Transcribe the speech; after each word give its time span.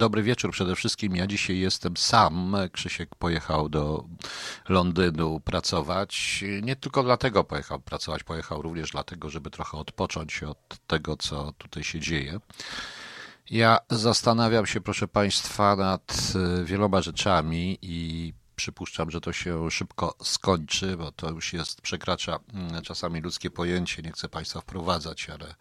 dobry 0.00 0.22
wieczór 0.22 0.50
przede 0.52 0.76
wszystkim. 0.76 1.16
Ja 1.16 1.26
dzisiaj 1.26 1.58
jestem 1.58 1.96
sam. 1.96 2.56
Krzysiek 2.72 3.14
pojechał 3.14 3.68
do 3.68 4.04
Londynu 4.68 5.40
pracować. 5.40 6.44
Nie 6.62 6.76
tylko 6.76 7.02
dlatego 7.02 7.44
pojechał 7.44 7.80
pracować, 7.80 8.24
pojechał 8.24 8.62
również 8.62 8.90
dlatego, 8.90 9.30
żeby 9.30 9.50
trochę 9.50 9.78
odpocząć 9.78 10.42
od 10.42 10.78
tego, 10.86 11.16
co 11.16 11.52
tutaj 11.58 11.84
się 11.84 12.00
dzieje. 12.00 12.40
Ja 13.50 13.78
zastanawiam 13.90 14.66
się, 14.66 14.80
proszę 14.80 15.08
Państwa, 15.08 15.76
nad 15.76 16.32
e, 16.34 16.64
wieloma 16.64 17.02
rzeczami 17.02 17.78
i 17.82 18.32
przypuszczam, 18.56 19.10
że 19.10 19.20
to 19.20 19.32
się 19.32 19.70
szybko 19.70 20.14
skończy, 20.22 20.96
bo 20.96 21.12
to 21.12 21.30
już 21.30 21.52
jest, 21.52 21.80
przekracza 21.80 22.38
mm, 22.54 22.82
czasami 22.82 23.20
ludzkie 23.20 23.50
pojęcie. 23.50 24.02
Nie 24.02 24.12
chcę 24.12 24.28
Państwa 24.28 24.60
wprowadzać, 24.60 25.30
ale 25.30 25.54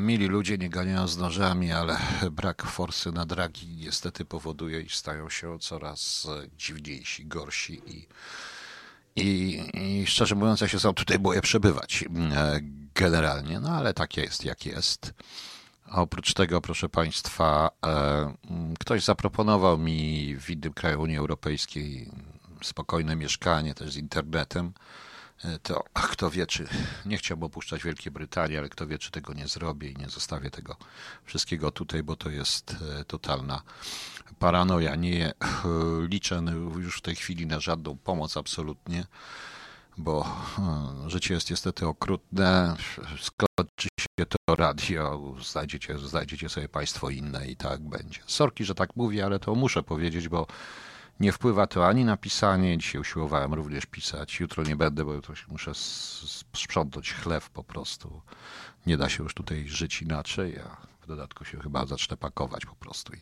mili 0.00 0.26
ludzie 0.26 0.58
nie 0.58 0.70
ganiają 0.70 1.08
z 1.08 1.16
nożami, 1.16 1.72
ale 1.72 1.98
brak 2.30 2.62
forsy 2.66 3.12
na 3.12 3.26
dragi 3.26 3.66
niestety 3.68 4.24
powoduje, 4.24 4.80
iż 4.80 4.96
stają 4.96 5.30
się 5.30 5.58
coraz 5.58 6.28
dziwniejsi, 6.58 7.26
gorsi 7.26 7.82
i, 7.86 8.06
i, 9.16 9.60
i 9.74 10.06
szczerze 10.06 10.34
mówiąc, 10.34 10.60
ja 10.60 10.68
się 10.68 10.80
sam 10.80 10.94
tutaj 10.94 11.18
boję 11.18 11.40
przebywać 11.40 12.04
e, 12.32 12.60
generalnie, 12.94 13.60
no 13.60 13.70
ale 13.70 13.94
tak 13.94 14.16
jest, 14.16 14.44
jak 14.44 14.66
jest. 14.66 15.14
Oprócz 15.90 16.34
tego, 16.34 16.60
proszę 16.60 16.88
Państwa, 16.88 17.70
e, 17.86 18.34
ktoś 18.78 19.04
zaproponował 19.04 19.78
mi 19.78 20.36
w 20.40 20.50
innym 20.50 20.72
kraju 20.72 21.02
Unii 21.02 21.16
Europejskiej 21.16 22.10
spokojne 22.62 23.16
mieszkanie 23.16 23.74
też 23.74 23.92
z 23.92 23.96
internetem. 23.96 24.72
E, 25.44 25.58
to 25.58 25.84
kto 25.94 26.30
wie, 26.30 26.46
czy 26.46 26.68
nie 27.06 27.16
chciałbym 27.16 27.46
opuszczać 27.46 27.82
Wielkiej 27.82 28.12
Brytanii, 28.12 28.58
ale 28.58 28.68
kto 28.68 28.86
wie, 28.86 28.98
czy 28.98 29.10
tego 29.10 29.32
nie 29.32 29.48
zrobię 29.48 29.90
i 29.90 29.96
nie 29.96 30.08
zostawię 30.08 30.50
tego 30.50 30.76
wszystkiego 31.24 31.70
tutaj, 31.70 32.02
bo 32.02 32.16
to 32.16 32.30
jest 32.30 32.76
e, 33.00 33.04
totalna 33.04 33.62
paranoja. 34.38 34.96
Nie 34.96 35.32
liczę 36.08 36.42
już 36.76 36.98
w 36.98 37.02
tej 37.02 37.16
chwili 37.16 37.46
na 37.46 37.60
żadną 37.60 37.96
pomoc 37.96 38.36
absolutnie 38.36 39.04
bo 39.98 40.36
życie 41.06 41.34
jest 41.34 41.50
niestety 41.50 41.86
okrutne. 41.86 42.76
Skończy 43.20 43.88
się 44.00 44.26
to 44.26 44.54
radio, 44.54 45.34
znajdziecie, 45.42 45.98
znajdziecie 45.98 46.48
sobie 46.48 46.68
Państwo 46.68 47.10
inne 47.10 47.46
i 47.46 47.56
tak 47.56 47.80
będzie. 47.80 48.20
Sorki, 48.26 48.64
że 48.64 48.74
tak 48.74 48.96
mówię, 48.96 49.24
ale 49.24 49.38
to 49.38 49.54
muszę 49.54 49.82
powiedzieć, 49.82 50.28
bo 50.28 50.46
nie 51.20 51.32
wpływa 51.32 51.66
to 51.66 51.88
ani 51.88 52.04
na 52.04 52.16
pisanie. 52.16 52.78
Dzisiaj 52.78 53.00
usiłowałem 53.00 53.54
również 53.54 53.86
pisać. 53.86 54.40
Jutro 54.40 54.62
nie 54.62 54.76
będę, 54.76 55.04
bo 55.04 55.12
jutro 55.12 55.34
się 55.34 55.46
muszę 55.48 55.72
sprzątać 55.74 57.12
chleb 57.12 57.48
po 57.48 57.64
prostu. 57.64 58.20
Nie 58.86 58.96
da 58.96 59.08
się 59.08 59.22
już 59.22 59.34
tutaj 59.34 59.68
żyć 59.68 60.02
inaczej, 60.02 60.58
a 60.58 60.76
w 61.00 61.06
dodatku 61.06 61.44
się 61.44 61.60
chyba 61.60 61.86
zacznę 61.86 62.16
pakować 62.16 62.66
po 62.66 62.74
prostu. 62.74 63.12
I 63.12 63.20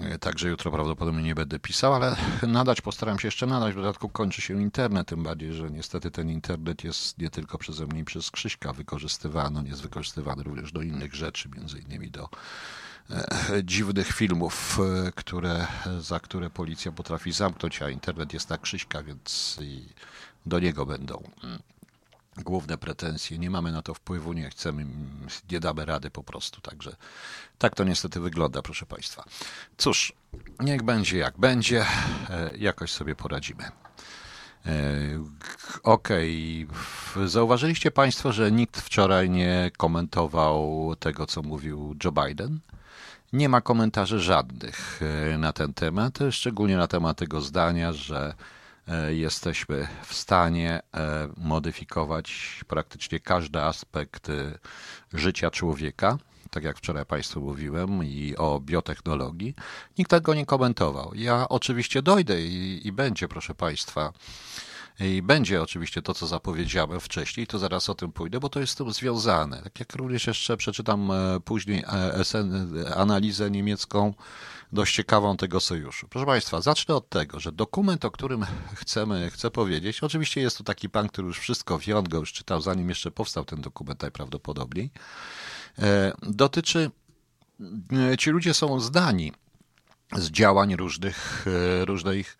E, 0.00 0.18
także 0.18 0.48
jutro 0.48 0.70
prawdopodobnie 0.70 1.22
nie 1.22 1.34
będę 1.34 1.58
pisał, 1.58 1.94
ale 1.94 2.16
nadać 2.42 2.80
postaram 2.80 3.18
się 3.18 3.28
jeszcze 3.28 3.46
nadać. 3.46 3.72
W 3.72 3.76
dodatku 3.76 4.08
kończy 4.08 4.42
się 4.42 4.62
internet, 4.62 5.08
tym 5.08 5.22
bardziej, 5.22 5.52
że 5.52 5.70
niestety 5.70 6.10
ten 6.10 6.30
internet 6.30 6.84
jest 6.84 7.18
nie 7.18 7.30
tylko 7.30 7.58
przeze 7.58 7.86
mnie 7.86 8.00
i 8.00 8.04
przez 8.04 8.30
Krzyśka 8.30 8.72
wykorzystywany, 8.72 9.58
on 9.58 9.66
jest 9.66 9.82
wykorzystywany 9.82 10.42
również 10.42 10.72
do 10.72 10.82
innych 10.82 11.14
rzeczy, 11.14 11.48
między 11.56 11.78
innymi 11.78 12.10
do 12.10 12.28
dziwnych 13.64 14.12
filmów, 14.12 14.78
e, 15.06 15.12
które, 15.12 15.66
za 16.00 16.20
które 16.20 16.50
policja 16.50 16.92
potrafi 16.92 17.32
zamknąć, 17.32 17.82
a 17.82 17.90
internet 17.90 18.32
jest 18.32 18.50
na 18.50 18.58
Krzyśka, 18.58 19.02
więc 19.02 19.58
do 20.46 20.60
niego 20.60 20.86
będą 20.86 21.22
mm, 21.44 21.58
główne 22.36 22.78
pretensje. 22.78 23.38
Nie 23.38 23.50
mamy 23.50 23.72
na 23.72 23.82
to 23.82 23.94
wpływu, 23.94 24.32
nie 24.32 24.50
chcemy, 24.50 24.86
nie 25.50 25.60
damy 25.60 25.84
rady 25.84 26.10
po 26.10 26.22
prostu. 26.22 26.60
Także 26.60 26.96
tak 27.58 27.74
to 27.74 27.84
niestety 27.84 28.20
wygląda, 28.20 28.62
proszę 28.62 28.86
Państwa. 28.86 29.24
Cóż, 29.76 30.12
niech 30.60 30.82
będzie 30.82 31.18
jak 31.18 31.38
będzie, 31.38 31.86
e, 32.30 32.50
jakoś 32.58 32.92
sobie 32.92 33.14
poradzimy. 33.14 33.64
E, 33.64 34.72
okej, 35.82 36.66
okay. 37.12 37.28
zauważyliście 37.28 37.90
Państwo, 37.90 38.32
że 38.32 38.52
nikt 38.52 38.80
wczoraj 38.80 39.30
nie 39.30 39.70
komentował 39.76 40.94
tego, 40.98 41.26
co 41.26 41.42
mówił 41.42 41.96
Joe 42.04 42.12
Biden? 42.12 42.60
Nie 43.36 43.48
ma 43.48 43.60
komentarzy 43.60 44.20
żadnych 44.20 45.00
e, 45.32 45.38
na 45.38 45.52
ten 45.52 45.74
temat, 45.74 46.18
szczególnie 46.30 46.76
na 46.76 46.86
temat 46.86 47.18
tego 47.18 47.40
zdania, 47.40 47.92
że 47.92 48.34
E, 48.88 49.14
jesteśmy 49.14 49.88
w 50.04 50.14
stanie 50.14 50.80
e, 50.94 51.28
modyfikować 51.36 52.60
praktycznie 52.68 53.20
każdy 53.20 53.62
aspekt 53.62 54.28
życia 55.12 55.50
człowieka, 55.50 56.18
tak 56.50 56.64
jak 56.64 56.78
wczoraj 56.78 57.06
Państwu 57.06 57.40
mówiłem, 57.40 58.04
i 58.04 58.36
o 58.36 58.60
biotechnologii. 58.60 59.54
Nikt 59.98 60.10
tego 60.10 60.34
nie 60.34 60.46
komentował. 60.46 61.12
Ja 61.14 61.48
oczywiście 61.48 62.02
dojdę 62.02 62.42
i, 62.42 62.86
i 62.86 62.92
będzie, 62.92 63.28
proszę 63.28 63.54
Państwa. 63.54 64.12
I 65.00 65.22
będzie 65.22 65.62
oczywiście 65.62 66.02
to, 66.02 66.14
co 66.14 66.26
zapowiedziałem 66.26 67.00
wcześniej, 67.00 67.46
to 67.46 67.58
zaraz 67.58 67.90
o 67.90 67.94
tym 67.94 68.12
pójdę, 68.12 68.40
bo 68.40 68.48
to 68.48 68.60
jest 68.60 68.72
z 68.72 68.76
tym 68.76 68.92
związane. 68.92 69.62
Tak 69.62 69.80
jak 69.80 69.94
również 69.94 70.26
jeszcze 70.26 70.56
przeczytam 70.56 71.12
później 71.44 71.84
analizę 72.96 73.50
niemiecką 73.50 74.14
dość 74.72 74.94
ciekawą 74.94 75.36
tego 75.36 75.60
sojuszu. 75.60 76.08
Proszę 76.08 76.26
Państwa, 76.26 76.60
zacznę 76.60 76.94
od 76.94 77.08
tego, 77.08 77.40
że 77.40 77.52
dokument, 77.52 78.04
o 78.04 78.10
którym 78.10 78.46
chcemy, 78.74 79.30
chcę 79.30 79.50
powiedzieć, 79.50 80.02
oczywiście 80.02 80.40
jest 80.40 80.58
to 80.58 80.64
taki 80.64 80.88
pan, 80.88 81.08
który 81.08 81.28
już 81.28 81.38
wszystko 81.38 81.78
wie, 81.78 81.98
on 81.98 82.04
go 82.04 82.18
już 82.18 82.32
czytał, 82.32 82.60
zanim 82.60 82.88
jeszcze 82.88 83.10
powstał 83.10 83.44
ten 83.44 83.60
dokument 83.60 84.02
najprawdopodobniej, 84.02 84.90
e, 85.78 86.12
dotyczy, 86.22 86.90
e, 88.12 88.16
ci 88.16 88.30
ludzie 88.30 88.54
są 88.54 88.80
zdani 88.80 89.32
z 90.16 90.30
działań 90.30 90.76
różnych, 90.76 91.44
e, 91.80 91.84
różnych 91.84 92.38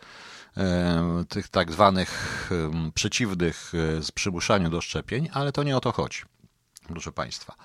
tych 1.29 1.49
tak 1.49 1.73
zwanych 1.73 2.51
przeciwnych 2.95 3.73
z 4.01 4.13
przymuszaniu 4.13 4.71
do 4.71 4.81
szczepień, 4.81 5.29
ale 5.33 5.53
to 5.53 5.63
nie 5.63 5.77
o 5.77 5.81
to 5.81 5.93
chodzi, 5.93 6.23
proszę 6.89 7.13
Państwa. 7.13 7.57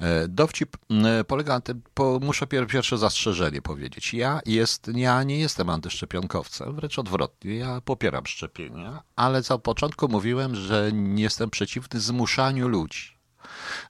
E, 0.00 0.28
dowcip 0.28 0.76
e, 0.90 1.24
polega 1.24 1.54
na 1.54 1.60
tym, 1.60 1.82
muszę 2.20 2.46
pierwsze 2.46 2.98
zastrzeżenie 2.98 3.62
powiedzieć. 3.62 4.14
Ja, 4.14 4.40
jest, 4.46 4.90
ja 4.94 5.22
nie 5.22 5.38
jestem 5.38 5.70
antyszczepionkowcem, 5.70 6.74
wręcz 6.74 6.98
odwrotnie. 6.98 7.56
Ja 7.56 7.80
popieram 7.80 8.26
szczepienia, 8.26 9.02
ale 9.16 9.42
za 9.42 9.58
początku 9.58 10.08
mówiłem, 10.08 10.54
że 10.54 10.90
nie 10.92 11.22
jestem 11.22 11.50
przeciwny 11.50 12.00
zmuszaniu 12.00 12.68
ludzi. 12.68 13.18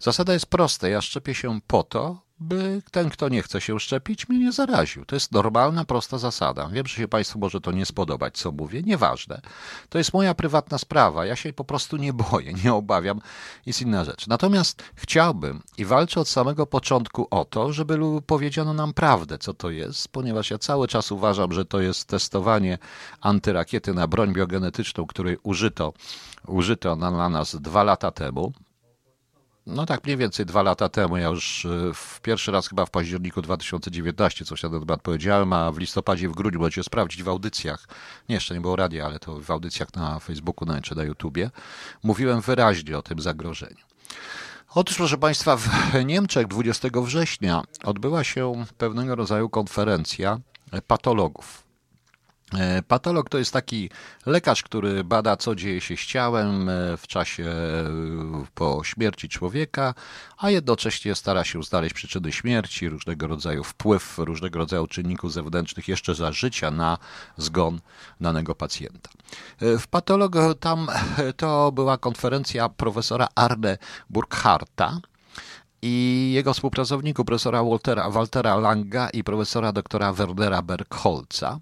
Zasada 0.00 0.32
jest 0.32 0.46
prosta. 0.46 0.88
Ja 0.88 1.00
szczepię 1.00 1.34
się 1.34 1.60
po 1.66 1.82
to, 1.82 2.22
by 2.40 2.82
ten, 2.90 3.10
kto 3.10 3.28
nie 3.28 3.42
chce 3.42 3.60
się 3.60 3.80
szczepić, 3.80 4.28
mnie 4.28 4.38
nie 4.38 4.52
zaraził. 4.52 5.04
To 5.04 5.16
jest 5.16 5.32
normalna, 5.32 5.84
prosta 5.84 6.18
zasada. 6.18 6.68
Wiem, 6.68 6.86
że 6.86 6.96
się 6.96 7.08
Państwu 7.08 7.38
może 7.38 7.60
to 7.60 7.72
nie 7.72 7.86
spodobać, 7.86 8.38
co 8.38 8.52
mówię. 8.52 8.82
Nieważne. 8.82 9.40
To 9.88 9.98
jest 9.98 10.12
moja 10.12 10.34
prywatna 10.34 10.78
sprawa. 10.78 11.26
Ja 11.26 11.36
się 11.36 11.52
po 11.52 11.64
prostu 11.64 11.96
nie 11.96 12.12
boję, 12.12 12.52
nie 12.64 12.74
obawiam. 12.74 13.20
Jest 13.66 13.82
inna 13.82 14.04
rzecz. 14.04 14.26
Natomiast 14.26 14.82
chciałbym 14.94 15.62
i 15.78 15.84
walczę 15.84 16.20
od 16.20 16.28
samego 16.28 16.66
początku 16.66 17.26
o 17.30 17.44
to, 17.44 17.72
żeby 17.72 17.98
powiedziano 18.26 18.74
nam 18.74 18.94
prawdę, 18.94 19.38
co 19.38 19.54
to 19.54 19.70
jest, 19.70 20.08
ponieważ 20.08 20.50
ja 20.50 20.58
cały 20.58 20.88
czas 20.88 21.12
uważam, 21.12 21.52
że 21.52 21.64
to 21.64 21.80
jest 21.80 22.04
testowanie 22.04 22.78
antyrakiety 23.20 23.94
na 23.94 24.08
broń 24.08 24.32
biogenetyczną, 24.32 25.06
której 25.06 25.38
użyto, 25.42 25.92
użyto 26.46 26.96
na, 26.96 27.10
na 27.10 27.28
nas 27.28 27.56
dwa 27.56 27.82
lata 27.82 28.10
temu 28.10 28.52
no 29.70 29.86
tak 29.86 30.04
mniej 30.04 30.16
więcej 30.16 30.46
dwa 30.46 30.62
lata 30.62 30.88
temu, 30.88 31.16
ja 31.16 31.28
już 31.28 31.66
e, 31.66 31.94
w 31.94 32.20
pierwszy 32.20 32.52
raz 32.52 32.68
chyba 32.68 32.86
w 32.86 32.90
październiku 32.90 33.42
2019 33.42 34.44
coś 34.44 34.62
na 34.62 34.70
ten 34.70 34.80
temat 34.80 35.02
powiedziałem, 35.02 35.52
a 35.52 35.72
w 35.72 35.78
listopadzie 35.78 36.28
w 36.28 36.32
grudniu 36.32 36.60
możecie 36.60 36.82
sprawdzić 36.82 37.22
w 37.22 37.28
audycjach, 37.28 37.88
nie 38.28 38.34
jeszcze 38.34 38.54
nie 38.54 38.60
było 38.60 38.76
radia, 38.76 39.06
ale 39.06 39.18
to 39.18 39.40
w 39.40 39.50
audycjach 39.50 39.94
na 39.94 40.18
Facebooku 40.18 40.68
no, 40.68 40.80
czy 40.80 40.96
na 40.96 41.04
YouTubie, 41.04 41.50
mówiłem 42.02 42.40
wyraźnie 42.40 42.98
o 42.98 43.02
tym 43.02 43.20
zagrożeniu. 43.20 43.84
Otóż, 44.74 44.96
proszę 44.96 45.18
Państwa, 45.18 45.56
w 45.56 45.68
Niemczech 46.04 46.46
20 46.46 46.88
września 46.94 47.62
odbyła 47.84 48.24
się 48.24 48.64
pewnego 48.78 49.14
rodzaju 49.14 49.48
konferencja 49.48 50.40
patologów. 50.86 51.69
E, 52.58 52.82
patolog 52.82 53.28
to 53.28 53.38
jest 53.38 53.52
taki 53.52 53.90
lekarz, 54.26 54.62
który 54.62 55.04
bada, 55.04 55.36
co 55.36 55.54
dzieje 55.54 55.80
się 55.80 55.96
z 55.96 56.00
ciałem 56.00 56.68
e, 56.68 56.96
w 56.96 57.06
czasie 57.06 57.44
e, 57.44 58.44
po 58.54 58.84
śmierci 58.84 59.28
człowieka, 59.28 59.94
a 60.38 60.50
jednocześnie 60.50 61.14
stara 61.14 61.44
się 61.44 61.62
znaleźć 61.62 61.94
przyczyny 61.94 62.32
śmierci, 62.32 62.88
różnego 62.88 63.26
rodzaju 63.26 63.64
wpływ 63.64 64.18
różnego 64.18 64.58
rodzaju 64.58 64.86
czynników 64.86 65.32
zewnętrznych 65.32 65.88
jeszcze 65.88 66.14
za 66.14 66.32
życia 66.32 66.70
na 66.70 66.98
zgon 67.36 67.80
danego 68.20 68.54
pacjenta. 68.54 69.10
W 69.60 69.86
patolog 69.90 70.36
tam 70.60 70.88
to 71.36 71.72
była 71.72 71.98
konferencja 71.98 72.68
profesora 72.68 73.28
Arne 73.34 73.78
Burkharta, 74.10 75.00
i 75.82 76.30
jego 76.34 76.54
współpracowników, 76.54 77.26
profesora 77.26 77.64
Waltera, 77.64 78.10
Waltera 78.10 78.56
Langa 78.56 79.10
i 79.10 79.24
profesora 79.24 79.72
doktora 79.72 80.12
Wernera 80.12 80.62
Bergholza. 80.62 81.58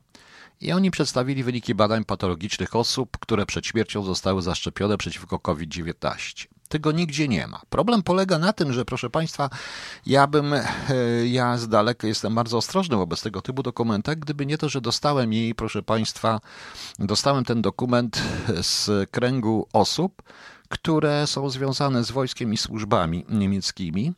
I 0.61 0.73
oni 0.73 0.91
przedstawili 0.91 1.45
wyniki 1.45 1.75
badań 1.75 2.05
patologicznych 2.05 2.77
osób, 2.77 3.19
które 3.19 3.47
przed 3.47 3.67
śmiercią 3.67 4.03
zostały 4.03 4.43
zaszczepione 4.43 4.99
przeciwko 4.99 5.39
COVID-19. 5.39 6.47
Tego 6.69 6.93
nigdzie 6.93 7.29
nie 7.29 7.47
ma. 7.47 7.61
Problem 7.71 8.03
polega 8.03 8.39
na 8.39 8.53
tym, 8.53 8.73
że 8.73 8.85
proszę 8.85 9.11
Państwa, 9.11 9.51
ja 10.07 10.27
bym, 10.27 10.55
e, 10.55 10.65
ja 11.27 11.59
z 11.59 11.69
daleka 11.69 12.07
jestem 12.07 12.35
bardzo 12.35 12.57
ostrożny 12.59 12.97
wobec 12.97 13.23
tego 13.23 13.43
typu 13.43 13.63
dokumentów, 13.63 14.17
gdyby 14.17 14.47
nie 14.47 14.59
to, 14.59 14.69
że 14.69 14.81
dostałem 14.81 15.33
jej, 15.33 15.55
proszę 15.55 15.83
Państwa, 15.83 16.41
dostałem 16.99 17.45
ten 17.45 17.63
dokument 17.63 18.23
z 18.63 19.11
kręgu 19.11 19.69
osób, 19.73 20.23
które 20.69 21.27
są 21.27 21.51
związane 21.51 22.05
z 22.05 22.11
wojskiem 22.11 22.53
i 22.53 22.57
służbami 22.57 23.25
niemieckimi. 23.29 24.13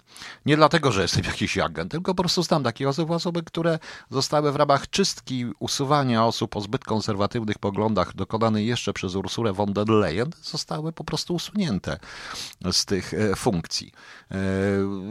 Nie 0.46 0.56
dlatego, 0.56 0.92
że 0.92 1.02
jestem 1.02 1.24
jakiś 1.24 1.58
agent, 1.58 1.90
tylko 1.90 2.14
po 2.14 2.22
prostu 2.22 2.42
znam 2.42 2.62
takie 2.62 2.88
osoby, 2.88 3.14
osoby, 3.14 3.42
które 3.42 3.78
zostały 4.10 4.52
w 4.52 4.56
ramach 4.56 4.90
czystki 4.90 5.46
usuwania 5.58 6.24
osób 6.24 6.56
o 6.56 6.60
zbyt 6.60 6.84
konserwatywnych 6.84 7.58
poglądach 7.58 8.14
dokonanej 8.14 8.66
jeszcze 8.66 8.92
przez 8.92 9.14
Ursulę 9.14 9.52
von 9.52 9.72
der 9.72 9.88
Leyen, 9.88 10.30
zostały 10.42 10.92
po 10.92 11.04
prostu 11.04 11.34
usunięte 11.34 11.98
z 12.72 12.84
tych 12.84 13.14
e, 13.14 13.36
funkcji. 13.36 13.92
E, 14.30 14.36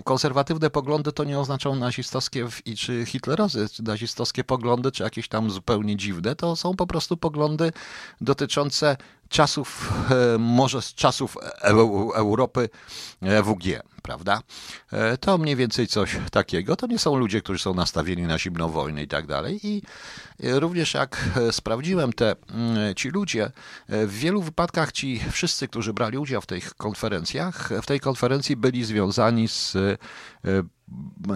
konserwatywne 0.04 0.70
poglądy 0.70 1.12
to 1.12 1.24
nie 1.24 1.40
oznaczają 1.40 1.76
nazistowskie 1.76 2.48
czy 2.78 3.06
hitlerowskie, 3.06 3.70
czy 3.70 3.84
nazistowskie 3.84 4.44
poglądy, 4.44 4.92
czy 4.92 5.04
jakieś 5.04 5.28
tam 5.28 5.52
zupełnie 5.52 5.98
dziwne. 5.98 6.36
To 6.36 6.56
są 6.56 6.76
po 6.76 6.88
prostu 6.88 7.18
poglądy 7.18 7.72
dotyczące 8.22 8.98
czasów, 9.30 9.94
e, 10.12 10.38
może 10.38 10.82
z 10.82 10.94
czasów 10.94 11.38
Europy 12.16 12.70
WG, 13.22 13.82
prawda? 14.02 14.42
E, 14.92 15.18
to 15.18 15.38
mniej 15.38 15.56
więcej 15.56 15.88
coś 15.88 16.18
takiego. 16.32 16.76
To 16.76 16.88
nie 16.88 17.00
są 17.00 17.16
ludzie, 17.16 17.42
którzy 17.42 17.60
są 17.60 17.74
nastawieni 17.74 18.24
na 18.24 18.40
zimną 18.40 18.70
wojnę 18.70 19.04
i 19.04 19.08
tak 19.08 19.28
dalej. 19.28 19.60
I 19.64 19.82
również 20.40 20.94
jak 20.94 21.30
sprawdziłem 21.52 22.14
te, 22.14 22.36
mm, 22.50 22.96
ci 22.96 23.10
ludzie, 23.10 23.52
w 23.90 24.14
wielu 24.14 24.42
wypadkach 24.42 24.92
ci 24.92 25.22
wszyscy, 25.32 25.68
którzy 25.68 25.94
brali 25.94 26.18
udział 26.18 26.42
w 26.42 26.46
tych 26.46 26.74
konferencjach, 26.74 27.70
w 27.82 27.86
tej 27.86 28.00
konferencji 28.00 28.56
byli 28.56 28.86
związani 28.86 29.48
z, 29.48 29.76
e, 29.76 29.98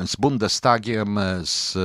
z 0.07 0.16
Bundestagiem, 0.16 1.19
z 1.44 1.78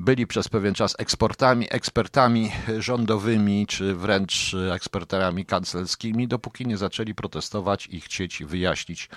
byli 0.00 0.26
przez 0.26 0.48
pewien 0.48 0.74
czas 0.74 0.94
eksportami, 0.98 1.66
ekspertami 1.70 2.50
rządowymi, 2.78 3.66
czy 3.66 3.94
wręcz 3.94 4.56
ekspertami 4.74 5.44
kancelskimi, 5.46 6.28
dopóki 6.28 6.66
nie 6.66 6.76
zaczęli 6.76 7.14
protestować 7.14 7.86
i 7.86 8.00
chcieć 8.00 8.44
wyjaśnić 8.44 9.08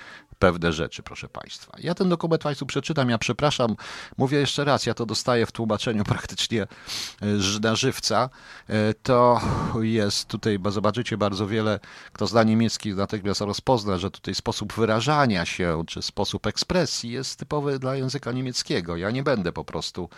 pewne 0.43 0.73
rzeczy, 0.73 1.03
proszę 1.03 1.29
Państwa. 1.29 1.73
Ja 1.79 1.95
ten 1.95 2.09
dokument 2.09 2.41
Państwu 2.41 2.65
przeczytam, 2.65 3.09
ja 3.09 3.17
przepraszam, 3.17 3.75
mówię 4.17 4.37
jeszcze 4.37 4.65
raz, 4.65 4.85
ja 4.85 4.93
to 4.93 5.05
dostaję 5.05 5.45
w 5.45 5.51
tłumaczeniu 5.51 6.03
praktycznie 6.13 6.61
e, 6.61 7.59
na 7.61 7.75
żywca. 7.75 8.29
E, 8.69 8.93
to 8.93 9.41
jest 9.81 10.27
tutaj, 10.27 10.59
zobaczycie 10.69 11.17
bardzo 11.17 11.47
wiele, 11.47 11.79
kto 12.13 12.27
zna 12.27 12.43
niemiecki 12.43 12.93
natychmiast 12.93 13.41
rozpozna, 13.41 13.97
że 13.97 14.11
tutaj 14.11 14.35
sposób 14.35 14.73
wyrażania 14.73 15.45
się, 15.45 15.83
czy 15.87 16.01
sposób 16.01 16.47
ekspresji 16.47 17.11
jest 17.11 17.39
typowy 17.39 17.79
dla 17.79 17.95
języka 17.95 18.31
niemieckiego. 18.31 18.97
Ja 18.97 19.11
nie 19.11 19.23
będę 19.23 19.51
po 19.51 19.65
prostu, 19.65 20.09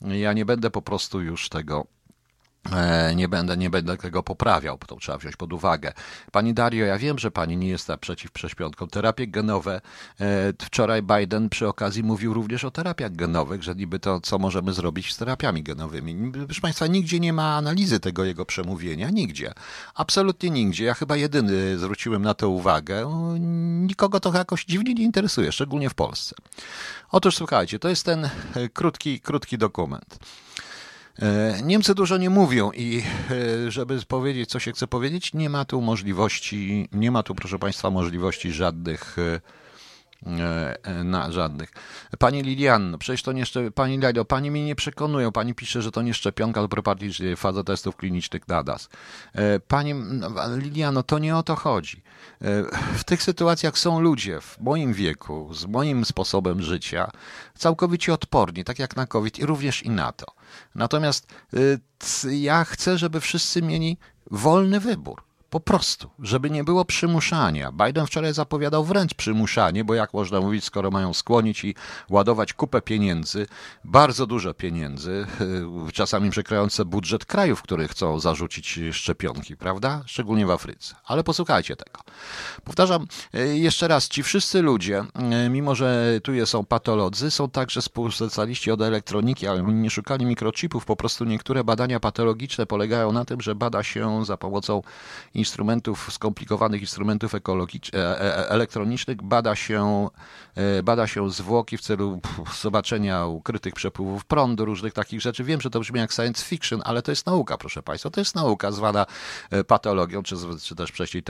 ja 0.00 0.32
nie 0.32 0.44
będę 0.44 0.70
po 0.70 0.82
prostu 0.82 1.20
już 1.20 1.48
tego 1.48 1.86
nie 3.14 3.28
będę, 3.28 3.56
nie 3.56 3.70
będę 3.70 3.96
tego 3.96 4.22
poprawiał, 4.22 4.78
to 4.86 4.96
trzeba 4.96 5.18
wziąć 5.18 5.36
pod 5.36 5.52
uwagę. 5.52 5.92
Pani 6.32 6.54
Dario, 6.54 6.86
ja 6.86 6.98
wiem, 6.98 7.18
że 7.18 7.30
pani 7.30 7.56
nie 7.56 7.68
jest 7.68 7.88
przeciw 8.00 8.32
prześpiątkom. 8.32 8.88
Terapie 8.88 9.26
genowe, 9.26 9.80
e, 10.20 10.52
wczoraj 10.62 11.02
Biden 11.02 11.48
przy 11.48 11.68
okazji 11.68 12.02
mówił 12.02 12.34
również 12.34 12.64
o 12.64 12.70
terapiach 12.70 13.12
genowych, 13.12 13.62
że 13.62 13.74
niby 13.74 13.98
to, 13.98 14.20
co 14.20 14.38
możemy 14.38 14.72
zrobić 14.72 15.12
z 15.12 15.16
terapiami 15.16 15.62
genowymi. 15.62 16.32
Proszę 16.32 16.60
Państwa, 16.60 16.86
nigdzie 16.86 17.20
nie 17.20 17.32
ma 17.32 17.56
analizy 17.56 18.00
tego 18.00 18.24
jego 18.24 18.46
przemówienia, 18.46 19.10
nigdzie. 19.10 19.52
Absolutnie 19.94 20.50
nigdzie. 20.50 20.84
Ja 20.84 20.94
chyba 20.94 21.16
jedyny 21.16 21.78
zwróciłem 21.78 22.22
na 22.22 22.34
to 22.34 22.48
uwagę. 22.48 23.10
Nikogo 23.86 24.20
to 24.20 24.32
jakoś 24.34 24.64
dziwnie 24.64 24.94
nie 24.94 25.04
interesuje, 25.04 25.52
szczególnie 25.52 25.90
w 25.90 25.94
Polsce. 25.94 26.34
Otóż 27.10 27.36
słuchajcie, 27.36 27.78
to 27.78 27.88
jest 27.88 28.04
ten 28.04 28.24
e, 28.24 28.30
krótki, 28.72 29.20
krótki 29.20 29.58
dokument. 29.58 30.18
E, 31.18 31.62
Niemcy 31.62 31.94
dużo 31.94 32.16
nie 32.16 32.30
mówią 32.30 32.70
i 32.72 33.02
e, 33.66 33.70
żeby 33.70 34.02
powiedzieć, 34.08 34.50
co 34.50 34.58
się 34.58 34.72
chce 34.72 34.86
powiedzieć, 34.86 35.34
nie 35.34 35.50
ma 35.50 35.64
tu 35.64 35.80
możliwości, 35.80 36.88
nie 36.92 37.10
ma 37.10 37.22
tu, 37.22 37.34
proszę 37.34 37.58
Państwa, 37.58 37.90
możliwości 37.90 38.52
żadnych 38.52 39.16
e, 39.18 39.40
na 41.04 41.32
żadnych. 41.32 41.72
Pani 42.18 42.42
Lilian, 42.42 42.96
przecież 42.98 43.22
to 43.22 43.32
nie 43.32 43.44
Pani 43.74 43.98
Lilo, 43.98 44.24
Pani 44.24 44.50
mnie 44.50 44.64
nie 44.64 44.74
przekonują. 44.74 45.32
Pani 45.32 45.54
pisze, 45.54 45.82
że 45.82 45.90
to 45.90 46.02
nie 46.02 46.14
szczepionka 46.14 46.60
do 46.60 46.68
propartii, 46.68 47.36
faza 47.36 47.64
testów 47.64 47.96
klinicznych 47.96 48.48
NADAS. 48.48 48.88
Pani 49.68 49.94
Liliano, 50.56 51.02
to 51.02 51.18
nie 51.18 51.36
o 51.36 51.42
to 51.42 51.56
chodzi. 51.56 52.02
W 52.94 53.04
tych 53.04 53.22
sytuacjach 53.22 53.78
są 53.78 54.00
ludzie 54.00 54.40
w 54.40 54.60
moim 54.60 54.92
wieku, 54.92 55.54
z 55.54 55.66
moim 55.66 56.04
sposobem 56.04 56.62
życia, 56.62 57.10
całkowicie 57.54 58.14
odporni, 58.14 58.64
tak 58.64 58.78
jak 58.78 58.96
na 58.96 59.06
COVID 59.06 59.38
i 59.38 59.46
również 59.46 59.82
i 59.82 59.90
na 59.90 60.12
to. 60.12 60.26
Natomiast 60.74 61.26
ja 62.30 62.64
chcę, 62.64 62.98
żeby 62.98 63.20
wszyscy 63.20 63.62
mieli 63.62 63.98
wolny 64.30 64.80
wybór. 64.80 65.22
Po 65.52 65.60
prostu, 65.60 66.10
żeby 66.18 66.50
nie 66.50 66.64
było 66.64 66.84
przymuszania. 66.84 67.72
Biden 67.72 68.06
wczoraj 68.06 68.34
zapowiadał 68.34 68.84
wręcz 68.84 69.14
przymuszanie, 69.14 69.84
bo 69.84 69.94
jak 69.94 70.14
można 70.14 70.40
mówić, 70.40 70.64
skoro 70.64 70.90
mają 70.90 71.14
skłonić 71.14 71.64
i 71.64 71.74
ładować 72.10 72.52
kupę 72.52 72.82
pieniędzy, 72.82 73.46
bardzo 73.84 74.26
dużo 74.26 74.54
pieniędzy, 74.54 75.26
czasami 75.92 76.30
przekrające 76.30 76.84
budżet 76.84 77.24
krajów, 77.24 77.62
które 77.62 77.88
chcą 77.88 78.20
zarzucić 78.20 78.80
szczepionki, 78.92 79.56
prawda? 79.56 80.02
Szczególnie 80.06 80.46
w 80.46 80.50
Afryce. 80.50 80.94
Ale 81.04 81.24
posłuchajcie 81.24 81.76
tego. 81.76 82.00
Powtarzam 82.64 83.06
y, 83.34 83.58
jeszcze 83.58 83.88
raz, 83.88 84.08
ci 84.08 84.22
wszyscy 84.22 84.62
ludzie, 84.62 85.04
y, 85.46 85.50
mimo 85.50 85.74
że 85.74 86.20
tu 86.22 86.32
są 86.46 86.64
patolodzy, 86.64 87.30
są 87.30 87.50
także 87.50 87.82
specjaliści 87.82 88.70
od 88.70 88.80
elektroniki, 88.80 89.46
ale 89.46 89.62
nie 89.62 89.90
szukali 89.90 90.26
mikrochipów, 90.26 90.84
po 90.84 90.96
prostu 90.96 91.24
niektóre 91.24 91.64
badania 91.64 92.00
patologiczne 92.00 92.66
polegają 92.66 93.12
na 93.12 93.24
tym, 93.24 93.40
że 93.40 93.54
bada 93.54 93.82
się 93.82 94.24
za 94.24 94.36
pomocą 94.36 94.82
instrumentów, 95.42 96.12
skomplikowanych 96.12 96.80
instrumentów 96.80 97.34
ekologicznych, 97.34 98.02
e, 98.02 98.20
e, 98.20 98.48
elektronicznych 98.48 99.22
bada 99.22 99.56
się, 99.56 100.08
e, 100.54 100.82
bada 100.82 101.06
się 101.06 101.30
zwłoki 101.30 101.78
w 101.78 101.80
celu 101.80 102.20
zobaczenia 102.62 103.26
ukrytych 103.26 103.74
przepływów 103.74 104.24
prądu, 104.24 104.64
różnych 104.64 104.92
takich 104.92 105.20
rzeczy. 105.20 105.44
Wiem, 105.44 105.60
że 105.60 105.70
to 105.70 105.80
brzmi 105.80 106.00
jak 106.00 106.12
science 106.12 106.44
fiction, 106.44 106.82
ale 106.84 107.02
to 107.02 107.12
jest 107.12 107.26
nauka, 107.26 107.58
proszę 107.58 107.82
Państwa. 107.82 108.10
To 108.10 108.20
jest 108.20 108.34
nauka 108.34 108.72
zwana 108.72 109.06
patologią, 109.66 110.22
czy, 110.22 110.36
czy 110.62 110.74
też 110.74 110.90
wcześniej 110.90 111.22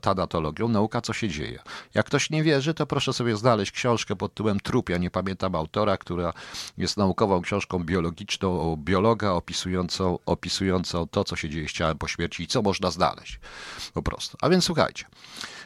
tanatologią, 0.00 0.68
nauka, 0.68 1.00
co 1.00 1.12
się 1.12 1.28
dzieje. 1.28 1.58
Jak 1.94 2.06
ktoś 2.06 2.30
nie 2.30 2.42
wierzy, 2.42 2.74
to 2.74 2.86
proszę 2.86 3.12
sobie 3.12 3.36
znaleźć 3.36 3.72
książkę 3.72 4.16
pod 4.16 4.34
tytułem 4.34 4.60
Trup, 4.60 4.88
ja 4.88 4.98
nie 4.98 5.10
pamiętam 5.10 5.54
autora, 5.54 5.96
która 5.96 6.32
jest 6.78 6.96
naukową 6.96 7.42
książką 7.42 7.78
biologiczną 7.78 8.76
biologa 8.76 9.30
opisującą, 9.30 10.18
opisującą 10.26 11.06
to, 11.06 11.24
co 11.24 11.36
się 11.36 11.48
dzieje 11.48 11.68
z 11.68 11.72
ciałem 11.72 11.98
po 11.98 12.08
śmierci 12.08 12.42
i 12.42 12.46
co 12.46 12.62
można 12.62 12.90
znaleźć. 12.90 13.40
Po 13.94 14.02
prostu. 14.02 14.36
A 14.40 14.48
więc 14.48 14.64
słuchajcie. 14.64 15.04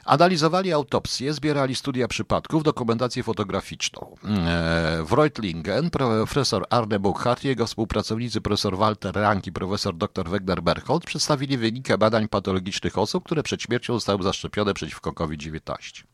Analizowali 0.04 0.72
autopsję, 0.72 1.32
zbierali 1.32 1.74
studia 1.74 2.08
przypadków, 2.08 2.62
dokumentację 2.62 3.22
fotograficzną. 3.22 4.16
E, 4.24 5.02
w 5.04 5.12
Reutlingen 5.12 5.90
profesor 5.90 6.66
Arne 6.70 6.98
Buchhardt 6.98 7.44
i 7.44 7.48
jego 7.48 7.66
współpracownicy 7.66 8.40
profesor 8.40 8.76
Walter 8.76 9.14
Rank 9.14 9.46
i 9.46 9.52
profesor 9.52 9.94
dr 9.96 10.28
Wegner 10.28 10.62
Berchhold 10.62 11.04
przedstawili 11.04 11.58
wyniki 11.58 11.98
badań 11.98 12.28
patologicznych 12.28 12.98
osób, 12.98 13.24
które 13.24 13.42
przed 13.42 13.62
śmiercią 13.62 13.94
zostały 13.94 14.22
zaszczepione 14.22 14.74
przeciwko 14.74 15.12
COVID-19. 15.12 16.04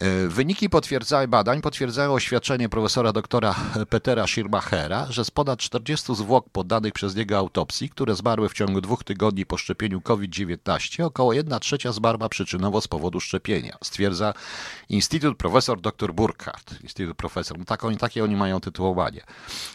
E, 0.00 0.28
wyniki 0.28 0.70
potwierdzają, 0.70 1.28
badań 1.28 1.60
potwierdzają 1.60 2.12
oświadczenie 2.12 2.68
profesora 2.68 3.12
doktora 3.12 3.54
Petera 3.90 4.26
Schirmachera, 4.26 5.06
że 5.10 5.24
z 5.24 5.30
ponad 5.30 5.58
40 5.58 6.14
zwłok 6.14 6.50
poddanych 6.50 6.92
przez 6.92 7.16
niego 7.16 7.38
autopsji, 7.38 7.90
które 7.90 8.14
zmarły 8.14 8.48
w 8.48 8.52
ciągu 8.52 8.80
dwóch 8.80 9.04
tygodni 9.04 9.46
po 9.46 9.56
szczepieniu 9.56 10.00
COVID-19, 10.00 11.02
około 11.04 11.32
1 11.32 11.60
trzecia 11.60 11.92
zmarła 11.92 12.28
przyczynowo 12.28 12.80
z 12.80 12.88
powodu 12.88 13.20
szczepienia, 13.20 13.76
stwierdza 13.84 14.34
Instytut 14.88 15.38
Profesor 15.38 15.80
dr 15.80 16.14
Burkhardt. 16.14 16.82
Instytut 16.82 17.16
Profesor, 17.16 17.58
no 17.58 17.64
tak, 17.64 17.84
oni, 17.84 17.96
takie 17.96 18.24
oni 18.24 18.36
mają 18.36 18.60
tytułowanie. 18.60 19.20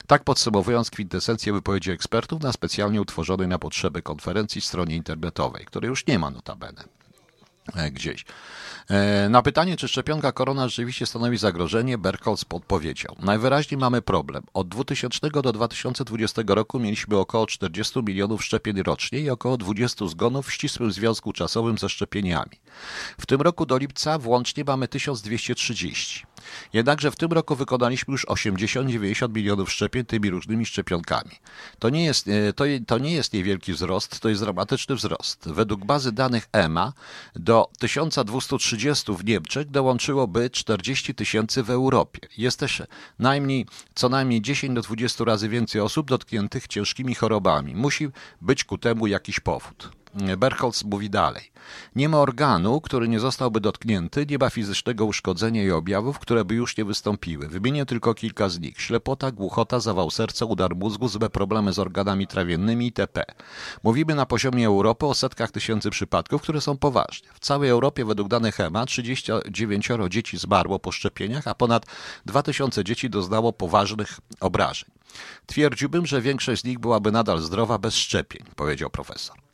Tak 0.08 0.24
podsumowując 0.24 0.92
kwintesencję 0.92 1.54
wypowiedzi 1.54 1.92
ekspertów 1.92 2.42
na 2.42 2.52
specjalnie 2.52 3.02
utworzonej 3.02 3.48
na 3.48 3.60
potrzeby 3.60 4.02
konferencji 4.02 4.62
stronie 4.62 4.96
internetowej, 4.96 5.66
której 5.66 5.90
już 5.90 6.08
nie 6.08 6.20
ma 6.20 6.30
notabene 6.30 7.01
gdzieś. 7.92 8.26
E, 8.90 9.30
na 9.30 9.42
pytanie, 9.42 9.78
czy 9.78 9.88
szczepionka 9.88 10.32
korona 10.32 10.68
rzeczywiście 10.68 11.06
stanowi 11.06 11.38
zagrożenie, 11.38 11.98
Berkholz 11.98 12.46
podpowiedział. 12.46 13.16
Najwyraźniej 13.20 13.78
mamy 13.78 14.02
problem. 14.02 14.44
Od 14.54 14.70
2000 14.70 15.30
do 15.30 15.54
2020 15.54 16.42
roku 16.48 16.80
mieliśmy 16.80 17.18
około 17.18 17.48
40 17.48 18.00
milionów 18.04 18.44
szczepień 18.44 18.84
rocznie 18.84 19.20
i 19.20 19.30
około 19.30 19.58
20 19.58 20.08
zgonów 20.08 20.48
w 20.48 20.54
ścisłym 20.54 20.92
związku 20.92 21.34
czasowym 21.34 21.78
ze 21.78 21.90
szczepieniami. 21.90 22.52
W 23.20 23.26
tym 23.26 23.42
roku 23.42 23.66
do 23.66 23.78
lipca 23.78 24.18
włącznie 24.20 24.64
mamy 24.64 24.88
1230. 24.88 26.31
Jednakże 26.74 27.12
w 27.12 27.16
tym 27.16 27.32
roku 27.32 27.56
wykonaliśmy 27.56 28.12
już 28.12 28.26
80-90 28.26 29.36
milionów 29.36 29.72
szczepień 29.72 30.06
tymi 30.06 30.30
różnymi 30.30 30.66
szczepionkami. 30.66 31.32
To 31.80 31.90
nie, 31.90 32.06
jest, 32.06 32.28
e, 32.28 32.54
to, 32.54 32.64
to 32.88 32.98
nie 32.98 33.14
jest 33.14 33.34
niewielki 33.34 33.74
wzrost, 33.74 34.20
to 34.20 34.30
jest 34.30 34.42
dramatyczny 34.42 34.96
wzrost. 34.96 35.50
Według 35.50 35.86
bazy 35.86 36.12
danych 36.12 36.50
EMA 36.52 36.94
do 37.36 37.70
1230 37.80 39.14
w 39.14 39.26
Niemczech 39.26 39.70
dołączyłoby 39.70 40.50
40 40.50 41.16
tysięcy 41.16 41.64
w 41.64 41.70
Europie. 41.70 42.20
Jest 42.38 42.60
też 42.60 42.84
najmniej, 43.20 43.66
co 43.96 44.10
najmniej 44.10 44.42
10 44.42 44.76
do 44.76 44.82
20 44.82 45.24
razy 45.24 45.50
więcej 45.50 45.82
osób 45.82 46.10
dotkniętych 46.10 46.68
ciężkimi 46.68 47.16
chorobami. 47.16 47.76
Musi 47.76 48.08
być 48.42 48.64
ku 48.64 48.78
temu 48.78 49.08
jakiś 49.08 49.40
powód. 49.40 50.01
Berholz 50.38 50.84
mówi 50.84 51.10
dalej. 51.10 51.52
Nie 51.96 52.10
ma 52.10 52.18
organu, 52.18 52.82
który 52.82 53.08
nie 53.08 53.20
zostałby 53.20 53.60
dotknięty, 53.60 54.26
nie 54.30 54.38
ma 54.38 54.50
fizycznego 54.50 55.06
uszkodzenia 55.06 55.64
i 55.64 55.72
objawów, 55.72 56.20
które 56.20 56.46
by 56.46 56.56
już 56.56 56.78
nie 56.78 56.86
wystąpiły. 56.86 57.48
Wymienię 57.48 57.86
tylko 57.86 58.14
kilka 58.14 58.50
z 58.50 58.60
nich. 58.60 58.82
Ślepota, 58.82 59.32
głuchota, 59.32 59.80
zawał 59.80 60.12
serca, 60.12 60.46
udar 60.46 60.76
mózgu, 60.76 61.08
złe 61.08 61.30
problemy 61.30 61.74
z 61.74 61.80
organami 61.80 62.28
trawiennymi 62.28 62.86
itp. 62.86 63.24
Mówimy 63.84 64.16
na 64.16 64.26
poziomie 64.26 64.68
Europy 64.68 65.06
o 65.06 65.14
setkach 65.14 65.52
tysięcy 65.52 65.90
przypadków, 65.90 66.42
które 66.42 66.62
są 66.62 66.78
poważne. 66.78 67.30
W 67.34 67.40
całej 67.40 67.70
Europie 67.70 68.06
według 68.06 68.28
danych 68.30 68.60
EMA 68.60 68.86
39 68.86 69.90
dzieci 70.10 70.38
zmarło 70.38 70.80
po 70.80 70.92
szczepieniach, 70.92 71.48
a 71.48 71.56
ponad 71.56 71.86
2000 72.26 72.84
dzieci 72.84 73.10
doznało 73.10 73.54
poważnych 73.54 74.20
obrażeń. 74.40 74.90
Twierdziłbym, 75.46 76.06
że 76.06 76.22
większość 76.22 76.62
z 76.62 76.66
nich 76.66 76.80
byłaby 76.80 77.12
nadal 77.12 77.42
zdrowa 77.42 77.78
bez 77.78 77.96
szczepień, 77.96 78.46
powiedział 78.56 78.90
profesor. 78.90 79.51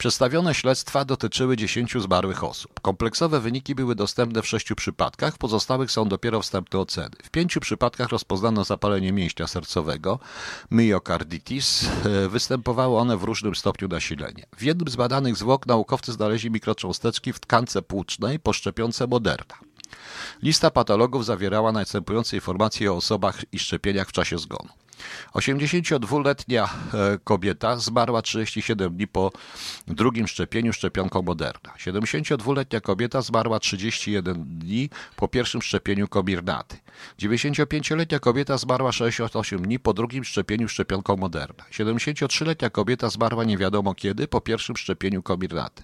Przedstawione 0.00 0.54
śledztwa 0.54 1.04
dotyczyły 1.04 1.56
10 1.56 1.92
zmarłych 1.92 2.44
osób. 2.44 2.80
Kompleksowe 2.80 3.40
wyniki 3.40 3.74
były 3.74 3.94
dostępne 3.94 4.42
w 4.42 4.46
sześciu 4.46 4.76
przypadkach, 4.76 5.34
w 5.34 5.38
pozostałych 5.38 5.90
są 5.90 6.08
dopiero 6.08 6.42
wstępne 6.42 6.78
oceny. 6.78 7.16
W 7.24 7.30
pięciu 7.30 7.60
przypadkach 7.60 8.08
rozpoznano 8.08 8.64
zapalenie 8.64 9.12
mięśnia 9.12 9.46
sercowego, 9.46 10.18
myocarditis. 10.70 11.88
E, 12.24 12.28
występowały 12.28 12.98
one 12.98 13.16
w 13.16 13.24
różnym 13.24 13.54
stopniu 13.54 13.88
nasilenia. 13.88 14.44
W 14.56 14.62
jednym 14.62 14.88
z 14.88 14.96
badanych 14.96 15.36
zwłok 15.36 15.66
naukowcy 15.66 16.12
znaleźli 16.12 16.50
mikrocząsteczki 16.50 17.32
w 17.32 17.40
tkance 17.40 17.82
płucznej 17.82 18.38
po 18.38 18.52
szczepionce 18.52 19.06
Moderna. 19.06 19.54
Lista 20.42 20.70
patologów 20.70 21.24
zawierała 21.24 21.72
następujące 21.72 22.36
informacje 22.36 22.92
o 22.92 22.96
osobach 22.96 23.44
i 23.52 23.58
szczepieniach 23.58 24.08
w 24.08 24.12
czasie 24.12 24.38
zgonu. 24.38 24.70
82-letnia 25.34 26.64
e, 26.64 27.18
kobieta 27.24 27.76
zmarła 27.76 28.22
37 28.22 28.96
dni 28.96 29.06
po 29.06 29.32
drugim 29.86 30.28
szczepieniu 30.28 30.72
szczepionką 30.72 31.22
Moderna. 31.22 31.74
72-letnia 31.78 32.80
kobieta 32.80 33.22
zmarła 33.22 33.58
31 33.58 34.44
dni 34.58 34.90
po 35.16 35.28
pierwszym 35.28 35.62
szczepieniu 35.62 36.08
Comirnaty. 36.08 36.76
95-letnia 37.18 38.18
kobieta 38.18 38.58
zmarła 38.58 38.92
68 38.92 39.62
dni 39.62 39.78
po 39.78 39.92
drugim 39.92 40.24
szczepieniu 40.24 40.68
szczepionką 40.68 41.16
Moderna. 41.16 41.64
73-letnia 41.72 42.70
kobieta 42.70 43.10
zmarła 43.10 43.44
nie 43.44 43.58
wiadomo 43.58 43.94
kiedy 43.94 44.28
po 44.28 44.40
pierwszym 44.40 44.76
szczepieniu 44.76 45.22
Comirnaty. 45.22 45.82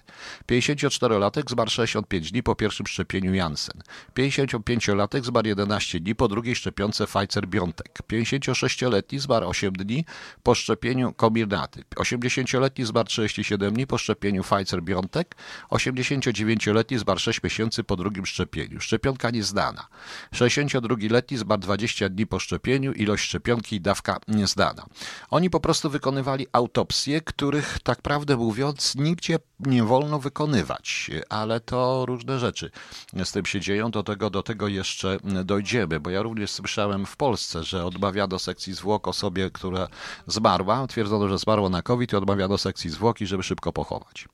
54-latek 0.51 1.49
zmarł 1.49 1.69
65 1.69 2.31
dni 2.31 2.43
po 2.43 2.55
pierwszym 2.55 2.87
szczepieniu 2.87 3.33
Janssen. 3.33 3.81
55-latek 4.17 5.23
zmarł 5.23 5.47
11 5.47 5.99
dni 5.99 6.15
po 6.15 6.27
drugiej 6.27 6.55
szczepionce 6.55 7.05
Pfizer-BioNTech. 7.05 8.03
56-letni 8.11 9.19
zmarł 9.19 9.49
8 9.49 9.73
dni 9.73 10.05
po 10.43 10.55
szczepieniu 10.55 11.13
Comirnaty. 11.13 11.83
80-letni 11.95 12.85
zmarł 12.85 13.07
37 13.07 13.73
dni 13.73 13.87
po 13.87 13.97
szczepieniu 13.97 14.41
Pfizer-BioNTech. 14.41 15.25
89-letni 15.71 16.97
zmarł 16.97 17.19
6 17.19 17.43
miesięcy 17.43 17.83
po 17.83 17.95
drugim 17.95 18.25
szczepieniu. 18.25 18.79
Szczepionka 18.79 19.29
nieznana. 19.29 19.87
62-letni 20.97 21.37
zmarł 21.37 21.61
20 21.61 22.09
dni 22.09 22.27
po 22.27 22.39
szczepieniu. 22.39 22.93
Ilość 22.93 23.23
szczepionki 23.23 23.75
i 23.75 23.81
dawka 23.81 24.19
nieznana. 24.27 24.85
Oni 25.29 25.49
po 25.49 25.59
prostu 25.59 25.89
wykonywali 25.89 26.47
autopsje, 26.51 27.21
których 27.21 27.79
tak 27.83 28.01
prawdę 28.01 28.37
mówiąc 28.37 28.95
nigdzie 28.95 29.39
nie 29.59 29.83
wolno 29.83 30.19
wykonywać, 30.19 31.11
ale 31.29 31.59
to 31.59 32.05
różne 32.05 32.39
rzeczy 32.39 32.71
z 33.23 33.31
tym 33.31 33.45
się 33.45 33.59
dzieją. 33.59 33.91
Do 33.91 34.03
tego, 34.03 34.29
do 34.29 34.43
tego 34.43 34.67
jeszcze 34.67 35.17
dojdziemy, 35.45 35.99
bo 35.99 36.09
ja 36.09 36.21
również 36.21 36.51
słyszałem 36.51 37.05
w 37.05 37.17
Polsce, 37.17 37.63
że 37.63 37.85
odmawiano 37.85 38.39
sekcji 38.39 38.73
zwłok 38.73 39.07
osobie, 39.07 39.51
która 39.51 39.87
zmarła. 40.27 40.87
Twierdzono, 40.87 41.27
że 41.27 41.37
zmarła 41.37 41.69
na 41.69 41.81
COVID 41.81 42.13
i 42.13 42.15
odmawiano 42.15 42.57
sekcji 42.57 42.89
zwłoki, 42.89 43.27
żeby 43.27 43.43
szybko 43.43 43.73
pochować. 43.73 44.27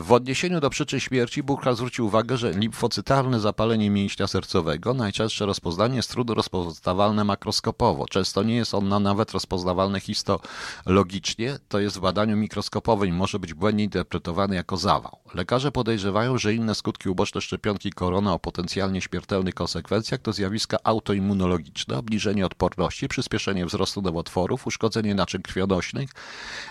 W 0.00 0.12
odniesieniu 0.12 0.60
do 0.60 0.70
przyczyn 0.70 1.00
śmierci 1.00 1.42
Burkhardt 1.42 1.76
zwrócił 1.78 2.06
uwagę, 2.06 2.36
że 2.36 2.52
limfocytarne 2.52 3.40
zapalenie 3.40 3.90
mięśnia 3.90 4.26
sercowego 4.26 4.94
najczęstsze 4.94 5.46
rozpoznanie 5.46 5.96
jest 5.96 6.10
trudno 6.10 6.34
rozpoznawalne 6.34 7.24
makroskopowo. 7.24 8.08
Często 8.08 8.42
nie 8.42 8.56
jest 8.56 8.74
ono 8.74 9.00
nawet 9.00 9.32
rozpoznawalne 9.32 10.00
histologicznie, 10.00 11.58
to 11.68 11.78
jest 11.78 11.96
w 11.96 12.00
badaniu 12.00 12.36
mikroskopowym 12.36 13.08
i 13.08 13.12
może 13.12 13.38
być 13.38 13.54
błędnie 13.54 13.84
interpretowany 13.84 14.56
jako 14.56 14.76
zawał. 14.76 15.18
Lekarze 15.34 15.72
podejrzewają, 15.72 16.38
że 16.38 16.54
inne 16.54 16.74
skutki 16.74 17.08
uboczne 17.08 17.40
szczepionki 17.40 17.90
korona 17.92 18.34
o 18.34 18.38
potencjalnie 18.38 19.00
śmiertelnych 19.00 19.54
konsekwencjach 19.54 20.20
to 20.20 20.32
zjawiska 20.32 20.76
autoimmunologiczne, 20.84 21.98
obniżenie 21.98 22.46
odporności, 22.46 23.08
przyspieszenie 23.08 23.66
wzrostu 23.66 24.02
nowotworów, 24.02 24.66
uszkodzenie 24.66 25.14
naczyń 25.14 25.42
krwionośnych, 25.42 26.10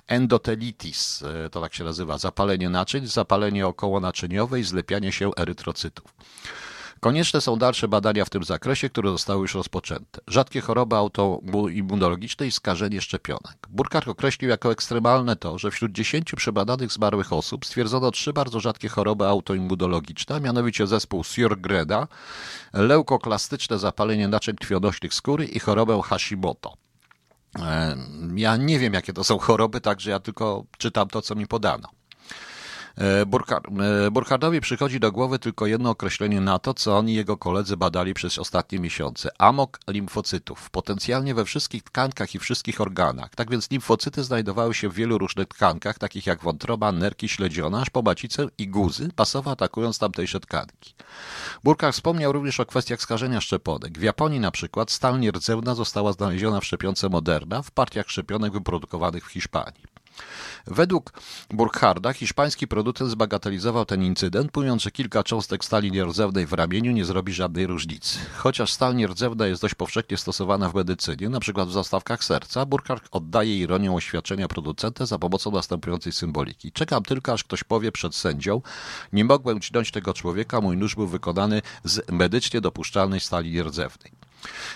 endotelitis, 0.07 1.23
e, 1.23 1.49
to 1.49 1.61
tak 1.61 1.73
się 1.73 1.83
nazywa, 1.83 2.17
zapalenie 2.23 2.69
naczyń, 2.69 3.07
zapalenie 3.07 3.67
okołonaczyniowe 3.67 4.59
i 4.59 4.63
zlepianie 4.63 5.11
się 5.11 5.31
erytrocytów. 5.37 6.13
Konieczne 6.99 7.41
są 7.41 7.57
dalsze 7.57 7.87
badania 7.87 8.25
w 8.25 8.29
tym 8.29 8.43
zakresie, 8.43 8.89
które 8.89 9.09
zostały 9.09 9.41
już 9.41 9.55
rozpoczęte. 9.55 10.21
Rzadkie 10.27 10.61
choroby 10.61 10.95
autoimmunologiczne 10.95 12.47
i 12.47 12.51
skażenie 12.51 13.01
szczepionek. 13.01 13.57
Burkhardt 13.69 14.07
określił 14.07 14.49
jako 14.49 14.71
ekstremalne 14.71 15.35
to, 15.35 15.59
że 15.59 15.71
wśród 15.71 15.91
10 15.91 16.31
przebadanych 16.35 16.91
zmarłych 16.91 17.33
osób 17.33 17.65
stwierdzono 17.65 18.11
trzy 18.11 18.33
bardzo 18.33 18.59
rzadkie 18.59 18.89
choroby 18.89 19.27
autoimmunologiczne, 19.27 20.41
mianowicie 20.41 20.87
zespół 20.87 21.23
Sjorgrena, 21.23 22.07
leukoklastyczne 22.73 23.79
zapalenie 23.79 24.27
naczyń 24.27 24.55
krwionośnych 24.55 25.13
skóry 25.13 25.45
i 25.45 25.59
chorobę 25.59 26.01
Hashimoto. 26.03 26.73
Ja 28.35 28.57
nie 28.57 28.79
wiem, 28.79 28.93
jakie 28.93 29.13
to 29.13 29.23
są 29.23 29.37
choroby, 29.37 29.81
także 29.81 30.11
ja 30.11 30.19
tylko 30.19 30.65
czytam 30.77 31.07
to, 31.07 31.21
co 31.21 31.35
mi 31.35 31.47
podano. 31.47 31.89
E, 32.97 33.21
e, 33.21 34.11
Burkhardowi 34.11 34.61
przychodzi 34.61 34.99
do 34.99 35.11
głowy 35.11 35.39
tylko 35.39 35.67
jedno 35.67 35.89
określenie 35.89 36.41
na 36.41 36.59
to, 36.59 36.73
co 36.73 36.97
on 36.97 37.09
i 37.09 37.13
jego 37.13 37.37
koledzy 37.37 37.77
badali 37.77 38.13
przez 38.13 38.39
ostatnie 38.39 38.79
miesiące. 38.79 39.29
Amok 39.37 39.79
limfocytów, 39.87 40.69
potencjalnie 40.69 41.35
we 41.35 41.45
wszystkich 41.45 41.83
tkankach 41.83 42.35
i 42.35 42.39
wszystkich 42.39 42.81
organach. 42.81 43.35
Tak 43.35 43.51
więc 43.51 43.71
limfocyty 43.71 44.23
znajdowały 44.23 44.73
się 44.73 44.89
w 44.89 44.93
wielu 44.93 45.17
różnych 45.17 45.47
tkankach, 45.47 45.99
takich 45.99 46.27
jak 46.27 46.43
wątroba, 46.43 46.91
nerki, 46.91 47.29
śledziona, 47.29 47.81
aż 47.81 47.89
po 47.89 48.03
i 48.57 48.67
guzy, 48.67 49.09
pasowo 49.15 49.51
atakując 49.51 49.99
tamtejsze 49.99 50.39
tkanki. 50.39 50.95
Burkhardt 51.63 51.95
wspomniał 51.95 52.31
również 52.31 52.59
o 52.59 52.65
kwestiach 52.65 53.01
skażenia 53.01 53.41
szczeponek. 53.41 53.99
W 53.99 54.01
Japonii 54.01 54.39
na 54.39 54.51
przykład 54.51 54.91
stal 54.91 55.19
nierdzewna 55.19 55.75
została 55.75 56.13
znaleziona 56.13 56.59
w 56.59 56.65
szczepionce 56.65 57.09
Moderna 57.09 57.61
w 57.61 57.71
partiach 57.71 58.09
szczepionek 58.09 58.53
wyprodukowanych 58.53 59.25
w 59.25 59.31
Hiszpanii. 59.31 59.92
Według 60.67 61.13
Burkharda 61.49 62.13
hiszpański 62.13 62.67
producent 62.67 63.11
zbagatelizował 63.11 63.85
ten 63.85 64.03
incydent, 64.03 64.55
mówiąc, 64.55 64.81
że 64.81 64.91
kilka 64.91 65.23
cząstek 65.23 65.65
stali 65.65 65.91
nierdzewnej 65.91 66.45
w 66.45 66.53
ramieniu 66.53 66.91
nie 66.91 67.05
zrobi 67.05 67.33
żadnej 67.33 67.67
różnicy. 67.67 68.19
Chociaż 68.37 68.73
stal 68.73 68.95
nierdzewna 68.95 69.47
jest 69.47 69.61
dość 69.61 69.75
powszechnie 69.75 70.17
stosowana 70.17 70.69
w 70.69 70.75
medycynie, 70.75 71.27
np. 71.27 71.65
w 71.65 71.71
zastawkach 71.71 72.23
serca, 72.23 72.65
Burkhard 72.65 73.07
oddaje 73.11 73.57
ironię 73.57 73.91
oświadczenia 73.91 74.47
producenta 74.47 75.05
za 75.05 75.19
pomocą 75.19 75.51
następującej 75.51 76.13
symboliki. 76.13 76.71
Czekam 76.71 77.03
tylko, 77.03 77.33
aż 77.33 77.43
ktoś 77.43 77.63
powie 77.63 77.91
przed 77.91 78.15
sędzią, 78.15 78.61
nie 79.13 79.25
mogłem 79.25 79.59
dźnąć 79.61 79.91
tego 79.91 80.13
człowieka, 80.13 80.61
mój 80.61 80.77
nóż 80.77 80.95
był 80.95 81.07
wykonany 81.07 81.61
z 81.83 82.11
medycznie 82.11 82.61
dopuszczalnej 82.61 83.19
stali 83.19 83.51
nierdzewnej. 83.51 84.22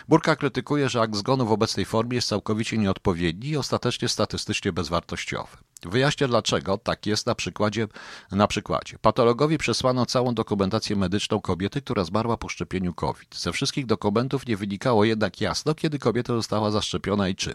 Burka 0.07 0.35
krytykuje, 0.35 0.89
że 0.89 1.01
akt 1.01 1.15
zgonu 1.15 1.45
w 1.45 1.51
obecnej 1.51 1.85
formie 1.85 2.15
jest 2.15 2.27
całkowicie 2.27 2.77
nieodpowiedni 2.77 3.49
i 3.49 3.57
ostatecznie 3.57 4.09
statystycznie 4.09 4.73
bezwartościowy. 4.73 5.57
Wyjaśnię 5.83 6.27
dlaczego 6.27 6.77
tak 6.77 7.05
jest 7.05 7.25
na 7.25 7.35
przykładzie, 7.35 7.87
na 8.31 8.47
przykładzie. 8.47 8.97
Patologowi 9.01 9.57
przesłano 9.57 10.05
całą 10.05 10.33
dokumentację 10.33 10.95
medyczną 10.95 11.41
kobiety, 11.41 11.81
która 11.81 12.03
zmarła 12.03 12.37
po 12.37 12.49
szczepieniu 12.49 12.93
COVID. 12.93 13.35
Ze 13.35 13.51
wszystkich 13.51 13.85
dokumentów 13.85 14.47
nie 14.47 14.57
wynikało 14.57 15.05
jednak 15.05 15.41
jasno, 15.41 15.75
kiedy 15.75 15.99
kobieta 15.99 16.33
została 16.33 16.71
zaszczepiona 16.71 17.27
i 17.29 17.35
czym. 17.35 17.53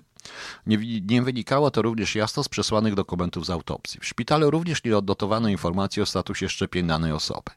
Nie, 0.67 0.79
nie 1.01 1.23
wynikało 1.23 1.71
to 1.71 1.83
również 1.83 2.15
jasno 2.15 2.45
z 2.45 2.49
przesłanych 2.49 2.95
dokumentów 2.95 3.47
z 3.47 3.51
autopsji. 3.51 4.01
W 4.01 4.07
szpitalu 4.07 4.51
również 4.51 4.85
nie 4.85 4.99
odnotowano 4.99 5.49
informacji 5.49 6.03
o 6.03 6.07
statusie 6.07 6.49
szczepień 6.49 6.87
danej 6.87 7.13
osoby. 7.13 7.51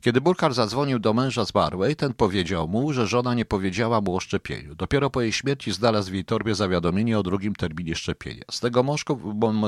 Kiedy 0.00 0.20
Burkhardt 0.20 0.56
zadzwonił 0.56 0.98
do 0.98 1.14
męża 1.14 1.44
zmarłej, 1.44 1.96
ten 1.96 2.14
powiedział 2.14 2.68
mu, 2.68 2.92
że 2.92 3.06
żona 3.06 3.34
nie 3.34 3.44
powiedziała 3.44 4.00
mu 4.00 4.16
o 4.16 4.20
szczepieniu. 4.20 4.74
Dopiero 4.74 5.10
po 5.10 5.20
jej 5.20 5.32
śmierci 5.32 5.72
znalazł 5.72 6.10
w 6.10 6.14
jej 6.14 6.24
torbie 6.24 6.54
zawiadomienie 6.54 7.18
o 7.18 7.22
drugim 7.22 7.54
terminie 7.54 7.94
szczepienia. 7.94 8.44
Z 8.50 8.60
tego, 8.60 8.82
mąż, 8.82 9.04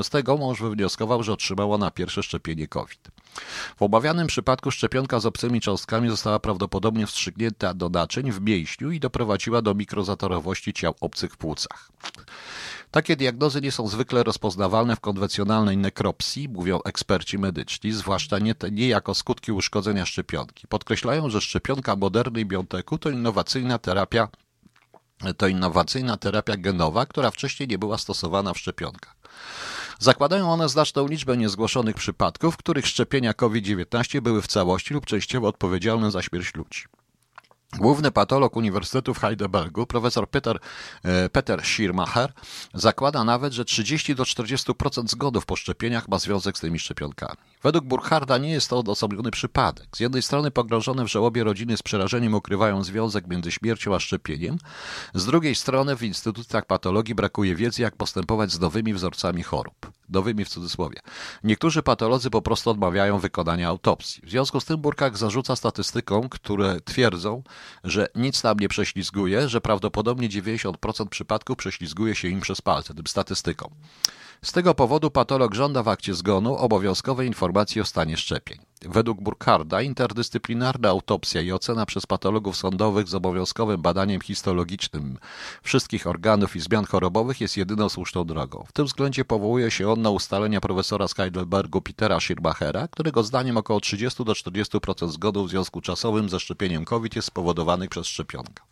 z 0.03 0.09
tego 0.09 0.37
mąż 0.37 0.61
wywnioskował, 0.61 1.23
że 1.23 1.33
otrzymała 1.33 1.77
na 1.77 1.91
pierwsze 1.91 2.23
szczepienie 2.23 2.67
COVID. 2.67 3.11
W 3.77 3.81
obawianym 3.81 4.27
przypadku 4.27 4.71
szczepionka 4.71 5.19
z 5.19 5.25
obcymi 5.25 5.61
cząstkami 5.61 6.09
została 6.09 6.39
prawdopodobnie 6.39 7.07
wstrzygnięta 7.07 7.73
do 7.73 7.89
naczyń 7.89 8.31
w 8.31 8.41
mięśniu 8.41 8.91
i 8.91 8.99
doprowadziła 8.99 9.61
do 9.61 9.73
mikrozatorowości 9.73 10.73
ciał 10.73 10.95
obcych 11.01 11.37
płucach. 11.37 11.91
Takie 12.91 13.15
diagnozy 13.15 13.61
nie 13.61 13.71
są 13.71 13.87
zwykle 13.87 14.23
rozpoznawalne 14.23 14.95
w 14.95 14.99
konwencjonalnej 14.99 15.77
nekropsji, 15.77 16.49
mówią 16.49 16.79
eksperci 16.85 17.37
medyczni, 17.37 17.91
zwłaszcza 17.91 18.39
nie, 18.39 18.55
nie 18.71 18.87
jako 18.87 19.15
skutki 19.15 19.51
uszkodzenia 19.51 20.05
szczepionki. 20.05 20.67
Podkreślają, 20.67 21.29
że 21.29 21.41
szczepionka 21.41 21.95
Moderny 21.95 22.41
i 22.41 22.45
Biontech 22.45 22.83
to 22.99 23.09
innowacyjna 23.09 23.77
terapia 23.77 24.27
to 25.37 25.47
innowacyjna 25.47 26.17
terapia 26.17 26.57
genowa, 26.57 27.05
która 27.05 27.31
wcześniej 27.31 27.69
nie 27.69 27.77
była 27.77 27.97
stosowana 27.97 28.53
w 28.53 28.57
szczepionkach. 28.57 29.15
Zakładają 30.01 30.51
one 30.51 30.69
znaczną 30.69 31.07
liczbę 31.07 31.37
niezgłoszonych 31.37 31.95
przypadków, 31.95 32.53
w 32.53 32.57
których 32.57 32.87
szczepienia 32.87 33.33
COVID-19 33.33 34.21
były 34.21 34.41
w 34.41 34.47
całości 34.47 34.93
lub 34.93 35.05
częściowo 35.05 35.47
odpowiedzialne 35.47 36.11
za 36.11 36.21
śmierć 36.21 36.55
ludzi. 36.55 36.83
Główny 37.77 38.11
patolog 38.11 38.55
Uniwersytetu 38.55 39.13
w 39.13 39.19
Heidelbergu, 39.19 39.85
profesor 39.85 40.29
Peter, 40.29 40.59
e, 41.03 41.29
Peter 41.29 41.61
Schirmacher, 41.65 42.33
zakłada 42.73 43.23
nawet, 43.23 43.53
że 43.53 43.65
30 43.65 44.15
do 44.15 44.23
40% 44.23 45.09
zgonów 45.09 45.45
po 45.45 45.55
szczepieniach 45.55 46.07
ma 46.07 46.19
związek 46.19 46.57
z 46.57 46.61
tymi 46.61 46.79
szczepionkami. 46.79 47.50
Według 47.63 47.85
Burkharda 47.85 48.37
nie 48.37 48.51
jest 48.51 48.69
to 48.69 48.79
odosobniony 48.79 49.31
przypadek. 49.31 49.87
Z 49.95 49.99
jednej 49.99 50.21
strony 50.21 50.51
pogrążone 50.51 51.03
w 51.03 51.07
żałobie 51.07 51.43
rodziny 51.43 51.77
z 51.77 51.81
przerażeniem 51.81 52.33
ukrywają 52.33 52.83
związek 52.83 53.27
między 53.27 53.51
śmiercią 53.51 53.95
a 53.95 53.99
szczepieniem, 53.99 54.57
z 55.13 55.25
drugiej 55.25 55.55
strony 55.55 55.95
w 55.95 56.03
instytutach 56.03 56.65
patologii 56.65 57.15
brakuje 57.15 57.55
wiedzy, 57.55 57.81
jak 57.81 57.95
postępować 57.95 58.51
z 58.51 58.59
nowymi 58.59 58.93
wzorcami 58.93 59.43
chorób. 59.43 59.91
Nowymi 60.09 60.45
w 60.45 60.49
cudzysłowie. 60.49 60.99
Niektórzy 61.43 61.83
patolodzy 61.83 62.29
po 62.29 62.41
prostu 62.41 62.69
odmawiają 62.69 63.19
wykonania 63.19 63.67
autopsji. 63.67 64.23
W 64.25 64.29
związku 64.29 64.59
z 64.59 64.65
tym 64.65 64.77
Burkhardt 64.77 65.17
zarzuca 65.17 65.55
statystykom, 65.55 66.29
które 66.29 66.81
twierdzą, 66.81 67.43
że 67.83 68.07
nic 68.15 68.43
nam 68.43 68.59
nie 68.59 68.69
prześlizguje, 68.69 69.49
że 69.49 69.61
prawdopodobnie 69.61 70.29
90% 70.29 71.09
przypadków 71.09 71.57
prześlizguje 71.57 72.15
się 72.15 72.27
im 72.27 72.41
przez 72.41 72.61
palce, 72.61 72.93
tym 72.93 73.07
statystykom. 73.07 73.69
Z 74.45 74.51
tego 74.51 74.73
powodu 74.73 75.11
patolog 75.11 75.53
żąda 75.53 75.83
w 75.83 75.87
akcie 75.87 76.13
zgonu 76.13 76.55
obowiązkowej 76.55 77.27
informacji 77.27 77.50
o 77.81 77.85
stanie 77.85 78.17
szczepień. 78.17 78.57
Według 78.81 79.21
Burkharda 79.21 79.81
interdyscyplinarna 79.81 80.89
autopsja 80.89 81.41
i 81.41 81.51
ocena 81.51 81.85
przez 81.85 82.05
patologów 82.05 82.57
sądowych 82.57 83.07
z 83.07 83.15
obowiązkowym 83.15 83.81
badaniem 83.81 84.21
histologicznym 84.21 85.17
wszystkich 85.63 86.07
organów 86.07 86.55
i 86.55 86.59
zmian 86.59 86.85
chorobowych 86.85 87.41
jest 87.41 87.57
jedyną 87.57 87.89
słuszną 87.89 88.25
drogą. 88.25 88.63
W 88.67 88.71
tym 88.71 88.85
względzie 88.85 89.25
powołuje 89.25 89.71
się 89.71 89.91
on 89.91 90.01
na 90.01 90.09
ustalenia 90.09 90.61
profesora 90.61 91.07
z 91.07 91.15
Heidelbergu 91.15 91.81
Petera 91.81 92.19
Schirmachera, 92.19 92.87
którego 92.87 93.23
zdaniem 93.23 93.57
około 93.57 93.79
30 93.79 94.25
do 94.25 94.33
40% 94.33 95.09
zgonów 95.09 95.47
w 95.47 95.49
związku 95.49 95.81
czasowym 95.81 96.29
ze 96.29 96.39
szczepieniem 96.39 96.85
COVID 96.85 97.15
jest 97.15 97.27
spowodowanych 97.27 97.89
przez 97.89 98.07
szczepionkę. 98.07 98.63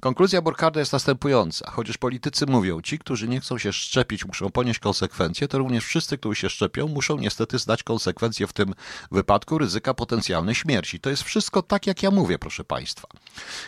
Konkluzja 0.00 0.42
Burkharda 0.42 0.80
jest 0.80 0.92
następująca. 0.92 1.70
Chociaż 1.70 1.98
politycy 1.98 2.46
mówią, 2.46 2.82
ci, 2.82 2.98
którzy 2.98 3.28
nie 3.28 3.40
chcą 3.40 3.58
się 3.58 3.72
szczepić, 3.72 4.24
muszą 4.24 4.50
ponieść 4.50 4.80
konsekwencje, 4.80 5.48
to 5.48 5.58
również 5.58 5.84
wszyscy, 5.84 6.18
którzy 6.18 6.40
się 6.40 6.50
szczepią, 6.50 6.88
muszą 6.88 7.18
niestety 7.18 7.58
zdać 7.58 7.82
konsekwencje 7.82 8.46
w 8.46 8.52
tym 8.52 8.74
wypadku 9.10 9.58
ryzyka 9.58 9.94
potencjalnej 9.94 10.54
śmierci. 10.54 11.00
To 11.00 11.10
jest 11.10 11.22
wszystko 11.22 11.62
tak, 11.62 11.86
jak 11.86 12.02
ja 12.02 12.10
mówię, 12.10 12.38
proszę 12.38 12.64
Państwa. 12.64 13.08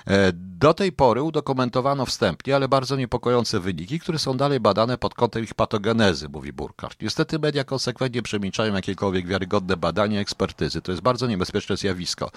E, 0.06 0.32
do 0.32 0.74
tej 0.74 0.92
pory 0.92 1.22
udokumentowano 1.22 2.06
wstępnie, 2.06 2.56
ale 2.56 2.68
bardzo 2.68 2.96
niepokojące 2.96 3.60
wyniki, 3.60 4.00
które 4.00 4.18
są 4.18 4.36
dalej 4.36 4.60
badane 4.60 4.98
pod 4.98 5.14
kątem 5.14 5.44
ich 5.44 5.54
patogenezy, 5.54 6.28
mówi 6.28 6.52
Burkhardt. 6.52 7.02
Niestety 7.02 7.38
media 7.38 7.64
konsekwentnie 7.64 8.22
przemilczają 8.22 8.74
jakiekolwiek 8.74 9.26
wiarygodne 9.26 9.76
badania, 9.76 10.20
ekspertyzy. 10.20 10.82
To 10.82 10.92
jest 10.92 11.02
bardzo 11.02 11.26
niebezpieczne 11.26 11.76
zjawisko. 11.76 12.30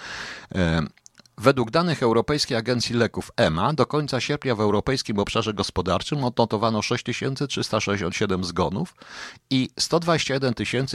Według 1.42 1.72
danych 1.72 2.04
Europejskiej 2.04 2.58
Agencji 2.58 2.96
Leków 2.96 3.32
EMA 3.38 3.74
do 3.74 3.86
końca 3.86 4.22
sierpnia 4.22 4.56
w 4.56 4.62
Europejskim 4.62 5.20
Obszarze 5.20 5.54
Gospodarczym 5.54 6.24
odnotowano 6.24 6.82
6367 6.82 8.44
zgonów 8.44 8.96
i 9.50 9.70
121 9.80 10.54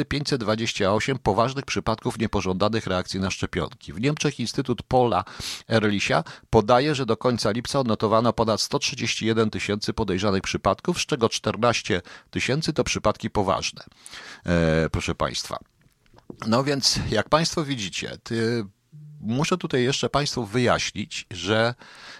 528 0.08 1.18
poważnych 1.18 1.64
przypadków 1.64 2.18
niepożądanych 2.18 2.86
reakcji 2.86 3.20
na 3.20 3.30
szczepionki. 3.30 3.92
W 3.92 4.00
Niemczech 4.00 4.40
Instytut 4.40 4.82
Paula 4.82 5.24
Ehrlicha 5.68 6.24
podaje, 6.50 6.94
że 6.94 7.06
do 7.06 7.16
końca 7.16 7.50
lipca 7.50 7.80
odnotowano 7.80 8.32
ponad 8.32 8.60
131 8.60 9.50
tysięcy 9.50 9.92
podejrzanych 9.92 10.42
przypadków, 10.42 11.00
z 11.00 11.06
czego 11.06 11.28
14 11.28 12.02
tysięcy 12.30 12.72
to 12.72 12.84
przypadki 12.84 13.30
poważne. 13.30 13.84
E, 14.46 14.90
proszę 14.90 15.14
Państwa. 15.14 15.58
No 16.46 16.64
więc, 16.64 16.98
jak 17.10 17.28
Państwo 17.28 17.64
widzicie, 17.64 18.18
ty, 18.22 18.64
muszę 19.24 19.58
tutaj 19.58 19.82
jeszcze 19.82 20.08
Państwu 20.08 20.46
wyjaśnić, 20.46 21.26
że 21.30 21.74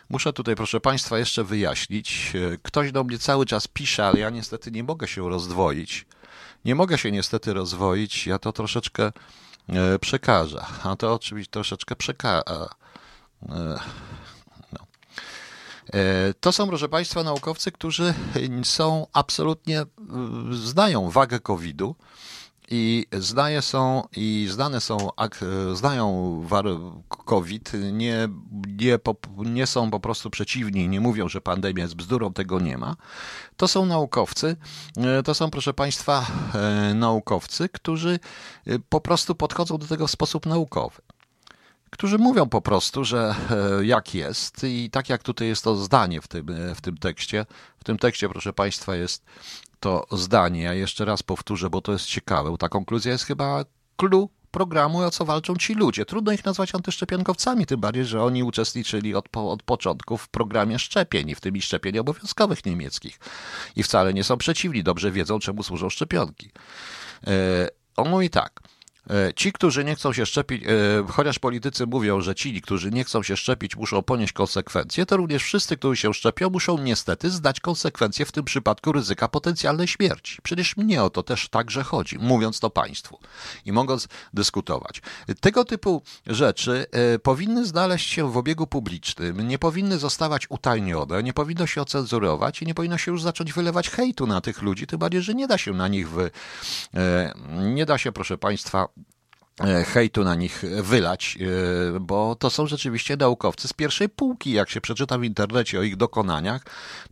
muszę 0.09 0.33
tutaj, 0.33 0.55
proszę 0.55 0.81
Państwa, 0.81 1.19
jeszcze 1.19 1.45
wyjaśnić. 1.45 2.33
Ktoś 2.63 2.93
do 2.93 3.05
mnie 3.05 3.19
cały 3.19 3.47
czas 3.47 3.69
pisze, 3.69 4.07
ale 4.07 4.19
ja 4.19 4.31
niestety 4.31 4.71
nie 4.71 4.85
mogę 4.85 5.09
się 5.09 5.29
rozdwoić. 5.29 6.07
Nie 6.65 6.75
mogę 6.75 6.99
się 6.99 7.13
niestety 7.13 7.55
rozwoić. 7.55 8.27
Ja 8.27 8.39
to 8.39 8.53
troszeczkę 8.53 9.13
e, 9.69 9.99
przekażę. 9.99 10.65
A 10.83 10.97
to 10.97 11.15
oczywiście 11.15 11.51
troszeczkę 11.51 11.97
przekażę. 11.97 12.69
No. 14.73 14.87
E, 15.93 16.35
to 16.41 16.53
są, 16.53 16.69
proszę 16.69 16.89
Państwa, 16.89 17.23
naukowcy, 17.23 17.73
którzy 17.73 18.15
są 18.65 19.07
absolutnie, 19.13 19.83
znają 20.53 21.11
wagę 21.11 21.41
COVID-u 21.41 21.95
i 22.71 23.07
znaje 23.13 23.63
są 23.63 24.03
i 24.17 24.49
znane 24.51 24.81
są, 24.81 25.11
znają 25.75 26.47
COVID, 27.09 27.73
nie, 27.93 28.29
nie, 28.67 28.99
nie 29.37 29.67
są 29.67 29.91
po 29.91 30.01
prostu 30.01 30.31
przeciwni, 30.31 30.89
nie 30.89 31.01
mówią, 31.01 31.29
że 31.29 31.41
pandemia 31.41 31.83
jest 31.83 31.95
bzdurą, 31.95 32.33
tego 32.33 32.61
nie 32.61 32.79
ma. 32.79 32.97
To 33.57 33.69
są 33.69 33.87
naukowcy, 33.87 34.57
e, 34.97 35.23
to 35.23 35.35
są 35.35 35.51
proszę 35.51 35.75
Państwa 35.75 36.27
e, 36.55 36.95
naukowcy, 36.95 37.69
którzy 37.69 38.19
e, 38.67 38.79
po 38.89 39.01
prostu 39.01 39.35
podchodzą 39.35 39.79
do 39.79 39.87
tego 39.87 40.07
w 40.07 40.11
sposób 40.11 40.47
naukowy 40.47 41.03
którzy 41.91 42.19
mówią 42.19 42.49
po 42.49 42.63
prostu, 42.63 43.05
że 43.05 43.35
jak 43.83 44.15
jest 44.15 44.65
i 44.65 44.91
tak 44.91 45.09
jak 45.09 45.23
tutaj 45.23 45.49
jest 45.49 45.65
to 45.65 45.77
zdanie 45.77 46.21
w 46.21 46.29
tym, 46.29 46.47
w 46.75 46.81
tym 46.81 46.97
tekście, 46.97 47.47
w 47.79 47.85
tym 47.85 47.99
tekście, 47.99 48.29
proszę 48.29 48.53
Państwa, 48.53 48.97
jest 48.97 49.25
to 49.85 50.07
zdanie. 50.13 50.63
Ja 50.63 50.75
jeszcze 50.75 51.05
raz 51.05 51.23
powtórzę, 51.23 51.71
bo 51.71 51.81
to 51.81 51.93
jest 51.93 52.07
ciekawe. 52.07 52.57
Ta 52.59 52.69
konkluzja 52.69 53.13
jest 53.13 53.25
chyba 53.25 53.65
clue 53.97 54.29
programu, 54.51 54.99
o 54.99 55.11
co 55.11 55.25
walczą 55.25 55.57
ci 55.57 55.75
ludzie. 55.75 56.05
Trudno 56.05 56.33
ich 56.33 56.45
nazwać 56.45 56.75
antyszczepionkowcami, 56.75 57.67
tym 57.67 57.81
bardziej, 57.81 58.05
że 58.05 58.23
oni 58.23 58.43
uczestniczyli 58.43 59.15
od, 59.15 59.29
od 59.37 59.63
początku 59.63 60.17
w 60.17 60.29
programie 60.29 60.79
szczepień, 60.79 61.35
w 61.35 61.41
tym 61.41 61.57
i 61.57 61.63
szczepień 61.63 61.99
obowiązkowych 61.99 62.67
niemieckich. 62.67 63.19
I 63.77 63.83
wcale 63.83 64.15
nie 64.15 64.25
są 64.25 64.37
przeciwni, 64.37 64.83
dobrze 64.83 65.11
wiedzą, 65.13 65.39
czemu 65.39 65.63
służą 65.63 65.91
szczepionki. 65.91 66.51
E, 67.27 67.69
on 67.97 68.09
mówi 68.09 68.31
tak. 68.31 68.61
E, 69.11 69.35
ci, 69.35 69.53
którzy 69.53 69.85
nie 69.85 69.95
chcą 69.95 70.13
się 70.13 70.27
szczepić, 70.27 70.65
e, 70.65 70.69
chociaż 71.09 71.39
politycy 71.39 71.87
mówią, 71.87 72.21
że 72.21 72.35
ci, 72.35 72.63
którzy 72.63 72.91
nie 72.91 73.05
chcą 73.05 73.23
się 73.23 73.37
szczepić, 73.37 73.77
muszą 73.77 74.03
ponieść 74.03 74.33
konsekwencje, 74.33 75.07
to 75.07 75.17
również 75.17 75.43
wszyscy, 75.43 75.77
którzy 75.77 75.97
się 75.97 76.15
szczepią, 76.15 76.51
muszą 76.51 76.79
niestety 76.79 77.31
zdać 77.31 77.61
konsekwencje, 77.61 78.27
w 78.27 78.33
tym 78.33 78.45
przypadku 78.45 78.93
ryzyka 78.93 79.29
potencjalnej 79.29 79.89
śmierci. 79.89 80.39
Przecież 80.43 80.77
mnie 80.77 81.03
o 81.03 81.11
to 81.11 81.23
też 81.23 81.49
także 81.49 81.83
chodzi, 81.83 82.19
mówiąc 82.19 82.61
to 82.61 82.71
państwu 82.71 83.19
i 83.65 83.73
mogąc 83.73 84.09
dyskutować. 84.35 85.03
Tego 85.41 85.65
typu 85.65 86.03
rzeczy 86.27 86.87
e, 86.93 87.19
powinny 87.19 87.67
znaleźć 87.67 88.11
się 88.11 88.33
w 88.33 88.37
obiegu 88.37 88.67
publicznym, 88.67 89.49
nie 89.49 89.59
powinny 89.59 89.99
zostawać 89.99 90.51
utajnione, 90.51 91.23
nie 91.23 91.33
powinno 91.33 91.67
się 91.67 91.83
ocenzurować 91.83 92.63
i 92.63 92.67
nie 92.67 92.75
powinno 92.75 92.99
się 92.99 93.11
już 93.11 93.23
zacząć 93.23 93.53
wylewać 93.53 93.91
hejtu 93.91 94.27
na 94.27 94.41
tych 94.41 94.63
ludzi, 94.63 94.87
tym 94.87 94.99
bardziej, 94.99 95.23
że 95.23 95.35
nie 95.35 95.47
da 95.47 95.59
się 95.59 95.73
na 95.73 95.89
nich 95.89 96.11
wy... 96.11 96.31
nie 97.75 97.87
da 97.87 97.99
się, 97.99 98.13
proszę 98.13 98.39
państwa, 98.39 98.94
hejtu 99.87 100.25
na 100.25 100.35
nich 100.35 100.65
wylać, 100.83 101.39
e, 101.97 102.01
bo 102.01 102.35
to 102.35 102.51
są 102.51 102.67
rzeczywiście 102.67 103.17
naukowcy 103.17 103.69
z 103.69 103.73
pierwszej 103.73 104.09
półki. 104.09 104.53
Jak 104.53 104.71
się 104.71 104.81
przeczyta 104.81 105.19
w 105.19 105.25
internecie 105.25 105.79
o 105.81 105.83
ich 105.83 105.97
dokonaniach, 105.97 106.63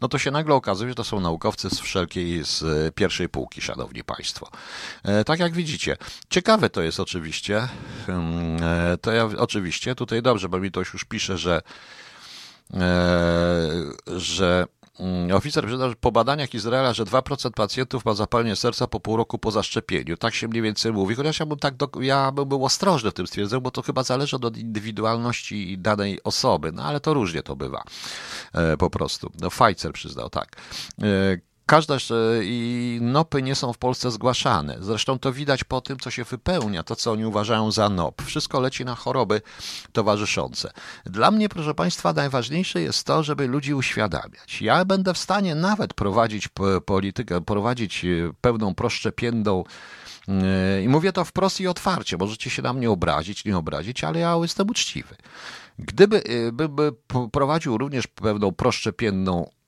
no 0.00 0.08
to 0.08 0.18
się 0.18 0.30
nagle 0.30 0.54
okazuje, 0.54 0.90
że 0.90 0.94
to 0.94 1.04
są 1.04 1.20
naukowcy 1.20 1.70
z 1.70 1.80
wszelkiej, 1.80 2.44
z 2.44 2.94
pierwszej 2.94 3.28
półki, 3.28 3.60
szanowni 3.60 4.04
państwo. 4.04 4.50
E, 5.04 5.24
tak 5.24 5.40
jak 5.40 5.52
widzicie. 5.52 5.96
Ciekawe 6.30 6.70
to 6.70 6.82
jest 6.82 7.00
oczywiście, 7.00 7.68
hmm, 8.06 8.58
to 9.00 9.12
ja 9.12 9.28
oczywiście 9.38 9.94
tutaj 9.94 10.22
dobrze, 10.22 10.48
bo 10.48 10.58
mi 10.58 10.70
to 10.70 10.80
już 10.80 11.04
pisze, 11.04 11.38
że 11.38 11.62
że 14.06 14.66
oficer 15.34 15.66
przyznał, 15.66 15.92
po 16.00 16.12
badaniach 16.12 16.54
Izraela, 16.54 16.92
że 16.92 17.04
2% 17.04 17.50
pacjentów 17.50 18.04
ma 18.04 18.14
zapalenie 18.14 18.56
serca 18.56 18.86
po 18.86 19.00
pół 19.00 19.16
roku 19.16 19.38
po 19.38 19.50
zaszczepieniu. 19.50 20.16
Tak 20.16 20.34
się 20.34 20.48
mniej 20.48 20.62
więcej 20.62 20.92
mówi, 20.92 21.14
chociaż 21.14 21.40
ja 21.40 21.46
bym, 21.46 21.58
tak 21.58 21.76
do, 21.76 21.88
ja 22.00 22.32
bym 22.32 22.48
był 22.48 22.64
ostrożny 22.64 23.10
w 23.10 23.14
tym 23.14 23.26
stwierdzeniu, 23.26 23.60
bo 23.60 23.70
to 23.70 23.82
chyba 23.82 24.02
zależy 24.02 24.36
od 24.36 24.56
indywidualności 24.56 25.78
danej 25.78 26.22
osoby, 26.24 26.72
no 26.72 26.84
ale 26.84 27.00
to 27.00 27.14
różnie 27.14 27.42
to 27.42 27.56
bywa 27.56 27.82
e, 28.52 28.76
po 28.76 28.90
prostu. 28.90 29.32
No 29.40 29.50
Pfizer 29.50 29.92
przyznał, 29.92 30.30
tak. 30.30 30.56
E, 31.72 31.74
każda 31.74 31.96
i 32.42 32.98
nopy 33.02 33.42
nie 33.42 33.54
są 33.54 33.72
w 33.72 33.78
Polsce 33.78 34.10
zgłaszane. 34.10 34.76
Zresztą 34.80 35.18
to 35.18 35.32
widać 35.32 35.64
po 35.64 35.80
tym, 35.80 35.98
co 35.98 36.10
się 36.10 36.24
wypełnia, 36.24 36.82
to 36.82 36.96
co 36.96 37.12
oni 37.12 37.26
uważają 37.26 37.70
za 37.70 37.88
nop. 37.88 38.22
Wszystko 38.22 38.60
leci 38.60 38.84
na 38.84 38.94
choroby 38.94 39.40
towarzyszące. 39.92 40.72
Dla 41.04 41.30
mnie, 41.30 41.48
proszę 41.48 41.74
Państwa, 41.74 42.12
najważniejsze 42.12 42.80
jest 42.80 43.06
to, 43.06 43.22
żeby 43.22 43.46
ludzi 43.46 43.74
uświadamiać. 43.74 44.62
Ja 44.62 44.84
będę 44.84 45.14
w 45.14 45.18
stanie 45.18 45.54
nawet 45.54 45.94
prowadzić 45.94 46.48
politykę, 46.86 47.40
prowadzić 47.40 48.06
pełną 48.40 48.74
proszczepienną 48.74 49.64
i 50.84 50.88
mówię 50.88 51.12
to 51.12 51.24
wprost 51.24 51.60
i 51.60 51.68
otwarcie. 51.68 52.16
Możecie 52.16 52.50
się 52.50 52.62
na 52.62 52.72
mnie 52.72 52.90
obrazić, 52.90 53.44
nie 53.44 53.56
obrazić, 53.56 54.04
ale 54.04 54.18
ja 54.18 54.36
jestem 54.42 54.70
uczciwy. 54.70 55.16
Gdyby 55.78 56.22
by, 56.52 56.68
by 56.68 56.92
prowadził 57.32 57.78
również 57.78 58.06
pewną 58.06 58.52
proszczepienną 58.52 59.46
e, 59.46 59.61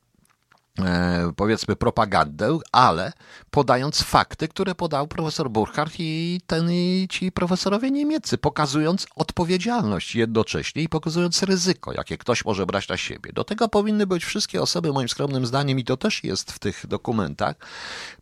powiedzmy 1.37 1.77
propagandę, 1.77 2.59
ale 2.73 3.13
podając 3.51 4.03
fakty, 4.03 4.49
które 4.49 4.75
podał 4.75 5.07
profesor 5.09 5.51
Burkhardt 5.51 5.95
i 5.99 6.41
ten 6.47 6.71
i 6.71 7.07
ci 7.11 7.33
profesorowie 7.33 7.91
niemieccy, 7.91 8.39
pokazując 8.39 9.07
odpowiedzialność 9.17 10.15
jednocześnie 10.15 10.83
i 10.83 10.89
pokazując 10.89 11.43
ryzyko, 11.43 11.93
jakie 11.93 12.19
ktoś 12.19 12.45
może 12.45 12.67
brać 12.67 12.89
na 12.89 12.97
siebie. 12.97 13.33
Do 13.33 13.45
tego 13.45 13.69
powinny 13.69 14.07
być 14.07 14.25
wszystkie 14.25 14.63
osoby, 14.63 14.93
moim 14.93 15.09
skromnym 15.09 15.47
zdaniem, 15.47 15.79
i 15.79 15.85
to 15.85 15.97
też 15.97 16.25
jest 16.25 16.53
w 16.53 16.59
tych 16.59 16.87
dokumentach, 16.87 17.57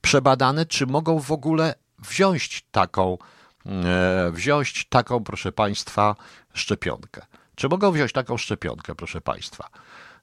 przebadane, 0.00 0.66
czy 0.66 0.86
mogą 0.86 1.20
w 1.20 1.32
ogóle 1.32 1.74
wziąć 1.98 2.66
taką, 2.70 3.18
e, 3.66 4.30
wziąć 4.32 4.86
taką, 4.88 5.24
proszę 5.24 5.52
Państwa, 5.52 6.16
szczepionkę. 6.54 7.22
Czy 7.54 7.68
mogą 7.68 7.92
wziąć 7.92 8.12
taką 8.12 8.36
szczepionkę, 8.36 8.94
proszę 8.94 9.20
Państwa? 9.20 9.68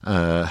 E, 0.06 0.48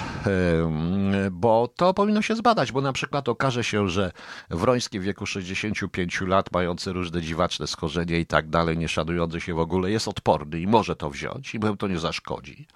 bo 1.31 1.67
to 1.75 1.93
powinno 1.93 2.21
się 2.21 2.35
zbadać, 2.35 2.71
bo 2.71 2.81
na 2.81 2.93
przykład 2.93 3.29
okaże 3.29 3.63
się, 3.63 3.89
że 3.89 4.11
Wroński 4.49 4.99
w 4.99 5.03
wieku 5.03 5.25
65 5.25 6.21
lat, 6.21 6.51
mający 6.51 6.93
różne 6.93 7.21
dziwaczne 7.21 7.67
schorzenie 7.67 8.19
i 8.19 8.25
tak 8.25 8.49
dalej, 8.49 8.77
nie 8.77 8.87
szanujący 8.87 9.41
się 9.41 9.53
w 9.53 9.59
ogóle, 9.59 9.91
jest 9.91 10.07
odporny 10.07 10.59
i 10.59 10.67
może 10.67 10.95
to 10.95 11.09
wziąć 11.09 11.55
i 11.55 11.59
mu 11.59 11.77
to 11.77 11.87
nie 11.87 11.99
zaszkodzi. 11.99 12.67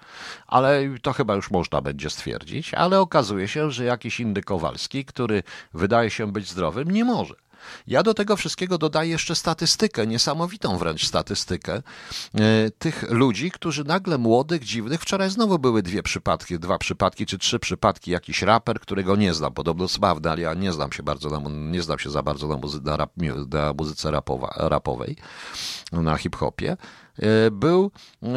Ale 0.46 0.82
to 1.02 1.12
chyba 1.12 1.34
już 1.34 1.50
można 1.50 1.80
będzie 1.80 2.10
stwierdzić, 2.10 2.74
ale 2.74 3.00
okazuje 3.00 3.48
się, 3.48 3.70
że 3.70 3.84
jakiś 3.84 4.20
inny 4.20 4.42
Kowalski, 4.42 5.04
który 5.04 5.42
wydaje 5.74 6.10
się 6.10 6.32
być 6.32 6.50
zdrowym, 6.50 6.90
nie 6.90 7.04
może. 7.04 7.43
Ja 7.86 8.02
do 8.02 8.14
tego 8.14 8.36
wszystkiego 8.36 8.78
dodaję 8.78 9.10
jeszcze 9.10 9.34
statystykę, 9.34 10.06
niesamowitą 10.06 10.78
wręcz 10.78 11.06
statystykę 11.06 11.74
e, 11.74 11.82
tych 12.78 13.10
ludzi, 13.10 13.50
którzy 13.50 13.84
nagle 13.84 14.18
młodych, 14.18 14.64
dziwnych, 14.64 15.00
wczoraj 15.00 15.30
znowu 15.30 15.58
były 15.58 15.82
dwie 15.82 16.02
przypadki, 16.02 16.58
dwa 16.58 16.78
przypadki 16.78 17.26
czy 17.26 17.38
trzy 17.38 17.58
przypadki, 17.58 18.10
jakiś 18.10 18.42
raper, 18.42 18.80
którego 18.80 19.16
nie 19.16 19.34
znam, 19.34 19.52
podobno 19.52 19.88
sławny, 19.88 20.30
ale 20.30 20.40
ja 20.40 20.54
nie 20.54 20.72
znam 20.72 20.92
się 20.92 21.02
bardzo, 21.02 21.30
na, 21.30 21.50
nie 21.50 21.82
znam 21.82 21.98
się 21.98 22.10
za 22.10 22.22
bardzo 22.22 22.48
na, 22.48 22.56
muzy 22.56 22.80
na, 22.80 22.96
rap, 22.96 23.10
na 23.52 23.72
muzyce 23.72 24.10
rapowa, 24.10 24.54
rapowej, 24.56 25.16
na 25.92 26.16
hip-hopie. 26.16 26.76
E, 27.18 27.50
był, 27.50 27.90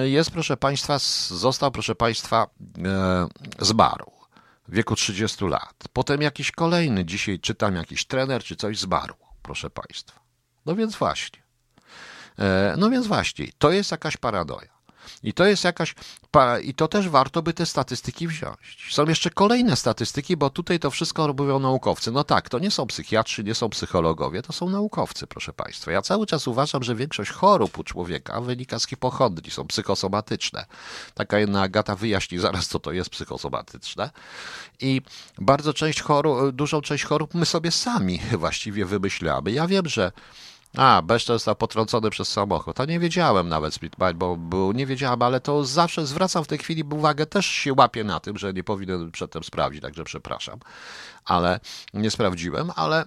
jest 0.03 0.31
proszę 0.31 0.57
Państwa, 0.57 0.99
został 1.29 1.71
proszę 1.71 1.95
Państwa, 1.95 2.47
e, 2.85 3.27
zmarł 3.59 4.16
w 4.67 4.75
wieku 4.75 4.95
30 4.95 5.45
lat. 5.45 5.75
Potem 5.93 6.21
jakiś 6.21 6.51
kolejny, 6.51 7.05
dzisiaj 7.05 7.39
czytam 7.39 7.75
jakiś 7.75 8.05
trener 8.05 8.43
czy 8.43 8.55
coś 8.55 8.79
zmarł, 8.79 9.15
proszę 9.41 9.69
Państwa. 9.69 10.19
No 10.65 10.75
więc 10.75 10.95
właśnie. 10.95 11.41
E, 12.39 12.75
no 12.77 12.89
więc 12.89 13.07
właśnie, 13.07 13.47
to 13.57 13.71
jest 13.71 13.91
jakaś 13.91 14.17
paradoja. 14.17 14.76
I 15.23 15.33
to 15.33 15.45
jest 15.45 15.63
jakaś, 15.63 15.95
i 16.63 16.73
to 16.73 16.87
też 16.87 17.09
warto 17.09 17.41
by 17.41 17.53
te 17.53 17.65
statystyki 17.65 18.27
wziąć. 18.27 18.87
Są 18.91 19.05
jeszcze 19.05 19.29
kolejne 19.29 19.75
statystyki, 19.75 20.37
bo 20.37 20.49
tutaj 20.49 20.79
to 20.79 20.91
wszystko 20.91 21.27
robią 21.27 21.59
naukowcy. 21.59 22.11
No 22.11 22.23
tak, 22.23 22.49
to 22.49 22.59
nie 22.59 22.71
są 22.71 22.87
psychiatrzy, 22.87 23.43
nie 23.43 23.55
są 23.55 23.69
psychologowie, 23.69 24.41
to 24.41 24.53
są 24.53 24.69
naukowcy, 24.69 25.27
proszę 25.27 25.53
Państwa. 25.53 25.91
Ja 25.91 26.01
cały 26.01 26.25
czas 26.25 26.47
uważam, 26.47 26.83
że 26.83 26.95
większość 26.95 27.31
chorób 27.31 27.77
u 27.77 27.83
człowieka 27.83 28.41
wynika 28.41 28.79
z 28.79 28.87
hipochondrii, 28.87 29.51
są 29.51 29.67
psychosomatyczne. 29.67 30.65
Taka 31.13 31.39
jedna 31.39 31.61
Agata 31.61 31.95
wyjaśni 31.95 32.39
zaraz, 32.39 32.67
co 32.67 32.79
to 32.79 32.91
jest 32.91 33.09
psychosomatyczne. 33.09 34.09
I 34.79 35.01
bardzo 35.37 35.73
część 35.73 36.01
chorób, 36.01 36.51
dużą 36.51 36.81
część 36.81 37.03
chorób 37.03 37.33
my 37.33 37.45
sobie 37.45 37.71
sami 37.71 38.19
właściwie 38.37 38.85
wymyślamy. 38.85 39.51
Ja 39.51 39.67
wiem, 39.67 39.89
że 39.89 40.11
a, 40.75 41.01
Beszcz 41.01 41.27
został 41.27 41.55
potrącony 41.55 42.09
przez 42.09 42.27
samochód. 42.27 42.77
To 42.77 42.85
nie 42.85 42.99
wiedziałem 42.99 43.49
nawet, 43.49 43.79
bo 44.15 44.37
był, 44.37 44.71
nie 44.71 44.85
wiedziałem, 44.85 45.21
ale 45.21 45.39
to 45.39 45.65
zawsze 45.65 46.05
zwracam 46.05 46.43
w 46.43 46.47
tej 46.47 46.57
chwili 46.57 46.83
uwagę, 46.83 47.25
też 47.25 47.45
się 47.45 47.73
łapię 47.73 48.03
na 48.03 48.19
tym, 48.19 48.37
że 48.37 48.53
nie 48.53 48.63
powinien 48.63 49.11
przedtem 49.11 49.43
sprawdzić, 49.43 49.81
także 49.81 50.03
przepraszam. 50.03 50.59
Ale 51.25 51.59
nie 51.93 52.11
sprawdziłem, 52.11 52.71
ale 52.75 53.05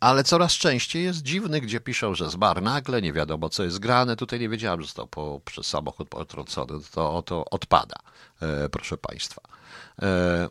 ale 0.00 0.24
coraz 0.24 0.52
częściej 0.52 1.04
jest 1.04 1.22
dziwny, 1.22 1.60
gdzie 1.60 1.80
piszą, 1.80 2.14
że 2.14 2.30
zmarł 2.30 2.60
nagle, 2.60 3.02
nie 3.02 3.12
wiadomo 3.12 3.48
co 3.48 3.64
jest 3.64 3.78
grane. 3.78 4.16
Tutaj 4.16 4.40
nie 4.40 4.48
wiedziałem, 4.48 4.80
że 4.80 4.86
został 4.86 5.06
po, 5.06 5.40
przez 5.44 5.66
samochód 5.66 6.08
potrącony. 6.08 6.72
To, 6.92 7.22
to 7.22 7.44
odpada, 7.50 7.96
e, 8.40 8.68
proszę 8.68 8.98
Państwa. 8.98 9.42
E, 10.02 10.48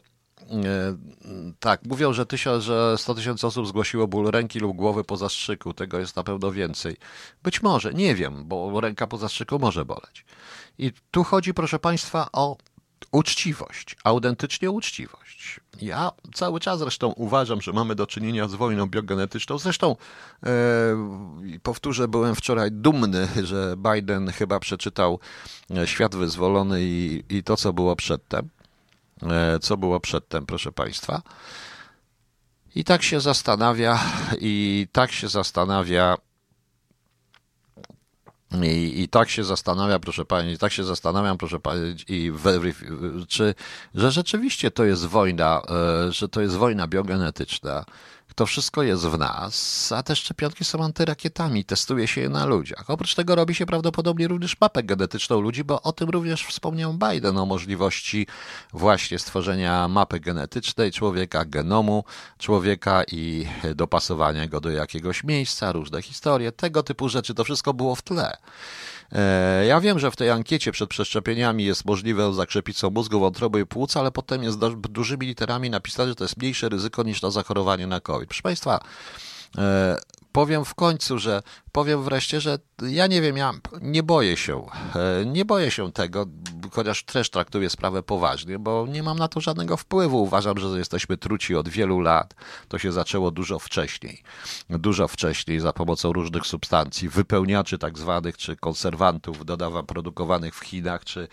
tak, 1.59 1.85
mówią, 1.85 2.13
że, 2.13 2.25
tysiąc, 2.25 2.63
że 2.63 2.97
100 2.97 3.15
tysięcy 3.15 3.47
osób 3.47 3.67
zgłosiło 3.67 4.07
ból 4.07 4.31
ręki 4.31 4.59
lub 4.59 4.77
głowy 4.77 5.03
po 5.03 5.17
zastrzyku. 5.17 5.73
Tego 5.73 5.99
jest 5.99 6.15
na 6.15 6.23
pewno 6.23 6.51
więcej. 6.51 6.97
Być 7.43 7.61
może, 7.61 7.93
nie 7.93 8.15
wiem, 8.15 8.43
bo 8.45 8.81
ręka 8.81 9.07
po 9.07 9.17
zastrzyku 9.17 9.59
może 9.59 9.85
boleć. 9.85 10.25
I 10.77 10.91
tu 11.11 11.23
chodzi, 11.23 11.53
proszę 11.53 11.79
Państwa, 11.79 12.27
o 12.33 12.57
uczciwość, 13.11 13.95
autentycznie 14.03 14.71
uczciwość. 14.71 15.59
Ja 15.81 16.11
cały 16.33 16.59
czas 16.59 16.79
zresztą 16.79 17.07
uważam, 17.07 17.61
że 17.61 17.73
mamy 17.73 17.95
do 17.95 18.07
czynienia 18.07 18.47
z 18.47 18.55
wojną 18.55 18.87
biogenetyczną. 18.87 19.57
Zresztą 19.57 19.95
e, 20.43 20.49
powtórzę, 21.63 22.07
byłem 22.07 22.35
wczoraj 22.35 22.71
dumny, 22.71 23.27
że 23.43 23.75
Biden 23.93 24.31
chyba 24.31 24.59
przeczytał 24.59 25.19
Świat 25.85 26.15
Wyzwolony 26.15 26.81
i, 26.81 27.23
i 27.29 27.43
to, 27.43 27.57
co 27.57 27.73
było 27.73 27.95
przedtem. 27.95 28.49
E, 29.23 29.59
co 29.59 29.77
było 29.77 29.99
przedtem, 29.99 30.45
proszę 30.45 30.71
Państwa. 30.71 31.21
I 32.75 32.83
tak 32.83 33.03
się 33.03 33.21
zastanawia, 33.21 33.99
i 34.41 34.87
tak 34.91 35.11
się 35.11 35.27
zastanawia, 35.27 36.17
i, 38.63 39.01
I 39.01 39.09
tak 39.09 39.29
się 39.29 39.43
zastanawia, 39.43 39.99
proszę 39.99 40.25
pani, 40.25 40.57
tak 40.57 40.71
się 40.71 40.83
zastanawiam, 40.83 41.37
proszę 41.37 41.59
pani, 41.59 41.95
i 42.07 42.31
czy, 43.27 43.55
że 43.95 44.11
rzeczywiście 44.11 44.71
to 44.71 44.83
jest 44.83 45.05
wojna, 45.05 45.61
e, 46.07 46.11
że 46.11 46.29
to 46.29 46.41
jest 46.41 46.55
wojna 46.55 46.87
biogenetyczna, 46.87 47.85
to 48.35 48.45
wszystko 48.45 48.83
jest 48.83 49.07
w 49.07 49.17
nas, 49.17 49.91
a 49.91 50.03
te 50.03 50.15
szczepionki 50.15 50.65
są 50.65 50.83
antyrakietami, 50.83 51.65
testuje 51.65 52.07
się 52.07 52.21
je 52.21 52.29
na 52.29 52.45
ludziach. 52.45 52.89
Oprócz 52.89 53.15
tego 53.15 53.35
robi 53.35 53.55
się 53.55 53.65
prawdopodobnie 53.65 54.27
również 54.27 54.61
mapę 54.61 54.83
genetyczną 54.83 55.41
ludzi, 55.41 55.63
bo 55.63 55.81
o 55.81 55.91
tym 55.91 56.09
również 56.09 56.45
wspomniał 56.45 56.93
Biden, 56.93 57.37
o 57.37 57.45
możliwości 57.45 58.27
właśnie 58.73 59.19
stworzenia 59.19 59.87
mapy 59.87 60.19
genetycznej 60.19 60.91
człowieka, 60.91 61.45
genomu 61.45 62.03
człowieka 62.37 63.03
i 63.11 63.47
dopasowania 63.75 64.47
go 64.47 64.61
do 64.61 64.69
jakiegoś 64.69 65.23
miejsca, 65.23 65.71
różne 65.71 66.01
historie, 66.01 66.51
tego 66.51 66.83
typu 66.83 67.09
rzeczy, 67.09 67.33
to 67.33 67.43
wszystko 67.43 67.73
było 67.73 67.95
w 67.95 68.01
tle. 68.01 68.37
E, 69.11 69.65
ja 69.65 69.81
wiem, 69.81 69.99
że 69.99 70.11
w 70.11 70.15
tej 70.15 70.29
ankiecie 70.29 70.71
przed 70.71 70.89
przeszczepieniami 70.89 71.65
jest 71.65 71.85
możliwe 71.85 72.33
zakrzepicą 72.33 72.89
mózgu, 72.89 73.19
wątroby 73.19 73.59
i 73.59 73.65
płuc, 73.65 73.97
ale 73.97 74.11
potem 74.11 74.43
jest 74.43 74.59
dużymi 74.89 75.27
literami 75.27 75.69
napisane, 75.69 76.09
że 76.09 76.15
to 76.15 76.23
jest 76.23 76.37
mniejsze 76.37 76.69
ryzyko 76.69 77.03
niż 77.03 77.21
na 77.21 77.31
zachorowanie 77.31 77.87
na 77.87 77.99
COVID. 77.99 78.29
Proszę 78.29 78.43
Państwa, 78.43 78.79
e, 79.57 79.97
powiem 80.31 80.65
w 80.65 80.75
końcu, 80.75 81.19
że 81.19 81.41
powiem 81.71 82.03
wreszcie, 82.03 82.41
że 82.41 82.59
ja 82.81 83.07
nie 83.07 83.21
wiem, 83.21 83.37
ja 83.37 83.51
nie 83.81 84.03
boję 84.03 84.37
się, 84.37 84.65
e, 84.95 85.25
nie 85.25 85.45
boję 85.45 85.71
się 85.71 85.91
tego, 85.91 86.25
chociaż 86.71 87.03
też 87.03 87.29
traktuję 87.29 87.69
sprawę 87.69 88.03
poważnie, 88.03 88.59
bo 88.59 88.87
nie 88.89 89.03
mam 89.03 89.19
na 89.19 89.27
to 89.27 89.41
żadnego 89.41 89.77
wpływu. 89.77 90.23
Uważam, 90.23 90.57
że 90.57 90.67
jesteśmy 90.67 91.17
truci 91.17 91.55
od 91.55 91.69
wielu 91.69 91.99
lat. 91.99 92.33
To 92.67 92.79
się 92.79 92.91
zaczęło 92.91 93.31
dużo 93.31 93.59
wcześniej. 93.59 94.23
Dużo 94.69 95.07
wcześniej 95.07 95.59
za 95.59 95.73
pomocą 95.73 96.13
różnych 96.13 96.45
substancji, 96.45 97.09
wypełniaczy 97.09 97.77
tak 97.77 97.97
zwanych, 97.97 98.37
czy 98.37 98.55
konserwantów 98.55 99.45
dodawa 99.45 99.83
produkowanych 99.83 100.55
w 100.55 100.59
Chinach, 100.59 101.05
czy 101.05 101.27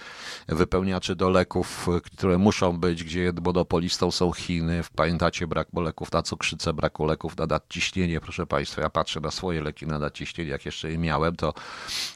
wypełniaczy 0.49 1.17
do 1.17 1.31
leków, 1.31 1.89
które 2.05 2.39
muszą 2.39 2.79
być, 2.79 3.05
gdzie 3.05 3.33
monopolistą 3.45 4.11
są 4.11 4.33
Chiny. 4.33 4.83
Pamiętacie 4.97 5.47
brak 5.47 5.69
leków 5.75 6.13
na 6.13 6.23
cukrzycę, 6.23 6.73
braku 6.73 7.07
leków 7.07 7.37
na 7.37 7.47
nadciśnienie. 7.47 8.21
Proszę 8.21 8.47
Państwa, 8.47 8.83
ja 8.83 8.88
patrzę 8.91 9.21
na 9.21 9.31
swoje 9.31 9.63
leki 9.63 9.87
na 9.87 9.99
nadciśnienie, 9.99 10.51
jak 10.51 10.67
jeszcze 10.67 10.91
je 10.91 10.99
miałem, 10.99 11.37
to 11.37 11.55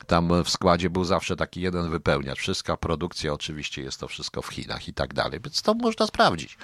tam 0.07 0.43
w 0.45 0.51
składzie 0.51 0.91
był 0.91 1.05
zawsze 1.05 1.37
taki 1.37 1.61
jeden 1.61 1.91
wypełniacz. 1.91 2.39
Wszystka 2.39 2.77
produkcja 2.77 3.33
oczywiście 3.33 3.83
jest 3.83 4.01
to 4.01 4.09
wszystko 4.09 4.43
w 4.43 4.49
Chinach 4.49 4.89
i 4.89 4.95
tak 4.95 5.15
dalej, 5.15 5.41
więc 5.45 5.63
to 5.63 5.75
można 5.75 6.07
sprawdzić. 6.07 6.59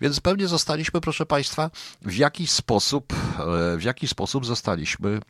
Więc 0.00 0.20
pewnie 0.20 0.48
zostaliśmy, 0.48 1.00
proszę 1.00 1.26
Państwa, 1.26 1.70
w 2.02 2.16
jakiś 2.16 2.50
sposób, 2.50 3.12
e, 3.12 3.76
w 3.76 3.82
jaki 3.82 4.08
sposób 4.08 4.46
zostaliśmy 4.46 5.20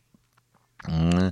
mm, 0.87 1.31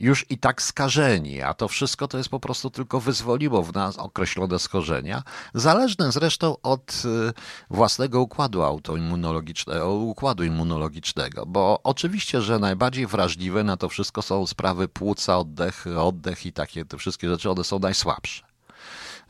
już 0.00 0.26
i 0.30 0.38
tak 0.38 0.62
skażeni, 0.62 1.42
a 1.42 1.54
to 1.54 1.68
wszystko 1.68 2.08
to 2.08 2.18
jest 2.18 2.28
po 2.28 2.40
prostu 2.40 2.70
tylko 2.70 3.00
wyzwoliło 3.00 3.62
w 3.62 3.74
nas 3.74 3.96
określone 3.96 4.58
schorzenia, 4.58 5.22
zależne 5.54 6.12
zresztą 6.12 6.56
od 6.62 7.02
y, 7.04 7.32
własnego 7.70 8.20
układu 8.20 8.62
autoimmunologicznego, 8.62 9.94
układu 9.94 10.44
immunologicznego, 10.44 11.46
bo 11.46 11.80
oczywiście, 11.84 12.42
że 12.42 12.58
najbardziej 12.58 13.06
wrażliwe 13.06 13.64
na 13.64 13.76
to 13.76 13.88
wszystko 13.88 14.22
są 14.22 14.46
sprawy 14.46 14.88
płuca, 14.88 15.38
oddech, 15.38 15.84
oddech 15.98 16.46
i 16.46 16.52
takie 16.52 16.84
te 16.84 16.98
wszystkie 16.98 17.28
rzeczy, 17.28 17.50
one 17.50 17.64
są 17.64 17.78
najsłabsze. 17.78 18.54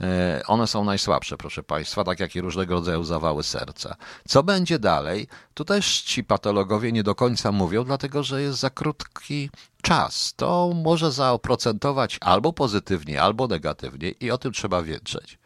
E, 0.01 0.43
one 0.47 0.67
są 0.67 0.85
najsłabsze, 0.85 1.37
proszę 1.37 1.63
Państwa, 1.63 2.05
tak 2.05 2.21
jak 2.21 2.37
i 2.37 2.41
różnego 2.41 2.75
rodzaju 2.75 3.05
zawały 3.05 3.43
serca. 3.43 3.97
Co 4.29 4.43
będzie 4.43 4.79
dalej? 4.79 5.29
Tu 5.55 5.65
też 5.65 6.01
ci 6.01 6.25
patologowie 6.25 6.93
nie 6.93 7.03
do 7.03 7.15
końca 7.15 7.53
mówią, 7.53 7.85
dlatego 7.85 8.23
że 8.23 8.43
jest 8.43 8.59
za 8.59 8.71
krótki 8.71 9.51
czas. 9.85 10.35
To 10.37 10.73
może 10.85 11.13
zaoprocentować 11.13 12.19
albo 12.21 12.53
pozytywnie, 12.53 13.23
albo 13.23 13.47
negatywnie 13.47 14.11
i 14.11 14.31
o 14.31 14.39
tym 14.39 14.53
trzeba 14.53 14.83
wiedzieć. 14.83 15.39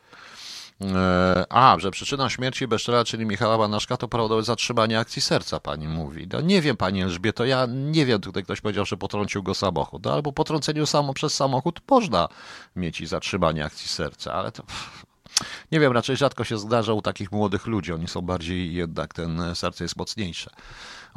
E, 0.81 1.45
a, 1.51 1.77
że 1.79 1.91
przyczyna 1.91 2.31
śmierci 2.31 2.69
Beszczela, 2.69 3.05
czyli 3.05 3.27
Michała 3.27 3.59
Banaszka, 3.59 3.97
to 3.97 4.09
prawdopodobnie 4.09 4.45
zatrzymanie 4.45 4.99
akcji 4.99 5.23
serca, 5.23 5.61
pani 5.61 5.89
mówi. 5.89 6.29
No, 6.33 6.41
nie 6.41 6.63
wiem, 6.63 6.77
pani 6.77 7.03
Elżbieto, 7.03 7.45
ja 7.45 7.67
nie 7.71 8.07
wiem, 8.07 8.21
tutaj 8.21 8.45
ktoś 8.45 8.61
powiedział, 8.61 8.85
że 8.85 8.97
potrącił 8.97 9.43
go 9.43 9.55
samochód. 9.55 10.05
No, 10.05 10.13
albo 10.13 10.33
potrąceniu 10.33 10.87
samo 10.87 11.15
przez 11.15 11.35
samochód 11.35 11.81
można 11.91 12.29
mieć 12.77 13.01
i 13.01 13.07
zatrzymanie 13.07 13.65
akcji 13.65 13.89
serca, 13.89 14.33
ale 14.33 14.53
to... 14.53 14.63
Nie 15.73 15.81
wiem, 15.81 15.93
raczej 15.93 16.17
rzadko 16.17 16.45
się 16.45 16.59
zdarza 16.59 16.93
u 16.93 17.03
takich 17.03 17.33
młodych 17.33 17.67
ludzi. 17.67 17.93
Oni 17.93 18.09
są 18.09 18.21
bardziej, 18.21 18.75
jednak 18.75 19.15
ten 19.15 19.55
serce 19.55 19.85
jest 19.85 19.97
mocniejsze. 19.97 20.51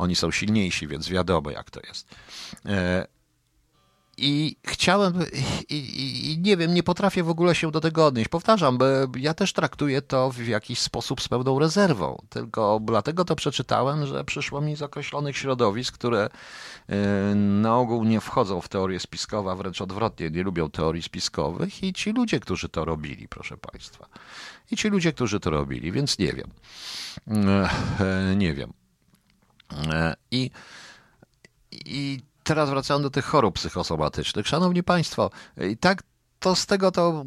Oni 0.01 0.15
są 0.15 0.31
silniejsi, 0.31 0.87
więc 0.87 1.09
wiadomo, 1.09 1.51
jak 1.51 1.71
to 1.71 1.79
jest. 1.87 2.07
E, 2.65 3.07
i 4.17 4.55
chciałem, 4.67 5.13
i, 5.69 5.75
i, 5.75 6.31
i, 6.31 6.39
nie 6.39 6.57
wiem, 6.57 6.73
nie 6.73 6.83
potrafię 6.83 7.23
w 7.23 7.29
ogóle 7.29 7.55
się 7.55 7.71
do 7.71 7.81
tego 7.81 8.05
odnieść. 8.05 8.29
Powtarzam, 8.29 8.77
bo 8.77 8.85
ja 9.17 9.33
też 9.33 9.53
traktuję 9.53 10.01
to 10.01 10.31
w 10.31 10.47
jakiś 10.47 10.79
sposób 10.79 11.21
z 11.21 11.27
pełną 11.27 11.59
rezerwą. 11.59 12.21
Tylko 12.29 12.79
dlatego 12.83 13.25
to 13.25 13.35
przeczytałem, 13.35 14.05
że 14.05 14.23
przyszło 14.23 14.61
mi 14.61 14.75
z 14.75 14.81
określonych 14.81 15.37
środowisk, 15.37 15.93
które 15.93 16.29
y, 16.89 17.35
na 17.35 17.77
ogół 17.77 18.03
nie 18.03 18.21
wchodzą 18.21 18.61
w 18.61 18.69
teorię 18.69 18.99
spiskowe, 18.99 19.51
a 19.51 19.55
wręcz 19.55 19.81
odwrotnie, 19.81 20.29
nie 20.29 20.43
lubią 20.43 20.69
teorii 20.69 21.03
spiskowych 21.03 21.83
i 21.83 21.93
ci 21.93 22.11
ludzie, 22.11 22.39
którzy 22.39 22.69
to 22.69 22.85
robili, 22.85 23.27
proszę 23.27 23.57
Państwa. 23.57 24.07
I 24.71 24.77
ci 24.77 24.89
ludzie, 24.89 25.13
którzy 25.13 25.39
to 25.39 25.49
robili, 25.49 25.91
więc 25.91 26.19
nie 26.19 26.33
wiem. 26.33 26.49
Y, 28.31 28.35
nie 28.35 28.53
wiem. 28.53 28.80
Y, 29.71 30.13
I, 30.31 30.51
i 31.71 32.21
teraz 32.43 32.69
wracając 32.69 33.03
do 33.03 33.09
tych 33.09 33.25
chorób 33.25 33.55
psychosomatycznych. 33.55 34.47
Szanowni 34.47 34.83
Państwo, 34.83 35.29
i 35.71 35.77
tak 35.77 36.03
to 36.41 36.55
z 36.55 36.65
tego 36.65 36.91
to, 36.91 37.25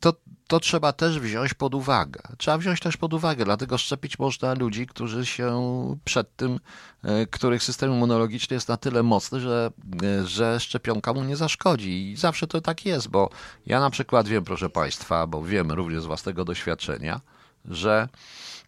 to, 0.00 0.12
to 0.46 0.60
trzeba 0.60 0.92
też 0.92 1.20
wziąć 1.20 1.54
pod 1.54 1.74
uwagę. 1.74 2.20
Trzeba 2.38 2.58
wziąć 2.58 2.80
też 2.80 2.96
pod 2.96 3.14
uwagę, 3.14 3.44
dlatego 3.44 3.78
szczepić 3.78 4.18
można 4.18 4.54
ludzi, 4.54 4.86
którzy 4.86 5.26
się 5.26 5.56
przed 6.04 6.36
tym, 6.36 6.60
e, 7.02 7.26
których 7.26 7.62
system 7.62 7.90
immunologiczny 7.90 8.54
jest 8.54 8.68
na 8.68 8.76
tyle 8.76 9.02
mocny, 9.02 9.40
że, 9.40 9.70
e, 10.02 10.26
że 10.26 10.60
szczepionka 10.60 11.12
mu 11.12 11.24
nie 11.24 11.36
zaszkodzi. 11.36 12.10
I 12.10 12.16
zawsze 12.16 12.46
to 12.46 12.60
tak 12.60 12.86
jest, 12.86 13.08
bo 13.08 13.30
ja 13.66 13.80
na 13.80 13.90
przykład 13.90 14.28
wiem, 14.28 14.44
proszę 14.44 14.70
Państwa, 14.70 15.26
bo 15.26 15.42
wiem 15.42 15.72
również 15.72 16.02
z 16.02 16.06
własnego 16.06 16.44
doświadczenia, 16.44 17.20
że, 17.64 18.08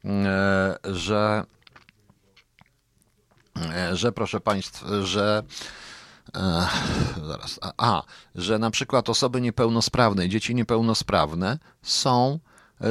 e, 0.05 0.79
że 0.85 1.45
E, 1.47 1.56
że 3.93 4.13
proszę 4.13 4.41
Państwa, 4.41 4.87
że 5.03 5.43
e, 6.37 6.67
zaraz, 7.27 7.61
a, 7.77 8.03
że 8.35 8.59
na 8.59 8.71
przykład 8.71 9.09
osoby 9.11 9.41
niepełnosprawne, 9.41 10.29
dzieci 10.29 10.55
niepełnosprawne 10.55 11.59
są 11.83 12.39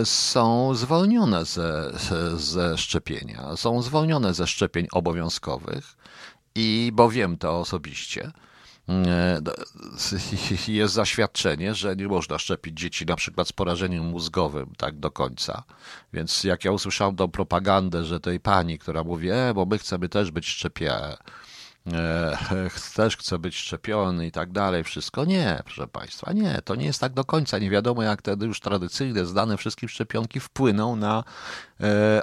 są 0.04 0.76
zwolnione 0.76 1.46
ze, 1.46 1.92
ze 2.36 2.78
szczepienia, 2.78 3.56
są 3.56 3.82
zwolnione 3.82 4.34
ze 4.34 4.48
szczepień 4.48 4.88
obowiązkowych 4.92 5.96
i 6.56 6.92
bo 6.94 7.10
wiem 7.10 7.38
to 7.38 7.60
osobiście, 7.60 8.24
e, 8.24 8.32
jest 10.68 10.94
zaświadczenie, 10.94 11.76
że 11.76 11.96
nie 11.96 12.08
można 12.08 12.40
szczepić 12.40 12.80
dzieci 12.80 13.06
na 13.06 13.16
przykład 13.16 13.48
z 13.48 13.52
porażeniem 13.54 14.06
mózgowym 14.06 14.74
tak 14.78 15.00
do 15.00 15.12
końca. 15.12 15.64
Więc 16.14 16.44
jak 16.44 16.66
ja 16.66 16.72
usłyszałem 16.72 17.16
tą 17.16 17.28
propagandę, 17.28 18.04
że 18.04 18.20
tej 18.20 18.40
pani, 18.40 18.80
która 18.80 19.04
mówi, 19.04 19.30
e, 19.30 19.54
bo 19.54 19.66
my 19.66 19.78
chcemy 19.78 20.10
też 20.10 20.32
być 20.32 20.48
szczepieni, 20.48 20.94
e, 21.94 22.70
też 22.96 23.18
chce 23.18 23.40
być 23.40 23.56
szczepiony 23.56 24.28
i 24.28 24.32
tak 24.32 24.52
dalej, 24.52 24.84
wszystko. 24.84 25.26
Nie, 25.26 25.62
proszę 25.66 25.88
Państwa, 25.88 26.34
nie, 26.34 26.62
to 26.66 26.76
nie 26.76 26.86
jest 26.86 27.02
tak 27.02 27.14
do 27.14 27.26
końca. 27.26 27.60
Nie 27.60 27.70
wiadomo, 27.70 28.04
jak 28.04 28.22
te 28.22 28.36
już 28.42 28.60
tradycyjne, 28.60 29.26
zdane 29.26 29.58
wszystkie 29.58 29.88
szczepionki 29.88 30.40
wpłyną 30.40 30.96
na 30.96 31.24
e, 31.82 32.22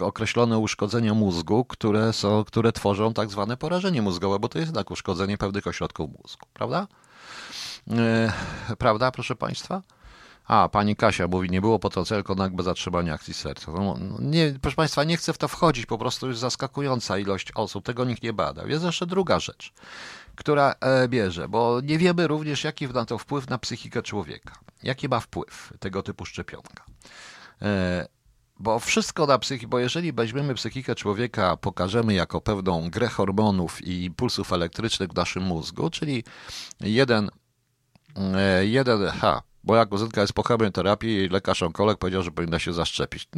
określone 0.00 0.58
uszkodzenia 0.58 1.14
mózgu, 1.14 1.64
które, 1.64 2.12
są, 2.12 2.44
które 2.44 2.72
tworzą 2.72 3.14
tak 3.14 3.30
zwane 3.30 3.56
porażenie 3.56 4.02
mózgowe, 4.02 4.38
bo 4.38 4.48
to 4.48 4.58
jest 4.58 4.68
jednak 4.68 4.90
uszkodzenie 4.90 5.38
pewnych 5.38 5.66
ośrodków 5.66 6.10
mózgu, 6.10 6.46
prawda? 6.52 6.86
E, 7.90 8.32
prawda, 8.78 9.10
proszę 9.10 9.36
Państwa? 9.36 9.82
A, 10.46 10.68
pani 10.68 10.96
Kasia 10.96 11.28
mówi, 11.28 11.50
nie 11.50 11.60
było 11.60 11.78
potrącenia, 11.78 12.18
tylko 12.18 12.34
nagłe 12.34 12.64
zatrzymanie 12.64 13.12
akcji 13.12 13.34
serca. 13.34 13.72
No, 13.72 13.96
no, 14.00 14.16
nie, 14.20 14.54
proszę 14.62 14.76
Państwa, 14.76 15.04
nie 15.04 15.16
chcę 15.16 15.32
w 15.32 15.38
to 15.38 15.48
wchodzić, 15.48 15.86
po 15.86 15.98
prostu 15.98 16.28
jest 16.28 16.40
zaskakująca 16.40 17.18
ilość 17.18 17.52
osób, 17.54 17.84
tego 17.84 18.04
nikt 18.04 18.22
nie 18.22 18.32
bada. 18.32 18.66
Jest 18.66 18.84
jeszcze 18.84 19.06
druga 19.06 19.40
rzecz, 19.40 19.72
która 20.34 20.74
e, 20.80 21.08
bierze, 21.08 21.48
bo 21.48 21.80
nie 21.80 21.98
wiemy 21.98 22.26
również, 22.26 22.64
jaki 22.64 22.88
ma 22.88 23.04
to 23.04 23.18
wpływ 23.18 23.48
na 23.48 23.58
psychikę 23.58 24.02
człowieka. 24.02 24.58
Jaki 24.82 25.08
ma 25.08 25.20
wpływ 25.20 25.72
tego 25.80 26.02
typu 26.02 26.24
szczepionka. 26.24 26.84
E, 27.62 28.06
bo 28.58 28.78
wszystko 28.78 29.26
na 29.26 29.38
psychikę, 29.38 29.68
bo 29.68 29.78
jeżeli 29.78 30.12
weźmiemy 30.12 30.54
psychikę 30.54 30.94
człowieka, 30.94 31.56
pokażemy 31.56 32.14
jako 32.14 32.40
pewną 32.40 32.90
grę 32.90 33.08
hormonów 33.08 33.84
i 33.84 34.04
impulsów 34.04 34.52
elektrycznych 34.52 35.10
w 35.10 35.14
naszym 35.14 35.42
mózgu, 35.42 35.90
czyli 35.90 36.24
jeden, 36.80 37.30
e, 38.16 38.66
jeden, 38.66 39.06
ha, 39.06 39.42
Moja 39.66 39.86
kuzynka 39.86 40.20
jest 40.20 40.32
po 40.32 40.42
chemioterapii 40.42 41.24
i 41.24 41.28
lekarz 41.28 41.62
onkolog 41.62 41.98
powiedział, 41.98 42.22
że 42.22 42.30
powinna 42.30 42.58
się 42.58 42.72
zaszczepić. 42.72 43.28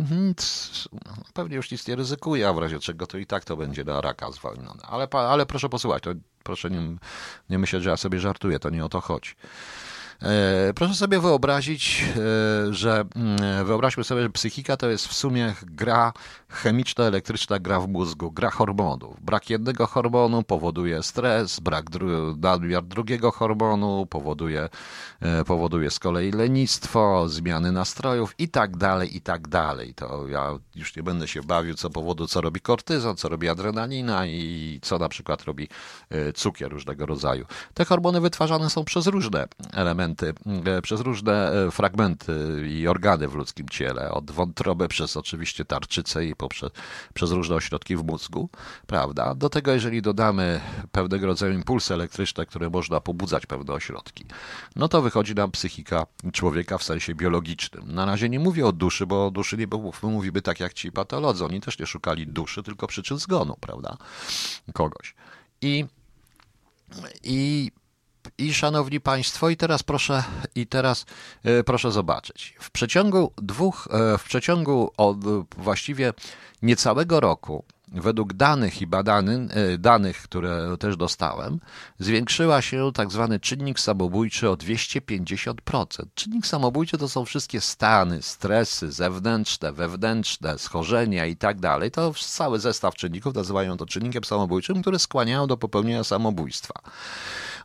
Pewnie 1.34 1.56
już 1.56 1.70
nic 1.70 1.88
nie 1.88 1.96
ryzykuje, 1.96 2.48
a 2.48 2.52
w 2.52 2.58
razie 2.58 2.78
czego 2.78 3.06
to 3.06 3.18
i 3.18 3.26
tak 3.26 3.44
to 3.44 3.56
będzie 3.56 3.84
na 3.84 4.00
raka 4.00 4.32
zwolnione. 4.32 4.82
Ale, 4.82 5.08
ale 5.12 5.46
proszę 5.46 5.68
posłuchać, 5.68 6.02
to 6.02 6.10
proszę 6.42 6.70
nie, 6.70 6.96
nie 7.50 7.58
myśleć, 7.58 7.82
że 7.82 7.90
ja 7.90 7.96
sobie 7.96 8.20
żartuję, 8.20 8.58
to 8.58 8.70
nie 8.70 8.84
o 8.84 8.88
to 8.88 9.00
chodzi. 9.00 9.30
E, 10.22 10.72
proszę 10.74 10.94
sobie 10.94 11.20
wyobrazić, 11.20 12.04
e, 12.04 12.74
że 12.74 13.04
mm, 13.16 13.66
wyobraźmy 13.66 14.04
sobie, 14.04 14.22
że 14.22 14.30
psychika 14.30 14.76
to 14.76 14.88
jest 14.90 15.08
w 15.08 15.14
sumie 15.14 15.54
gra 15.62 16.12
chemiczno-elektryczna, 16.48 17.58
gra 17.60 17.80
w 17.80 17.88
mózgu, 17.88 18.30
gra 18.30 18.50
hormonów. 18.50 19.20
Brak 19.20 19.50
jednego 19.50 19.86
hormonu 19.86 20.42
powoduje 20.42 21.02
stres, 21.02 21.60
brak 21.60 21.90
dru 21.90 22.36
nadmiar 22.36 22.84
drugiego 22.84 23.30
hormonu 23.30 24.06
powoduje, 24.06 24.68
e, 25.20 25.44
powoduje 25.44 25.90
z 25.90 25.98
kolei 25.98 26.32
lenistwo, 26.32 27.28
zmiany 27.28 27.72
nastrojów 27.72 28.34
i 28.38 28.48
tak 28.48 28.76
dalej, 28.76 29.16
i 29.16 29.20
tak 29.20 29.48
dalej. 29.48 29.94
To 29.94 30.28
ja 30.28 30.58
już 30.74 30.96
nie 30.96 31.02
będę 31.02 31.28
się 31.28 31.42
bawił 31.42 31.74
co 31.74 31.90
powodu, 31.90 32.26
co 32.26 32.40
robi 32.40 32.60
kortyzon, 32.60 33.16
co 33.16 33.28
robi 33.28 33.48
adrenalina 33.48 34.26
i 34.26 34.78
co 34.82 34.98
na 34.98 35.08
przykład 35.08 35.44
robi 35.44 35.68
cukier 36.34 36.72
różnego 36.72 37.06
rodzaju. 37.06 37.46
Te 37.74 37.84
hormony 37.84 38.20
wytwarzane 38.20 38.70
są 38.70 38.84
przez 38.84 39.06
różne 39.06 39.48
elementy 39.72 40.07
elementy, 40.08 40.34
e, 40.70 40.82
przez 40.82 41.00
różne 41.00 41.52
e, 41.52 41.70
fragmenty 41.70 42.66
i 42.68 42.88
organy 42.88 43.28
w 43.28 43.34
ludzkim 43.34 43.68
ciele, 43.68 44.10
od 44.10 44.30
wątroby 44.30 44.88
przez 44.88 45.16
oczywiście 45.16 45.64
tarczycę 45.64 46.24
i 46.26 46.34
poprzez, 46.34 46.70
przez 47.14 47.30
różne 47.30 47.56
ośrodki 47.56 47.96
w 47.96 48.04
mózgu, 48.04 48.48
prawda? 48.86 49.34
Do 49.34 49.48
tego, 49.48 49.72
jeżeli 49.72 50.02
dodamy 50.02 50.60
pewnego 50.92 51.26
rodzaju 51.26 51.54
impulsy 51.54 51.94
elektryczne, 51.94 52.46
które 52.46 52.70
można 52.70 53.00
pobudzać 53.00 53.46
pewne 53.46 53.72
ośrodki, 53.72 54.24
no 54.76 54.88
to 54.88 55.02
wychodzi 55.02 55.34
nam 55.34 55.50
psychika 55.50 56.06
człowieka 56.32 56.78
w 56.78 56.82
sensie 56.82 57.14
biologicznym. 57.14 57.94
Na 57.94 58.06
razie 58.06 58.28
nie 58.28 58.40
mówię 58.40 58.66
o 58.66 58.72
duszy, 58.72 59.06
bo 59.06 59.26
o 59.26 59.30
duszy 59.30 59.56
nie 59.56 59.66
mówimy 60.02 60.42
tak 60.42 60.60
jak 60.60 60.74
ci 60.74 60.92
patolodzy. 60.92 61.44
Oni 61.44 61.60
też 61.60 61.78
nie 61.78 61.86
szukali 61.86 62.26
duszy, 62.26 62.62
tylko 62.62 62.86
przyczyn 62.86 63.18
zgonu, 63.18 63.56
prawda? 63.60 63.96
Kogoś. 64.72 65.14
I 65.62 65.86
i 67.24 67.70
i 68.38 68.54
szanowni 68.54 69.00
państwo, 69.00 69.50
i 69.50 69.56
teraz 69.56 69.82
proszę, 69.82 70.24
i 70.54 70.66
teraz 70.66 71.06
e, 71.44 71.64
proszę 71.64 71.92
zobaczyć. 71.92 72.54
W 72.60 72.70
przeciągu 72.70 73.32
dwóch, 73.36 73.88
e, 73.90 74.18
w 74.18 74.24
przeciągu 74.24 74.90
od 74.96 75.18
właściwie 75.56 76.12
niecałego 76.62 77.20
roku 77.20 77.64
według 77.92 78.32
danych 78.32 78.82
i 78.82 78.86
badanych, 78.86 79.56
e, 79.56 79.78
danych, 79.78 80.22
które 80.22 80.76
też 80.78 80.96
dostałem, 80.96 81.60
zwiększyła 81.98 82.62
się 82.62 82.90
tak 82.94 83.10
zwany 83.10 83.40
czynnik 83.40 83.80
samobójczy 83.80 84.50
o 84.50 84.56
250%. 84.56 86.08
Czynnik 86.14 86.46
samobójczy 86.46 86.98
to 86.98 87.08
są 87.08 87.24
wszystkie 87.24 87.60
stany, 87.60 88.22
stresy 88.22 88.92
zewnętrzne, 88.92 89.72
wewnętrzne, 89.72 90.58
schorzenia 90.58 91.26
i 91.26 91.36
tak 91.36 91.60
dalej. 91.60 91.90
To 91.90 92.12
cały 92.14 92.58
zestaw 92.58 92.94
czynników 92.94 93.34
nazywają 93.34 93.76
to 93.76 93.86
czynnikiem 93.86 94.24
samobójczym, 94.24 94.82
które 94.82 94.98
skłaniają 94.98 95.46
do 95.46 95.56
popełnienia 95.56 96.04
samobójstwa. 96.04 96.74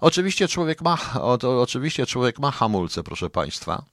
Oczywiście 0.02 0.48
człowiek 0.48 0.82
ma, 0.82 0.98
o, 1.16 1.62
oczywiście 1.62 2.06
człowiek 2.06 2.40
ma 2.40 2.52
hamulce, 2.52 3.04
proszę 3.04 3.30
Państwa. 3.30 3.84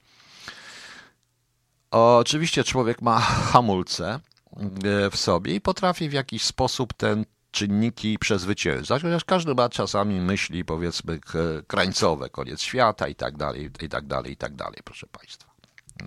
Oczywiście 1.91 2.65
człowiek 2.65 3.03
ma 3.03 3.21
hamulce 3.21 4.21
w 5.13 5.17
sobie 5.17 5.55
i 5.55 5.61
potrafi 5.61 6.09
w 6.09 6.13
jakiś 6.13 6.45
sposób 6.45 6.93
ten 6.93 7.25
czynniki 7.51 8.19
przezwyciężać, 8.19 9.03
chociaż 9.03 9.25
każdy 9.25 9.55
ma 9.55 9.69
czasami 9.69 10.21
myśli, 10.21 10.65
powiedzmy, 10.65 11.21
krańcowe, 11.67 12.31
koniec 12.31 12.61
świata 12.61 13.09
i 13.09 13.15
tak 13.15 13.37
dalej, 13.37 13.71
i 13.83 13.89
tak 13.89 14.07
dalej, 14.07 14.33
i 14.33 14.37
tak 14.37 14.55
dalej, 14.55 14.79
proszę 14.85 15.07
Państwa. 15.07 15.51
No. 16.01 16.07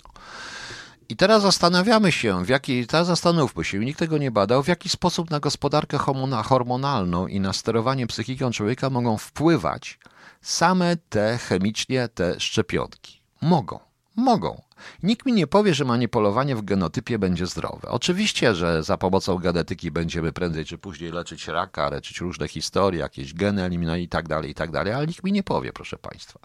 I 1.10 1.16
teraz 1.16 1.42
zastanawiamy 1.42 2.12
się, 2.12 2.46
w 2.46 2.50
jaki, 2.50 2.88
teraz 2.88 3.08
zastanówmy 3.08 3.64
się, 3.64 3.80
nikt 3.80 4.00
tego 4.00 4.18
nie 4.18 4.32
badał, 4.32 4.64
w 4.64 4.68
jaki 4.68 4.90
sposób 4.90 5.30
na 5.30 5.40
gospodarkę 5.40 5.98
hormonalną 6.44 7.28
i 7.28 7.40
na 7.40 7.54
sterowanie 7.54 8.08
psychiką 8.08 8.52
człowieka 8.52 8.90
mogą 8.90 9.18
wpływać 9.18 10.00
same 10.42 10.98
te 11.10 11.38
chemicznie 11.38 12.08
te 12.08 12.40
szczepionki. 12.40 13.22
Mogą, 13.42 13.80
mogą. 14.16 14.62
Nikt 15.04 15.26
mi 15.26 15.34
nie 15.34 15.48
powie, 15.48 15.74
że 15.74 15.86
manipulowanie 15.86 16.56
w 16.56 16.62
genotypie 16.62 17.20
będzie 17.20 17.48
zdrowe. 17.48 17.90
Oczywiście, 17.90 18.56
że 18.56 18.84
za 18.84 18.98
pomocą 18.98 19.38
genetyki 19.38 19.92
będziemy 19.92 20.32
prędzej 20.32 20.66
czy 20.66 20.78
później 20.78 21.12
leczyć 21.12 21.48
raka, 21.48 21.90
leczyć 21.90 22.20
różne 22.22 22.48
historie, 22.48 23.00
jakieś 23.00 23.34
geny 23.34 23.64
eliminować 23.64 24.02
i 24.02 24.08
tak 24.08 24.28
dalej, 24.28 24.52
i 24.52 24.54
tak 24.56 24.72
dalej, 24.72 24.94
ale 24.94 25.08
nikt 25.08 25.24
mi 25.24 25.32
nie 25.32 25.44
powie, 25.44 25.74
proszę 25.74 25.98
Państwa. 25.98 26.40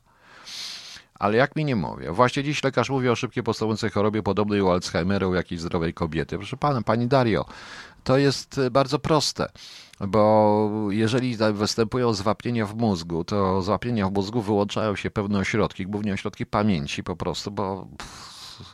Ale 1.14 1.36
jak 1.36 1.56
mi 1.56 1.64
nie 1.64 1.76
mówię, 1.76 2.12
właśnie 2.12 2.42
dziś 2.44 2.64
lekarz 2.64 2.90
mówi 2.90 3.08
o 3.08 3.16
szybkiej 3.16 3.42
postępującej 3.42 3.90
chorobie 3.90 4.22
podobnej 4.22 4.60
u 4.60 4.68
Alzheimera 4.68 5.26
u 5.26 5.34
jakiejś 5.34 5.60
zdrowej 5.60 5.94
kobiety. 5.94 6.36
Proszę 6.36 6.56
pana, 6.56 6.82
pani 6.82 7.06
Dario, 7.06 7.44
to 8.04 8.18
jest 8.18 8.60
bardzo 8.70 8.98
proste, 8.98 9.48
bo 10.00 10.70
jeżeli 10.90 11.36
występują 11.52 12.14
zwapnienia 12.14 12.66
w 12.66 12.76
mózgu, 12.76 13.24
to 13.24 13.62
zwapnienia 13.62 14.08
w 14.08 14.12
mózgu 14.12 14.42
wyłączają 14.42 14.96
się 14.96 15.10
pewne 15.10 15.38
ośrodki, 15.38 15.86
głównie 15.86 16.12
ośrodki 16.12 16.46
pamięci 16.46 17.04
po 17.04 17.16
prostu, 17.16 17.50
bo 17.50 17.88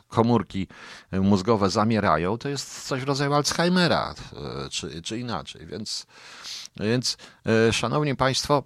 komórki 0.07 0.67
mózgowe 1.11 1.69
zamierają, 1.69 2.37
to 2.37 2.49
jest 2.49 2.87
coś 2.87 3.01
w 3.01 3.07
rodzaju 3.07 3.33
Alzheimera, 3.33 4.15
e, 4.65 4.69
czy, 4.69 5.01
czy 5.01 5.19
inaczej. 5.19 5.65
Więc, 5.65 6.05
więc, 6.77 7.17
e, 7.45 7.73
szanowni 7.73 8.15
państwo, 8.15 8.63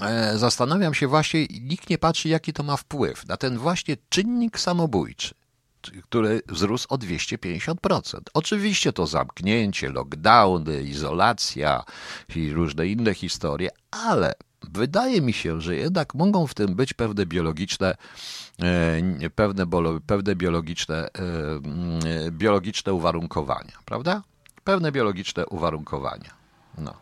e, 0.00 0.38
zastanawiam 0.38 0.94
się 0.94 1.06
właśnie, 1.06 1.46
nikt 1.46 1.90
nie 1.90 1.98
patrzy, 1.98 2.28
jaki 2.28 2.52
to 2.52 2.62
ma 2.62 2.76
wpływ 2.76 3.26
na 3.26 3.36
ten 3.36 3.58
właśnie 3.58 3.96
czynnik 4.08 4.58
samobójczy 4.60 5.37
który 6.04 6.42
wzrósł 6.48 6.86
o 6.88 6.96
250%. 6.96 8.20
Oczywiście 8.34 8.92
to 8.92 9.06
zamknięcie, 9.06 9.88
lockdowny, 9.88 10.82
izolacja 10.82 11.84
i 12.36 12.52
różne 12.52 12.86
inne 12.86 13.14
historie, 13.14 13.70
ale 13.90 14.32
wydaje 14.62 15.20
mi 15.20 15.32
się, 15.32 15.60
że 15.60 15.76
jednak 15.76 16.14
mogą 16.14 16.46
w 16.46 16.54
tym 16.54 16.74
być 16.74 16.94
pewne 16.94 17.26
biologiczne, 17.26 17.94
e, 18.62 19.30
pewne, 19.30 19.66
pewne 20.06 20.36
biologiczne, 20.36 20.96
e, 20.96 22.30
biologiczne 22.30 22.92
uwarunkowania, 22.92 23.78
prawda? 23.84 24.22
Pewne 24.64 24.92
biologiczne 24.92 25.46
uwarunkowania. 25.46 26.30
No. 26.78 26.94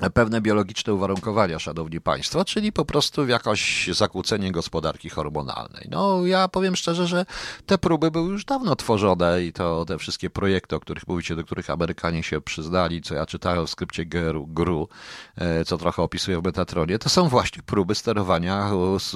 E, 0.00 0.10
pewne 0.10 0.40
biologiczne 0.40 0.94
uwarunkowania, 0.94 1.58
szanowni 1.58 2.00
państwo, 2.00 2.44
czyli 2.44 2.72
po 2.72 2.84
prostu 2.84 3.28
jakoś 3.28 3.88
zakłócenie 3.92 4.52
gospodarki 4.52 5.10
hormonalnej. 5.10 5.88
No, 5.90 6.26
ja 6.26 6.48
powiem 6.48 6.76
szczerze, 6.76 7.06
że 7.06 7.26
te 7.66 7.78
próby 7.78 8.10
były 8.10 8.32
już 8.32 8.44
dawno 8.44 8.76
tworzone 8.76 9.42
i 9.42 9.52
to 9.52 9.84
te 9.84 9.98
wszystkie 9.98 10.30
projekty, 10.30 10.76
o 10.76 10.80
których 10.80 11.08
mówicie, 11.08 11.36
do 11.36 11.44
których 11.44 11.70
Amerykanie 11.70 12.22
się 12.22 12.40
przyznali, 12.40 13.02
co 13.02 13.14
ja 13.14 13.26
czytałem 13.26 13.66
w 13.66 13.70
skrypcie 13.70 14.06
GRU, 14.06 14.46
GRU 14.46 14.88
e, 15.36 15.64
co 15.64 15.78
trochę 15.78 16.02
opisuję 16.02 16.40
w 16.40 16.44
Metatronie, 16.44 16.98
to 16.98 17.08
są 17.08 17.28
właśnie 17.28 17.62
próby 17.62 17.94
sterowania 17.94 18.70
z, 18.98 19.10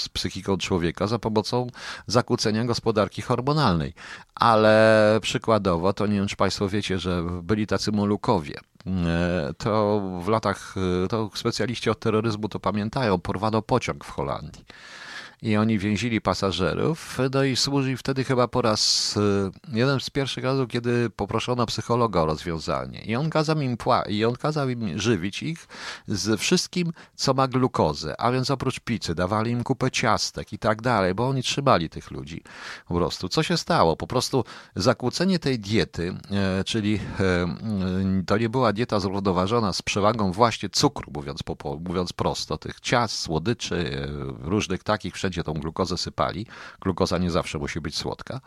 z 0.00 0.08
psychiką 0.08 0.56
człowieka 0.56 1.06
za 1.06 1.18
pomocą 1.18 1.66
zakłócenia 2.06 2.64
gospodarki 2.64 3.22
hormonalnej. 3.22 3.94
Ale 4.34 5.18
przykładowo, 5.22 5.92
to 5.92 6.06
nie 6.06 6.16
wiem, 6.16 6.26
czy 6.26 6.36
państwo 6.36 6.68
wiecie, 6.68 6.98
że 6.98 7.24
byli 7.42 7.66
tacy 7.66 7.92
molukowie, 7.92 8.60
E, 8.86 9.54
to 9.58 10.02
w 10.22 10.28
latach, 10.28 10.74
e, 11.04 11.08
to 11.08 11.30
specjaliści 11.34 11.90
od 11.90 12.00
terroryzmu 12.00 12.48
to 12.48 12.60
pamiętają, 12.60 13.18
porwano 13.18 13.62
pociąg 13.62 14.04
w 14.04 14.10
Holandii 14.10 14.64
i 15.44 15.56
oni 15.56 15.78
więzili 15.78 16.20
pasażerów, 16.20 17.18
no 17.34 17.44
i 17.44 17.56
służy 17.56 17.96
wtedy 17.96 18.24
chyba 18.24 18.48
po 18.48 18.62
raz, 18.62 19.14
e, 19.72 19.76
jeden 19.76 20.00
z 20.00 20.10
pierwszych 20.10 20.44
razów, 20.44 20.68
kiedy 20.68 21.10
poproszono 21.10 21.66
psychologa 21.66 22.20
o 22.20 22.26
rozwiązanie. 22.26 23.00
I 23.00 23.16
on 23.16 23.30
kazał 23.30 23.60
im, 23.60 23.76
pła- 23.76 24.10
i 24.10 24.24
on 24.24 24.36
kazał 24.36 24.68
im 24.68 24.98
żywić 24.98 25.42
ich 25.42 25.68
z 26.06 26.40
wszystkim, 26.40 26.92
co 27.14 27.34
ma 27.34 27.48
glukozę, 27.48 28.20
a 28.20 28.32
więc 28.32 28.50
oprócz 28.50 28.80
pizzy 28.80 29.14
dawali 29.14 29.50
im 29.50 29.64
kupę 29.64 29.90
ciastek 29.90 30.52
i 30.52 30.58
tak 30.58 30.82
dalej, 30.82 31.14
bo 31.14 31.28
oni 31.28 31.42
trzymali 31.42 31.88
tych 31.88 32.10
ludzi 32.10 32.42
po 32.88 32.94
prostu. 32.94 33.28
Co 33.28 33.42
się 33.42 33.56
stało? 33.56 33.96
Po 33.96 34.06
prostu 34.06 34.44
zakłócenie 34.76 35.38
tej 35.38 35.58
diety, 35.58 36.14
e, 36.30 36.64
czyli 36.64 37.00
e, 37.20 38.24
to 38.26 38.38
nie 38.38 38.48
była 38.48 38.72
dieta 38.72 39.00
zrównoważona 39.00 39.72
z 39.72 39.82
przewagą 39.82 40.32
właśnie 40.32 40.68
cukru, 40.68 41.12
mówiąc, 41.14 41.42
po, 41.42 41.78
mówiąc 41.84 42.12
prosto, 42.12 42.58
tych 42.58 42.80
ciast, 42.80 43.18
słodyczy, 43.18 44.08
różnych 44.40 44.82
takich 44.82 45.14
wszędzie 45.14 45.33
wszędzie 45.34 45.44
tą 45.44 45.52
glukozę 45.52 45.98
sypali, 45.98 46.46
glukoza 46.80 47.18
nie 47.18 47.30
zawsze 47.30 47.58
musi 47.58 47.80
być 47.80 47.96
słodka, 47.96 48.40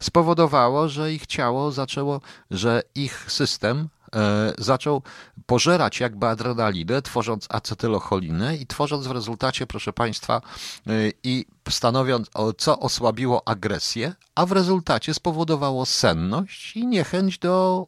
spowodowało, 0.00 0.88
że 0.88 1.12
ich 1.12 1.26
ciało 1.26 1.72
zaczęło, 1.72 2.20
że 2.50 2.82
ich 2.94 3.32
system 3.32 3.88
e, 4.16 4.52
zaczął 4.58 5.02
pożerać 5.46 6.00
jakby 6.00 6.26
adrenalinę, 6.26 7.02
tworząc 7.02 7.46
acetylocholinę 7.50 8.56
i 8.56 8.66
tworząc 8.66 9.06
w 9.06 9.10
rezultacie, 9.10 9.66
proszę 9.66 9.92
Państwa, 9.92 10.40
e, 10.86 10.90
i 11.24 11.46
stanowiąc, 11.68 12.30
co 12.58 12.80
osłabiło 12.80 13.48
agresję, 13.48 14.14
a 14.34 14.46
w 14.46 14.52
rezultacie 14.52 15.14
spowodowało 15.14 15.86
senność 15.86 16.76
i 16.76 16.86
niechęć 16.86 17.38
do 17.38 17.86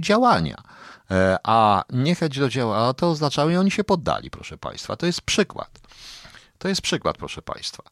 działania. 0.00 0.62
E, 1.10 1.38
a 1.42 1.84
niechęć 1.90 2.38
do 2.38 2.48
działania 2.48 2.92
to 2.92 3.10
oznaczało, 3.10 3.50
że 3.50 3.60
oni 3.60 3.70
się 3.70 3.84
poddali, 3.84 4.30
proszę 4.30 4.58
Państwa. 4.58 4.96
To 4.96 5.06
jest 5.06 5.20
przykład. 5.20 5.79
To 6.60 6.68
jest 6.68 6.82
przykład, 6.82 7.18
proszę 7.18 7.42
Państwa. 7.42 7.82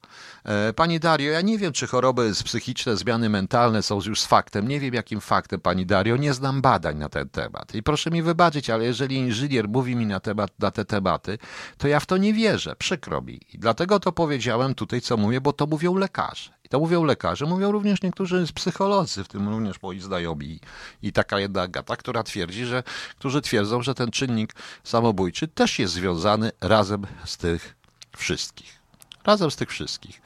E, 0.44 0.72
Pani 0.72 1.00
Dario, 1.00 1.33
ja 1.33 1.40
nie 1.40 1.59
wiem, 1.59 1.72
czy 1.72 1.87
choroby 1.87 2.33
psychiczne, 2.44 2.96
zmiany 2.96 3.28
mentalne 3.28 3.83
są 3.83 4.00
już 4.07 4.22
faktem. 4.22 4.68
Nie 4.68 4.81
wiem, 4.81 4.94
jakim 4.94 5.20
faktem, 5.20 5.61
Pani 5.61 5.87
Dario. 5.87 6.16
Nie 6.16 6.35
znam 6.35 6.61
badań 6.61 6.96
na 6.96 7.09
ten 7.09 7.28
temat. 7.28 7.74
I 7.74 7.83
proszę 7.83 8.11
mi 8.11 8.22
wybaczyć, 8.22 8.70
ale 8.70 8.85
jeżeli 8.85 9.16
inżynier 9.16 9.68
mówi 9.68 9.96
mi 9.96 10.07
na, 10.07 10.20
temat, 10.20 10.50
na 10.59 10.70
te 10.70 10.85
tematy, 10.85 11.38
to 11.78 11.88
ja 11.88 12.00
w 12.00 12.07
to 12.07 12.16
nie 12.16 12.35
wierzę. 12.35 12.76
Przykro 12.76 13.22
mi. 13.22 13.40
I 13.54 13.59
dlatego 13.59 14.00
to 14.00 14.12
powiedziałem 14.12 14.74
tutaj, 14.74 15.00
co 15.00 15.16
mówię, 15.16 15.40
bo 15.40 15.52
to 15.52 15.66
mówią 15.66 15.96
lekarze. 15.96 16.50
I 16.64 16.68
to 16.68 16.78
mówią 16.78 17.04
lekarze, 17.04 17.46
mówią 17.46 17.72
również 17.72 18.02
niektórzy 18.02 18.46
psycholodzy, 18.54 19.24
w 19.24 19.28
tym 19.28 19.48
również 19.48 19.83
moi 19.83 20.00
znajomi. 20.00 20.61
I 21.02 21.12
taka 21.12 21.40
jedna 21.40 21.68
gata, 21.68 21.96
która 21.96 22.22
twierdzi, 22.22 22.64
że, 22.64 22.83
którzy 23.18 23.40
twierdzą, 23.40 23.83
że 23.83 23.94
ten 23.94 24.11
czynnik 24.11 24.54
samobójczy 24.85 25.48
też 25.48 25.78
jest 25.78 25.94
związany 25.94 26.50
razem 26.61 27.07
z 27.24 27.37
tych 27.37 27.78
wszystkich. 28.18 28.78
Razem 29.24 29.50
z 29.50 29.57
tych 29.57 29.70
wszystkich. 29.70 30.22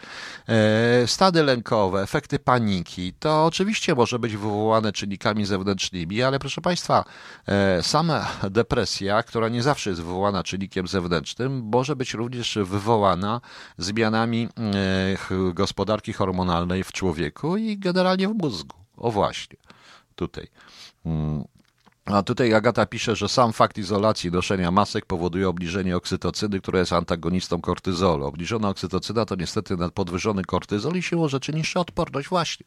E, 0.49 1.07
stady 1.07 1.43
lękowe, 1.43 2.03
efekty 2.03 2.39
paniki, 2.39 3.13
to 3.13 3.47
oczywiście 3.47 3.95
może 3.95 4.19
być 4.19 4.37
wywołane 4.37 4.93
czynnikami 4.93 5.47
zewnętrznymi, 5.47 6.23
ale 6.23 6.39
proszę 6.39 6.61
Państwa, 6.61 7.05
e, 7.47 7.83
sama 7.83 8.27
depresja, 8.51 9.23
która 9.23 9.49
nie 9.49 9.63
zawsze 9.63 9.91
jest 9.91 10.03
wywołana 10.03 10.43
czynnikiem 10.43 10.87
zewnętrznym, 10.87 11.69
może 11.73 11.97
być 11.97 12.15
również 12.15 12.59
wywołana 12.63 13.41
zmianami 13.79 14.49
e, 15.31 15.53
gospodarki 15.55 16.13
hormonalnej 16.13 16.85
w 16.85 16.93
człowieku 16.93 17.57
i 17.57 17.79
generalnie 17.79 18.29
w 18.29 18.35
mózgu. 18.35 18.77
O 18.97 19.11
właśnie, 19.11 19.57
tutaj. 20.15 20.47
A 22.05 22.23
tutaj 22.23 22.55
Agata 22.55 22.87
pisze, 22.87 23.17
że 23.17 23.29
sam 23.29 23.53
fakt 23.53 23.79
izolacji 23.79 24.31
noszenia 24.31 24.71
masek 24.71 25.07
powoduje 25.07 25.49
obniżenie 25.49 25.97
oksytocyny, 25.97 26.61
która 26.61 26.79
jest 26.79 26.93
antagonistą 26.93 27.61
kortyzolu. 27.61 28.27
Obniżona 28.27 28.69
oksytocyna 28.69 29.25
to 29.25 29.35
niestety 29.35 29.77
podwyższony 29.95 30.45
kortyzol 30.45 30.97
i 30.97 31.03
siłą 31.03 31.29
rzeczy 31.29 31.53
niższa 31.53 31.81
odporność 31.81 32.29
właśnie. 32.29 32.67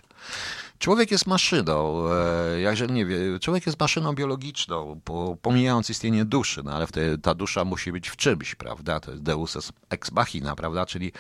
Człowiek 0.79 1.11
jest 1.11 1.27
maszyną, 1.27 2.07
e, 2.11 2.61
jakże 2.61 2.87
nie 2.87 3.05
wie, 3.05 3.39
człowiek 3.39 3.65
jest 3.65 3.79
maszyną 3.79 4.13
biologiczną, 4.13 5.01
pomijając 5.41 5.89
istnienie 5.89 6.25
duszy, 6.25 6.61
no 6.63 6.71
ale 6.71 6.87
wtedy 6.87 7.17
ta 7.17 7.35
dusza 7.35 7.65
musi 7.65 7.91
być 7.91 8.09
w 8.09 8.15
czymś, 8.15 8.55
prawda? 8.55 8.99
To 8.99 9.11
jest 9.11 9.23
deus 9.23 9.71
ex 9.89 10.11
machina, 10.11 10.55
prawda? 10.55 10.85
Czyli 10.85 11.11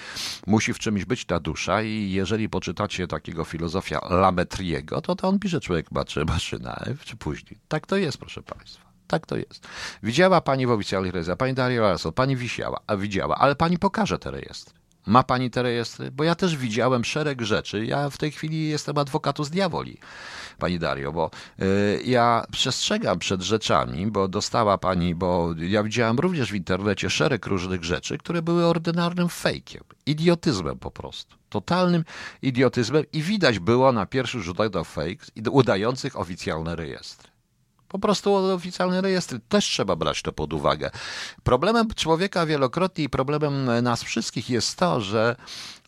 musi 0.47 0.73
w 0.73 0.79
czymś 0.79 1.05
być 1.05 1.25
ta 1.25 1.39
dusza 1.39 1.81
i 1.81 2.11
jeżeli 2.11 2.49
poczytacie 2.49 3.07
takiego 3.07 3.43
filozofia 3.43 3.99
Lametriego, 4.09 5.01
to, 5.01 5.15
to 5.15 5.27
on 5.27 5.39
pisze 5.39 5.59
człowiek 5.59 5.91
maczy 5.91 6.25
maszyna, 6.25 6.83
czy 7.05 7.17
później. 7.17 7.59
Tak 7.67 7.87
to 7.87 7.97
jest, 7.97 8.17
proszę 8.17 8.41
Państwa. 8.43 8.85
Tak 9.07 9.25
to 9.25 9.37
jest. 9.37 9.67
Widziała 10.03 10.41
pani 10.41 10.67
w 10.67 10.71
oficjalnych 10.71 11.13
rejestrach, 11.13 11.37
pani 11.37 11.53
Daria 11.53 11.81
Larson, 11.81 12.13
pani 12.13 12.35
wisiała, 12.35 12.79
a 12.87 12.97
widziała, 12.97 13.35
ale 13.35 13.55
pani 13.55 13.79
pokaże 13.79 14.19
te 14.19 14.31
rejestry. 14.31 14.84
Ma 15.07 15.23
pani 15.23 15.49
te 15.49 15.63
rejestry? 15.63 16.11
Bo 16.11 16.23
ja 16.23 16.35
też 16.35 16.57
widziałem 16.57 17.05
szereg 17.05 17.41
rzeczy. 17.41 17.85
Ja 17.85 18.09
w 18.09 18.17
tej 18.17 18.31
chwili 18.31 18.69
jestem 18.69 18.97
adwokatus 18.97 19.49
diaboli, 19.49 19.97
pani 20.57 20.79
Dario, 20.79 21.11
bo 21.11 21.31
y, 21.61 22.01
ja 22.05 22.45
przestrzegam 22.51 23.19
przed 23.19 23.41
rzeczami, 23.41 24.07
bo 24.07 24.27
dostała 24.27 24.77
pani, 24.77 25.15
bo 25.15 25.53
ja 25.57 25.83
widziałem 25.83 26.19
również 26.19 26.51
w 26.51 26.55
internecie 26.55 27.09
szereg 27.09 27.45
różnych 27.45 27.83
rzeczy, 27.83 28.17
które 28.17 28.41
były 28.41 28.65
ordynarnym 28.65 29.29
fejkiem, 29.29 29.83
idiotyzmem 30.05 30.79
po 30.79 30.91
prostu. 30.91 31.35
Totalnym 31.49 32.03
idiotyzmem 32.41 33.03
i 33.13 33.21
widać 33.21 33.59
było 33.59 33.91
na 33.91 34.05
pierwszy 34.05 34.41
rzut 34.41 34.59
oka 34.59 34.83
fake 34.83 35.25
udających 35.51 36.19
oficjalne 36.19 36.75
rejestry. 36.75 37.34
Po 37.95 37.99
prostu 37.99 38.33
oficjalne 38.33 39.01
rejestry 39.01 39.39
też 39.39 39.65
trzeba 39.65 39.95
brać 39.95 40.21
to 40.21 40.31
pod 40.31 40.53
uwagę. 40.53 40.91
Problemem 41.43 41.87
człowieka 41.95 42.45
wielokrotnie 42.45 43.03
i 43.03 43.09
problemem 43.09 43.83
nas 43.83 44.03
wszystkich 44.03 44.49
jest 44.49 44.77
to, 44.77 45.01
że 45.01 45.35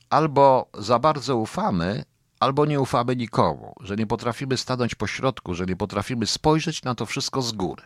albo 0.10 0.70
za 0.78 0.99
bardzo 0.99 1.38
ufamy, 1.38 2.03
albo 2.39 2.66
nie 2.66 2.80
ufamy 2.80 3.16
nikomu, 3.16 3.76
że 3.80 3.95
nie 3.95 4.08
potrafimy 4.08 4.58
stanąć 4.58 4.95
po 4.95 5.08
środku, 5.08 5.55
że 5.55 5.66
nie 5.66 5.76
potrafimy 5.76 6.28
spojrzeć 6.28 6.84
na 6.84 6.95
to 6.95 7.05
wszystko 7.05 7.41
z 7.41 7.51
góry. 7.51 7.84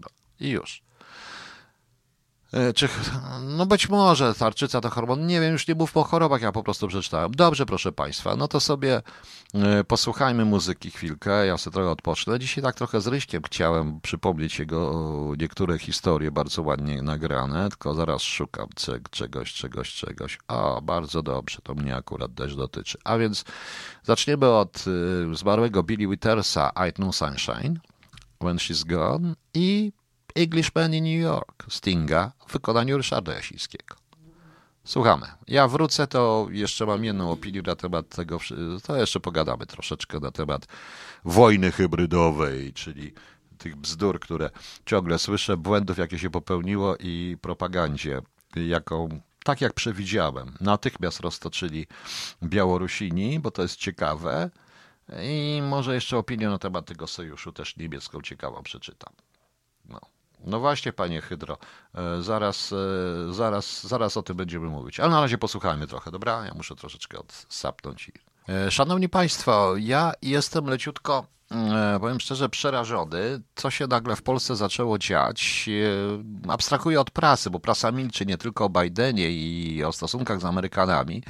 No, 0.00 0.08
I 0.40 0.48
już. 0.48 0.82
E, 2.52 2.72
czy, 2.72 2.88
no 3.42 3.66
być 3.66 3.88
może 3.88 4.34
tarczyca 4.34 4.80
to 4.80 4.90
hormon, 4.90 5.26
nie 5.26 5.40
wiem, 5.40 5.52
już 5.52 5.68
nie 5.68 5.74
mów 5.74 5.92
po 5.92 6.04
chorobach, 6.04 6.42
ja 6.42 6.52
po 6.52 6.62
prostu 6.62 6.88
przeczytałem. 6.88 7.30
Dobrze, 7.30 7.66
proszę 7.66 7.92
Państwa, 7.92 8.36
no 8.36 8.48
to 8.48 8.60
sobie 8.60 9.02
e, 9.54 9.84
posłuchajmy 9.84 10.44
muzyki 10.44 10.90
chwilkę, 10.90 11.46
ja 11.46 11.58
sobie 11.58 11.74
trochę 11.74 11.90
odpocznę. 11.90 12.38
Dzisiaj 12.38 12.64
tak 12.64 12.74
trochę 12.74 13.00
z 13.00 13.06
Ryśkiem 13.06 13.42
chciałem 13.42 14.00
przypomnieć 14.00 14.58
jego 14.58 14.92
niektóre 15.38 15.78
historie 15.78 16.30
bardzo 16.30 16.62
ładnie 16.62 17.02
nagrane, 17.02 17.68
tylko 17.68 17.94
zaraz 17.94 18.22
szukam 18.22 18.66
czegoś, 19.10 19.52
czegoś, 19.52 19.94
czegoś. 19.94 20.38
O, 20.48 20.82
bardzo 20.82 21.22
dobrze, 21.22 21.58
to 21.62 21.74
mnie 21.74 21.96
akurat 21.96 22.34
też 22.34 22.56
dotyczy. 22.56 22.98
A 23.04 23.18
więc 23.18 23.44
zaczniemy 24.02 24.48
od 24.48 24.84
e, 25.30 25.34
zmarłego 25.34 25.82
Billy 25.82 26.08
Wittersa, 26.08 26.70
I 26.88 26.92
Know 26.92 27.16
Sunshine, 27.16 27.74
When 28.40 28.56
She's 28.56 28.86
Gone 28.86 29.34
i 29.54 29.92
Englishman 30.40 30.94
in 30.94 31.04
New 31.04 31.22
York 31.22 31.66
Stinga 31.68 32.32
w 32.46 32.52
wykonaniu 32.52 32.96
Ryszarda 32.96 33.34
Jasińskiego. 33.34 33.96
Słuchamy. 34.84 35.26
Ja 35.48 35.68
wrócę, 35.68 36.06
to 36.06 36.46
jeszcze 36.50 36.86
mam 36.86 37.04
jedną 37.04 37.30
opinię 37.30 37.62
na 37.62 37.76
temat 37.76 38.08
tego, 38.08 38.38
to 38.82 38.96
jeszcze 38.96 39.20
pogadamy 39.20 39.66
troszeczkę 39.66 40.20
na 40.20 40.30
temat 40.30 40.66
wojny 41.24 41.72
hybrydowej, 41.72 42.72
czyli 42.72 43.12
tych 43.58 43.76
bzdur, 43.76 44.20
które 44.20 44.50
ciągle 44.86 45.18
słyszę, 45.18 45.56
błędów, 45.56 45.98
jakie 45.98 46.18
się 46.18 46.30
popełniło 46.30 46.96
i 46.96 47.36
propagandzie, 47.40 48.20
jaką, 48.56 49.20
tak 49.44 49.60
jak 49.60 49.72
przewidziałem, 49.72 50.52
natychmiast 50.60 51.20
roztoczyli 51.20 51.86
Białorusini, 52.42 53.40
bo 53.40 53.50
to 53.50 53.62
jest 53.62 53.76
ciekawe 53.76 54.50
i 55.22 55.62
może 55.62 55.94
jeszcze 55.94 56.18
opinię 56.18 56.48
na 56.48 56.58
temat 56.58 56.86
tego 56.86 57.06
sojuszu 57.06 57.52
też 57.52 57.76
niemiecką 57.76 58.22
ciekawą 58.22 58.62
przeczytam. 58.62 59.12
No. 60.44 60.60
Właśnie, 60.60 60.92
panie 60.92 61.20
Hydro, 61.20 61.58
e, 61.94 62.22
zaraz, 62.22 62.72
e, 62.72 63.32
zaraz, 63.32 63.86
zaraz 63.86 64.16
o 64.16 64.22
tym 64.22 64.36
będziemy 64.36 64.68
mówić. 64.68 65.00
Ale 65.00 65.10
na 65.10 65.20
razie 65.20 65.38
posłuchajmy 65.38 65.86
trochę, 65.86 66.10
dobra? 66.10 66.46
Ja 66.46 66.54
muszę 66.54 66.76
troszeczkę 66.76 67.18
odsapnąć. 67.18 68.12
E, 68.48 68.70
szanowni 68.70 69.08
Państwo, 69.08 69.74
ja 69.76 70.12
jestem 70.22 70.66
leciutko, 70.66 71.26
powiem 72.00 72.20
szczerze, 72.20 72.48
przerażony, 72.48 73.40
co 73.54 73.70
się 73.70 73.86
nagle 73.86 74.16
w 74.16 74.22
Polsce 74.22 74.56
zaczęło 74.56 74.98
dziać. 74.98 75.70
Abstrahuję 76.48 77.00
od 77.00 77.10
prasy, 77.10 77.50
bo 77.50 77.60
prasa 77.60 77.92
milczy 77.92 78.26
nie 78.26 78.38
tylko 78.38 78.64
o 78.64 78.68
Bidenie 78.68 79.30
i 79.30 79.84
o 79.84 79.92
stosunkach 79.92 80.40
z 80.40 80.44
Amerykanami, 80.44 81.22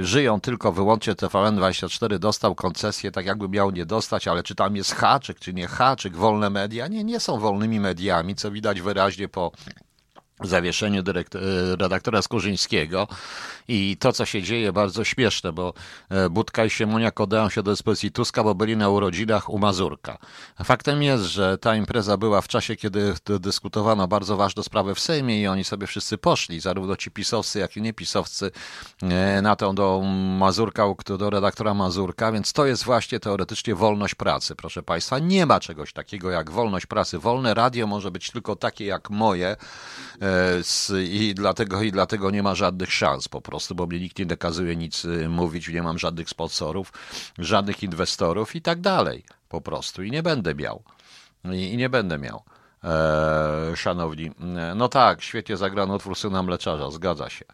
żyją 0.00 0.40
tylko 0.40 0.72
wyłącznie 0.72 1.14
TVN24 1.14 2.18
dostał 2.18 2.54
koncesję, 2.54 3.10
tak 3.10 3.26
jakby 3.26 3.48
miał 3.48 3.70
nie 3.70 3.86
dostać, 3.86 4.28
ale 4.28 4.42
czy 4.42 4.54
tam 4.54 4.76
jest 4.76 4.94
haczyk, 4.94 5.38
czy 5.38 5.54
nie 5.54 5.66
haczyk, 5.66 6.16
wolne 6.16 6.50
media? 6.50 6.88
Nie, 6.88 7.04
nie 7.04 7.20
są 7.20 7.38
wolnymi 7.38 7.80
mediami, 7.80 8.34
co 8.34 8.50
widać 8.50 8.80
wyraźnie 8.80 9.28
po 9.28 9.52
zawieszeniu 10.46 11.00
e, 11.00 11.12
redaktora 11.76 12.22
Skurzyńskiego 12.22 13.08
i 13.68 13.96
to, 14.00 14.12
co 14.12 14.26
się 14.26 14.42
dzieje, 14.42 14.72
bardzo 14.72 15.04
śmieszne, 15.04 15.52
bo 15.52 15.74
e, 16.10 16.30
Budka 16.30 16.64
i 16.64 16.70
Siemoniak 16.70 17.20
oddają 17.20 17.48
się 17.48 17.62
do 17.62 17.70
dyspozycji 17.70 18.12
Tuska, 18.12 18.44
bo 18.44 18.54
byli 18.54 18.76
na 18.76 18.88
urodzinach 18.88 19.50
u 19.50 19.58
Mazurka. 19.58 20.18
Faktem 20.64 21.02
jest, 21.02 21.24
że 21.24 21.58
ta 21.58 21.76
impreza 21.76 22.16
była 22.16 22.40
w 22.40 22.48
czasie, 22.48 22.76
kiedy 22.76 23.14
dyskutowano 23.40 24.08
bardzo 24.08 24.36
ważne 24.36 24.62
sprawy 24.62 24.94
w 24.94 25.00
Sejmie 25.00 25.42
i 25.42 25.46
oni 25.46 25.64
sobie 25.64 25.86
wszyscy 25.86 26.18
poszli, 26.18 26.60
zarówno 26.60 26.96
ci 26.96 27.10
pisowcy, 27.10 27.58
jak 27.58 27.76
i 27.76 27.82
niepisowcy, 27.82 28.50
e, 29.02 29.42
na 29.42 29.56
tą 29.56 29.74
do 29.74 30.02
Mazurka, 30.38 30.84
do 31.18 31.30
redaktora 31.30 31.74
Mazurka, 31.74 32.32
więc 32.32 32.52
to 32.52 32.66
jest 32.66 32.84
właśnie 32.84 33.20
teoretycznie 33.20 33.74
wolność 33.74 34.14
pracy, 34.14 34.56
proszę 34.56 34.82
Państwa. 34.82 35.18
Nie 35.18 35.46
ma 35.46 35.60
czegoś 35.60 35.92
takiego 35.92 36.30
jak 36.30 36.50
wolność 36.50 36.86
pracy. 36.86 37.18
Wolne 37.18 37.54
radio 37.54 37.86
może 37.86 38.10
być 38.10 38.30
tylko 38.30 38.56
takie 38.56 38.86
jak 38.86 39.10
moje, 39.10 39.56
i 41.04 41.34
dlatego, 41.34 41.82
i 41.82 41.92
dlatego 41.92 42.30
nie 42.30 42.42
ma 42.42 42.54
żadnych 42.54 42.92
szans 42.92 43.28
po 43.28 43.40
prostu, 43.40 43.74
bo 43.74 43.86
mnie 43.86 44.00
nikt 44.00 44.18
nie 44.18 44.26
nakazuje 44.26 44.76
nic 44.76 45.04
y, 45.04 45.28
mówić, 45.28 45.68
nie 45.68 45.82
mam 45.82 45.98
żadnych 45.98 46.28
sponsorów, 46.28 46.92
żadnych 47.38 47.82
inwestorów 47.82 48.56
i 48.56 48.62
tak 48.62 48.80
dalej 48.80 49.24
po 49.48 49.60
prostu 49.60 50.02
i 50.02 50.10
nie 50.10 50.22
będę 50.22 50.54
miał. 50.54 50.82
I, 51.44 51.72
i 51.72 51.76
nie 51.76 51.88
będę 51.88 52.18
miał. 52.18 52.42
Eee, 52.84 53.76
szanowni, 53.76 54.30
no 54.76 54.88
tak, 54.88 55.22
świetnie 55.22 55.56
zagrano 55.56 55.94
utwór 55.94 56.16
Syna 56.16 56.42
Mleczarza, 56.42 56.90
zgadza 56.90 57.30
się. 57.30 57.44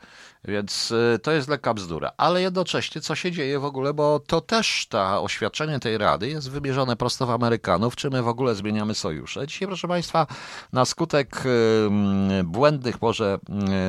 Więc 0.44 0.90
y, 0.90 1.18
to 1.22 1.32
jest 1.32 1.48
lekka 1.48 1.74
bzdura. 1.74 2.12
Ale 2.16 2.42
jednocześnie, 2.42 3.00
co 3.00 3.14
się 3.14 3.32
dzieje 3.32 3.58
w 3.58 3.64
ogóle, 3.64 3.94
bo 3.94 4.20
to 4.20 4.40
też 4.40 4.86
ta 4.86 5.20
oświadczenie 5.20 5.80
tej 5.80 5.98
Rady 5.98 6.28
jest 6.28 6.50
wymierzone 6.50 6.96
prosto 6.96 7.26
w 7.26 7.30
Amerykanów, 7.30 7.96
czy 7.96 8.10
my 8.10 8.22
w 8.22 8.28
ogóle 8.28 8.54
zmieniamy 8.54 8.94
sojusze. 8.94 9.46
Dzisiaj, 9.46 9.68
proszę 9.68 9.88
Państwa, 9.88 10.26
na 10.72 10.84
skutek 10.84 11.46
y, 11.46 12.44
błędnych, 12.44 13.02
może, 13.02 13.38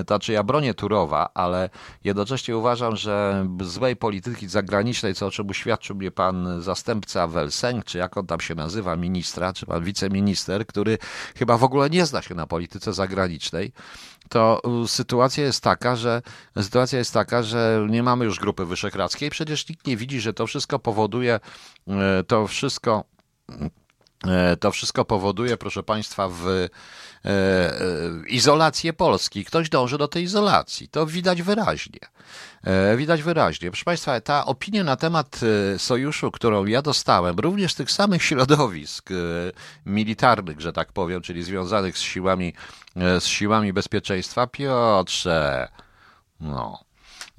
y, 0.01 0.03
znaczy 0.07 0.33
ja 0.33 0.43
bronię 0.43 0.73
Turowa, 0.73 1.29
ale 1.33 1.69
jednocześnie 2.03 2.57
uważam, 2.57 2.95
że 2.95 3.47
złej 3.61 3.95
polityki 3.95 4.47
zagranicznej, 4.47 5.15
co 5.15 5.27
o 5.27 5.31
czym 5.31 5.49
uświadczył 5.49 5.95
mnie 5.95 6.11
pan 6.11 6.61
zastępca 6.61 7.27
Welseng, 7.27 7.85
czy 7.85 7.97
jak 7.97 8.17
on 8.17 8.27
tam 8.27 8.39
się 8.39 8.55
nazywa, 8.55 8.95
ministra, 8.95 9.53
czy 9.53 9.65
pan 9.65 9.83
wiceminister, 9.83 10.65
który 10.65 10.97
chyba 11.37 11.57
w 11.57 11.63
ogóle 11.63 11.89
nie 11.89 12.05
zna 12.05 12.21
się 12.21 12.35
na 12.35 12.47
polityce 12.47 12.93
zagranicznej, 12.93 13.71
to 14.29 14.61
sytuacja 14.87 15.43
jest 15.43 15.63
taka, 15.63 15.95
że 15.95 16.21
sytuacja 16.61 16.99
jest 16.99 17.13
taka, 17.13 17.43
że 17.43 17.87
nie 17.89 18.03
mamy 18.03 18.25
już 18.25 18.39
grupy 18.39 18.65
wyszehradzkiej. 18.65 19.29
Przecież 19.29 19.69
nikt 19.69 19.87
nie 19.87 19.97
widzi, 19.97 20.21
że 20.21 20.33
to 20.33 20.47
wszystko 20.47 20.79
powoduje, 20.79 21.39
e, 21.87 22.23
to 22.23 22.47
wszystko 22.47 23.03
e, 24.27 24.57
to 24.57 24.71
wszystko 24.71 25.05
powoduje, 25.05 25.57
proszę 25.57 25.83
Państwa, 25.83 26.29
w 26.29 26.67
izolację 28.27 28.93
Polski. 28.93 29.45
Ktoś 29.45 29.69
dąży 29.69 29.97
do 29.97 30.07
tej 30.07 30.23
izolacji. 30.23 30.89
To 30.89 31.05
widać 31.05 31.41
wyraźnie. 31.41 31.99
Widać 32.97 33.23
wyraźnie. 33.23 33.71
Proszę 33.71 33.85
Państwa, 33.85 34.21
ta 34.21 34.45
opinia 34.45 34.83
na 34.83 34.95
temat 34.95 35.39
sojuszu, 35.77 36.31
którą 36.31 36.65
ja 36.65 36.81
dostałem, 36.81 37.39
również 37.39 37.73
tych 37.73 37.91
samych 37.91 38.23
środowisk 38.23 39.09
militarnych, 39.85 40.61
że 40.61 40.73
tak 40.73 40.91
powiem, 40.91 41.21
czyli 41.21 41.43
związanych 41.43 41.97
z 41.97 42.01
siłami, 42.01 42.53
z 42.95 43.25
siłami 43.25 43.73
bezpieczeństwa, 43.73 44.47
Piotrze, 44.47 45.67
no. 46.39 46.88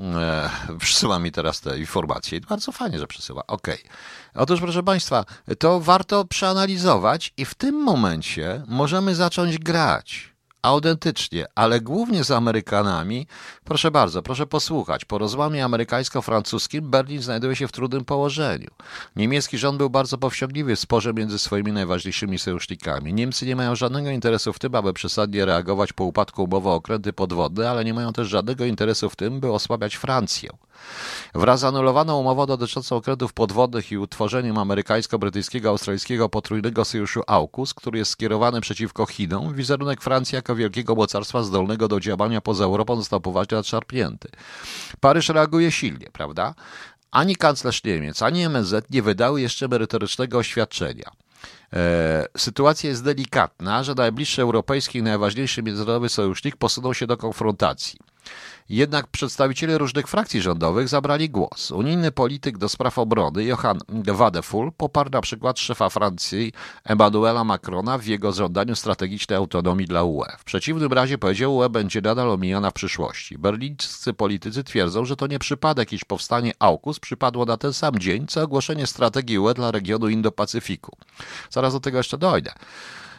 E, 0.00 0.50
przysyła 0.78 1.18
mi 1.18 1.32
teraz 1.32 1.60
te 1.60 1.78
informacje. 1.78 2.40
Bardzo 2.40 2.72
fajnie, 2.72 2.98
że 2.98 3.06
przysyła. 3.06 3.46
Okej. 3.46 3.74
Okay. 3.74 3.90
Otóż, 4.34 4.60
proszę 4.60 4.82
Państwa, 4.82 5.24
to 5.58 5.80
warto 5.80 6.24
przeanalizować 6.24 7.32
i 7.36 7.44
w 7.44 7.54
tym 7.54 7.74
momencie 7.74 8.62
możemy 8.66 9.14
zacząć 9.14 9.58
grać 9.58 10.29
autentycznie, 10.62 11.46
ale 11.54 11.80
głównie 11.80 12.24
z 12.24 12.30
Amerykanami. 12.30 13.26
Proszę 13.64 13.90
bardzo, 13.90 14.22
proszę 14.22 14.46
posłuchać. 14.46 15.04
Po 15.04 15.18
rozłamie 15.18 15.64
amerykańsko-francuskim 15.64 16.90
Berlin 16.90 17.22
znajduje 17.22 17.56
się 17.56 17.68
w 17.68 17.72
trudnym 17.72 18.04
położeniu. 18.04 18.70
Niemiecki 19.16 19.58
rząd 19.58 19.78
był 19.78 19.90
bardzo 19.90 20.18
powściągliwy 20.18 20.76
w 20.76 20.80
sporze 20.80 21.12
między 21.14 21.38
swoimi 21.38 21.72
najważniejszymi 21.72 22.38
sojusznikami. 22.38 23.14
Niemcy 23.14 23.46
nie 23.46 23.56
mają 23.56 23.76
żadnego 23.76 24.10
interesu 24.10 24.52
w 24.52 24.58
tym, 24.58 24.74
aby 24.74 24.92
przesadnie 24.92 25.44
reagować 25.44 25.92
po 25.92 26.04
upadku 26.04 26.44
umowy 26.44 26.68
o 26.68 26.74
okręty 26.74 27.12
podwodne, 27.12 27.70
ale 27.70 27.84
nie 27.84 27.94
mają 27.94 28.12
też 28.12 28.28
żadnego 28.28 28.64
interesu 28.64 29.10
w 29.10 29.16
tym, 29.16 29.40
by 29.40 29.52
osłabiać 29.52 29.94
Francję. 29.96 30.50
Wraz 31.34 31.60
z 31.60 31.64
anulowaną 31.64 32.20
umową 32.20 32.46
dotyczącą 32.46 32.96
okrętów 32.96 33.32
podwodnych 33.32 33.92
i 33.92 33.98
utworzeniem 33.98 34.56
amerykańsko-brytyjskiego, 34.58 35.68
australijskiego 35.68 36.28
potrójnego 36.28 36.84
sojuszu 36.84 37.22
AUKUS, 37.26 37.74
który 37.74 37.98
jest 37.98 38.10
skierowany 38.10 38.60
przeciwko 38.60 39.06
Chinom, 39.06 39.54
wizerunek 39.54 40.00
Francji 40.00 40.36
jako 40.36 40.49
wielkiego 40.54 40.94
mocarstwa 40.94 41.42
zdolnego 41.42 41.88
do 41.88 42.00
działania 42.00 42.40
poza 42.40 42.64
Europą 42.64 42.96
został 42.96 43.20
poważnie 43.20 43.56
nadszarpnięty. 43.56 44.28
Paryż 45.00 45.28
reaguje 45.28 45.72
silnie, 45.72 46.06
prawda? 46.12 46.54
Ani 47.10 47.36
kanclerz 47.36 47.84
Niemiec, 47.84 48.22
ani 48.22 48.42
MSZ 48.42 48.90
nie 48.90 49.02
wydały 49.02 49.40
jeszcze 49.40 49.68
merytorycznego 49.68 50.38
oświadczenia. 50.38 51.10
E, 51.72 52.26
sytuacja 52.36 52.90
jest 52.90 53.04
delikatna, 53.04 53.84
że 53.84 53.94
najbliższy 53.94 54.42
europejski 54.42 54.98
i 54.98 55.02
najważniejszy 55.02 55.62
międzynarodowy 55.62 56.08
sojusznik 56.08 56.56
posunął 56.56 56.94
się 56.94 57.06
do 57.06 57.16
konfrontacji. 57.16 57.98
Jednak 58.70 59.06
przedstawiciele 59.06 59.78
różnych 59.78 60.08
frakcji 60.08 60.42
rządowych 60.42 60.88
zabrali 60.88 61.30
głos. 61.30 61.70
Unijny 61.70 62.12
polityk 62.12 62.58
do 62.58 62.68
spraw 62.68 62.98
obrony 62.98 63.44
Johann 63.44 63.78
Wadefull 63.88 64.72
poparł 64.76 65.10
na 65.10 65.20
przykład 65.20 65.58
szefa 65.58 65.88
Francji 65.88 66.52
Emmanuela 66.84 67.44
Macrona 67.44 67.98
w 67.98 68.06
jego 68.06 68.32
żądaniu 68.32 68.76
strategicznej 68.76 69.36
autonomii 69.36 69.86
dla 69.86 70.02
UE. 70.02 70.26
W 70.38 70.44
przeciwnym 70.44 70.92
razie 70.92 71.18
powiedział, 71.18 71.56
UE 71.56 71.68
będzie 71.68 72.00
nadal 72.00 72.30
omijana 72.30 72.70
w 72.70 72.74
przyszłości. 72.74 73.38
Berlińscy 73.38 74.12
politycy 74.12 74.64
twierdzą, 74.64 75.04
że 75.04 75.16
to 75.16 75.26
nie 75.26 75.38
przypadek, 75.38 75.92
iż 75.92 76.04
powstanie 76.04 76.52
AUKUS 76.58 77.00
przypadło 77.00 77.44
na 77.44 77.56
ten 77.56 77.72
sam 77.72 77.98
dzień, 77.98 78.26
co 78.26 78.42
ogłoszenie 78.42 78.86
strategii 78.86 79.38
UE 79.38 79.54
dla 79.54 79.70
regionu 79.70 80.06
Indo-Pacyfiku. 80.08 80.90
Zaraz 81.50 81.72
do 81.72 81.80
tego 81.80 81.98
jeszcze 81.98 82.18
dojdę. 82.18 82.52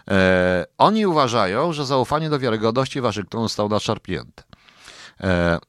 E, 0.07 0.65
oni 0.77 1.05
uważają, 1.05 1.73
że 1.73 1.85
zaufanie 1.85 2.29
do 2.29 2.39
wiarygodności 2.39 3.01
Waszyngtonu 3.01 3.43
zostało 3.43 3.69
naszarpnięte. 3.69 4.43
E, 5.23 5.59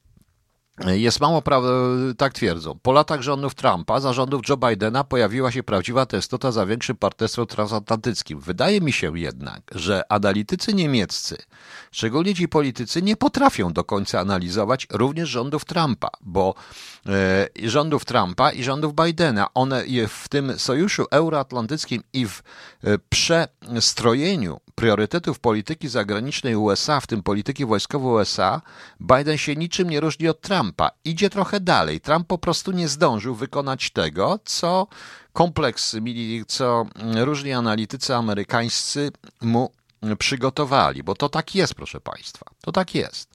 jest 0.85 1.19
mało 1.19 1.41
prawdy, 1.41 1.69
tak 2.17 2.33
twierdzą. 2.33 2.79
Po 2.81 2.91
latach 2.91 3.21
rządów 3.21 3.55
Trumpa, 3.55 3.99
za 3.99 4.13
rządów 4.13 4.41
Joe 4.49 4.57
Bidena 4.57 5.03
pojawiła 5.03 5.51
się 5.51 5.63
prawdziwa 5.63 6.05
testota 6.05 6.51
za 6.51 6.65
większym 6.65 6.95
partnerstwem 6.97 7.47
transatlantyckim. 7.47 8.39
Wydaje 8.39 8.81
mi 8.81 8.93
się 8.93 9.19
jednak, 9.19 9.61
że 9.75 10.03
analitycy 10.09 10.73
niemieccy, 10.73 11.37
szczególnie 11.91 12.35
ci 12.35 12.47
politycy, 12.47 13.01
nie 13.01 13.15
potrafią 13.15 13.73
do 13.73 13.83
końca 13.83 14.19
analizować 14.19 14.87
również 14.91 15.29
rządów 15.29 15.65
Trumpa, 15.65 16.09
bo 16.21 16.55
e, 17.05 17.69
rządów 17.69 18.05
Trumpa 18.05 18.51
i 18.51 18.63
rządów 18.63 18.93
Bidena, 18.95 19.47
one 19.53 19.83
w 20.07 20.29
tym 20.29 20.59
sojuszu 20.59 21.05
euroatlantyckim 21.11 22.03
i 22.13 22.27
w 22.27 22.43
e, 22.83 22.97
przestrojeniu 23.09 24.59
priorytetów 24.75 25.39
polityki 25.39 25.87
zagranicznej 25.87 26.55
USA, 26.55 26.99
w 26.99 27.07
tym 27.07 27.23
polityki 27.23 27.65
wojskowej 27.65 28.07
USA, 28.07 28.61
Biden 29.01 29.37
się 29.37 29.55
niczym 29.55 29.89
nie 29.89 29.99
różni 29.99 30.29
od 30.29 30.41
Trumpa. 30.41 30.91
Idzie 31.05 31.29
trochę 31.29 31.59
dalej. 31.59 32.01
Trump 32.01 32.27
po 32.27 32.37
prostu 32.37 32.71
nie 32.71 32.87
zdążył 32.87 33.35
wykonać 33.35 33.91
tego, 33.91 34.39
co 34.45 34.87
kompleks, 35.33 35.95
co 36.47 36.85
różni 37.15 37.53
analitycy 37.53 38.15
amerykańscy 38.15 39.11
mu 39.41 39.71
przygotowali, 40.19 41.03
bo 41.03 41.15
to 41.15 41.29
tak 41.29 41.55
jest, 41.55 41.75
proszę 41.75 42.01
Państwa. 42.01 42.45
To 42.61 42.71
tak 42.71 42.95
jest. 42.95 43.29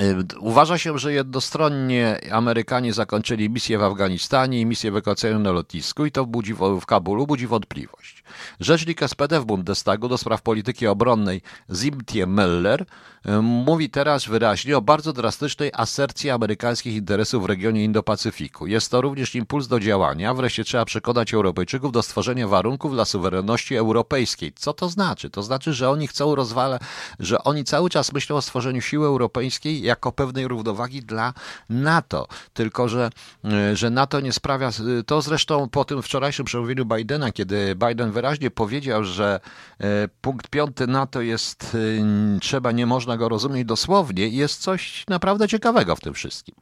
Y, 0.00 0.38
uważa 0.38 0.78
się, 0.78 0.98
że 0.98 1.12
jednostronnie 1.12 2.20
Amerykanie 2.32 2.92
zakończyli 2.92 3.50
misję 3.50 3.78
w 3.78 3.82
Afganistanie 3.82 4.60
i 4.60 4.66
misję 4.66 4.90
ewakuacyjną 4.90 5.38
na 5.38 5.52
lotnisku 5.52 6.06
i 6.06 6.12
to 6.12 6.26
budzi, 6.26 6.54
w 6.54 6.86
Kabulu 6.86 7.26
budzi 7.26 7.46
wątpliwość. 7.46 8.24
Rzecznik 8.60 9.00
SPD 9.06 9.40
w 9.40 9.44
Bundestagu 9.44 10.08
do 10.08 10.18
spraw 10.18 10.42
polityki 10.42 10.86
obronnej 10.86 11.42
Zimtie 11.72 12.26
Meller 12.26 12.86
mówi 13.42 13.90
teraz 13.90 14.24
wyraźnie 14.26 14.76
o 14.76 14.82
bardzo 14.82 15.12
drastycznej 15.12 15.70
asercji 15.74 16.30
amerykańskich 16.30 16.94
interesów 16.94 17.42
w 17.42 17.46
regionie 17.46 17.84
Indo-Pacyfiku. 17.84 18.66
Jest 18.66 18.90
to 18.90 19.00
również 19.00 19.34
impuls 19.34 19.68
do 19.68 19.80
działania. 19.80 20.34
Wreszcie 20.34 20.64
trzeba 20.64 20.84
przekonać 20.84 21.34
Europejczyków 21.34 21.92
do 21.92 22.02
stworzenia 22.02 22.48
warunków 22.48 22.92
dla 22.92 23.04
suwerenności 23.04 23.76
europejskiej. 23.76 24.52
Co 24.56 24.72
to 24.72 24.88
znaczy? 24.88 25.30
To 25.30 25.42
znaczy, 25.42 25.72
że 25.72 25.90
oni 25.90 26.08
chcą 26.08 26.34
rozwalać, 26.34 26.82
że 27.20 27.44
oni 27.44 27.64
cały 27.64 27.90
czas 27.90 28.12
myślą 28.12 28.36
o 28.36 28.42
stworzeniu 28.42 28.80
siły 28.80 29.06
europejskiej 29.06 29.83
jako 29.84 30.12
pewnej 30.12 30.48
równowagi 30.48 31.02
dla 31.02 31.34
NATO. 31.68 32.26
Tylko, 32.52 32.88
że, 32.88 33.10
że 33.74 33.90
NATO 33.90 34.20
nie 34.20 34.32
sprawia. 34.32 34.70
To 35.06 35.22
zresztą 35.22 35.68
po 35.68 35.84
tym 35.84 36.02
wczorajszym 36.02 36.46
przemówieniu 36.46 36.84
Bidena, 36.84 37.32
kiedy 37.32 37.76
Biden 37.88 38.12
wyraźnie 38.12 38.50
powiedział, 38.50 39.04
że 39.04 39.40
e, 39.80 40.08
punkt 40.20 40.48
piąty 40.48 40.86
NATO 40.86 41.20
jest 41.20 41.76
e, 42.36 42.38
trzeba, 42.40 42.72
nie 42.72 42.86
można 42.86 43.16
go 43.16 43.28
rozumieć 43.28 43.64
dosłownie, 43.64 44.28
jest 44.28 44.60
coś 44.60 45.04
naprawdę 45.08 45.48
ciekawego 45.48 45.96
w 45.96 46.00
tym 46.00 46.14
wszystkim. 46.14 46.54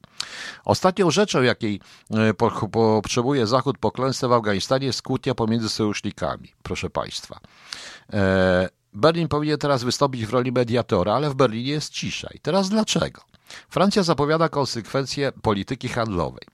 Ostatnią 0.64 1.10
rzeczą, 1.10 1.42
jakiej 1.42 1.80
e, 2.10 2.34
potrzebuje 2.72 3.46
Zachód 3.46 3.78
po 3.78 3.90
klęsce 3.90 4.28
w 4.28 4.32
Afganistanie, 4.32 4.86
jest 4.86 5.02
kłótnia 5.02 5.34
pomiędzy 5.34 5.68
sojusznikami, 5.68 6.52
proszę 6.62 6.90
Państwa. 6.90 7.40
E, 8.94 8.98
Berlin 8.98 9.28
powinien 9.28 9.58
teraz 9.58 9.84
wystąpić 9.84 10.26
w 10.26 10.30
roli 10.30 10.52
mediatora, 10.52 11.14
ale 11.14 11.30
w 11.30 11.34
Berlinie 11.34 11.70
jest 11.70 11.92
cisza. 11.92 12.28
I 12.34 12.38
teraz 12.40 12.68
dlaczego? 12.68 13.20
Francja 13.68 14.02
zapowiada 14.02 14.48
konsekwencje 14.48 15.32
polityki 15.32 15.88
handlowej. 15.88 16.46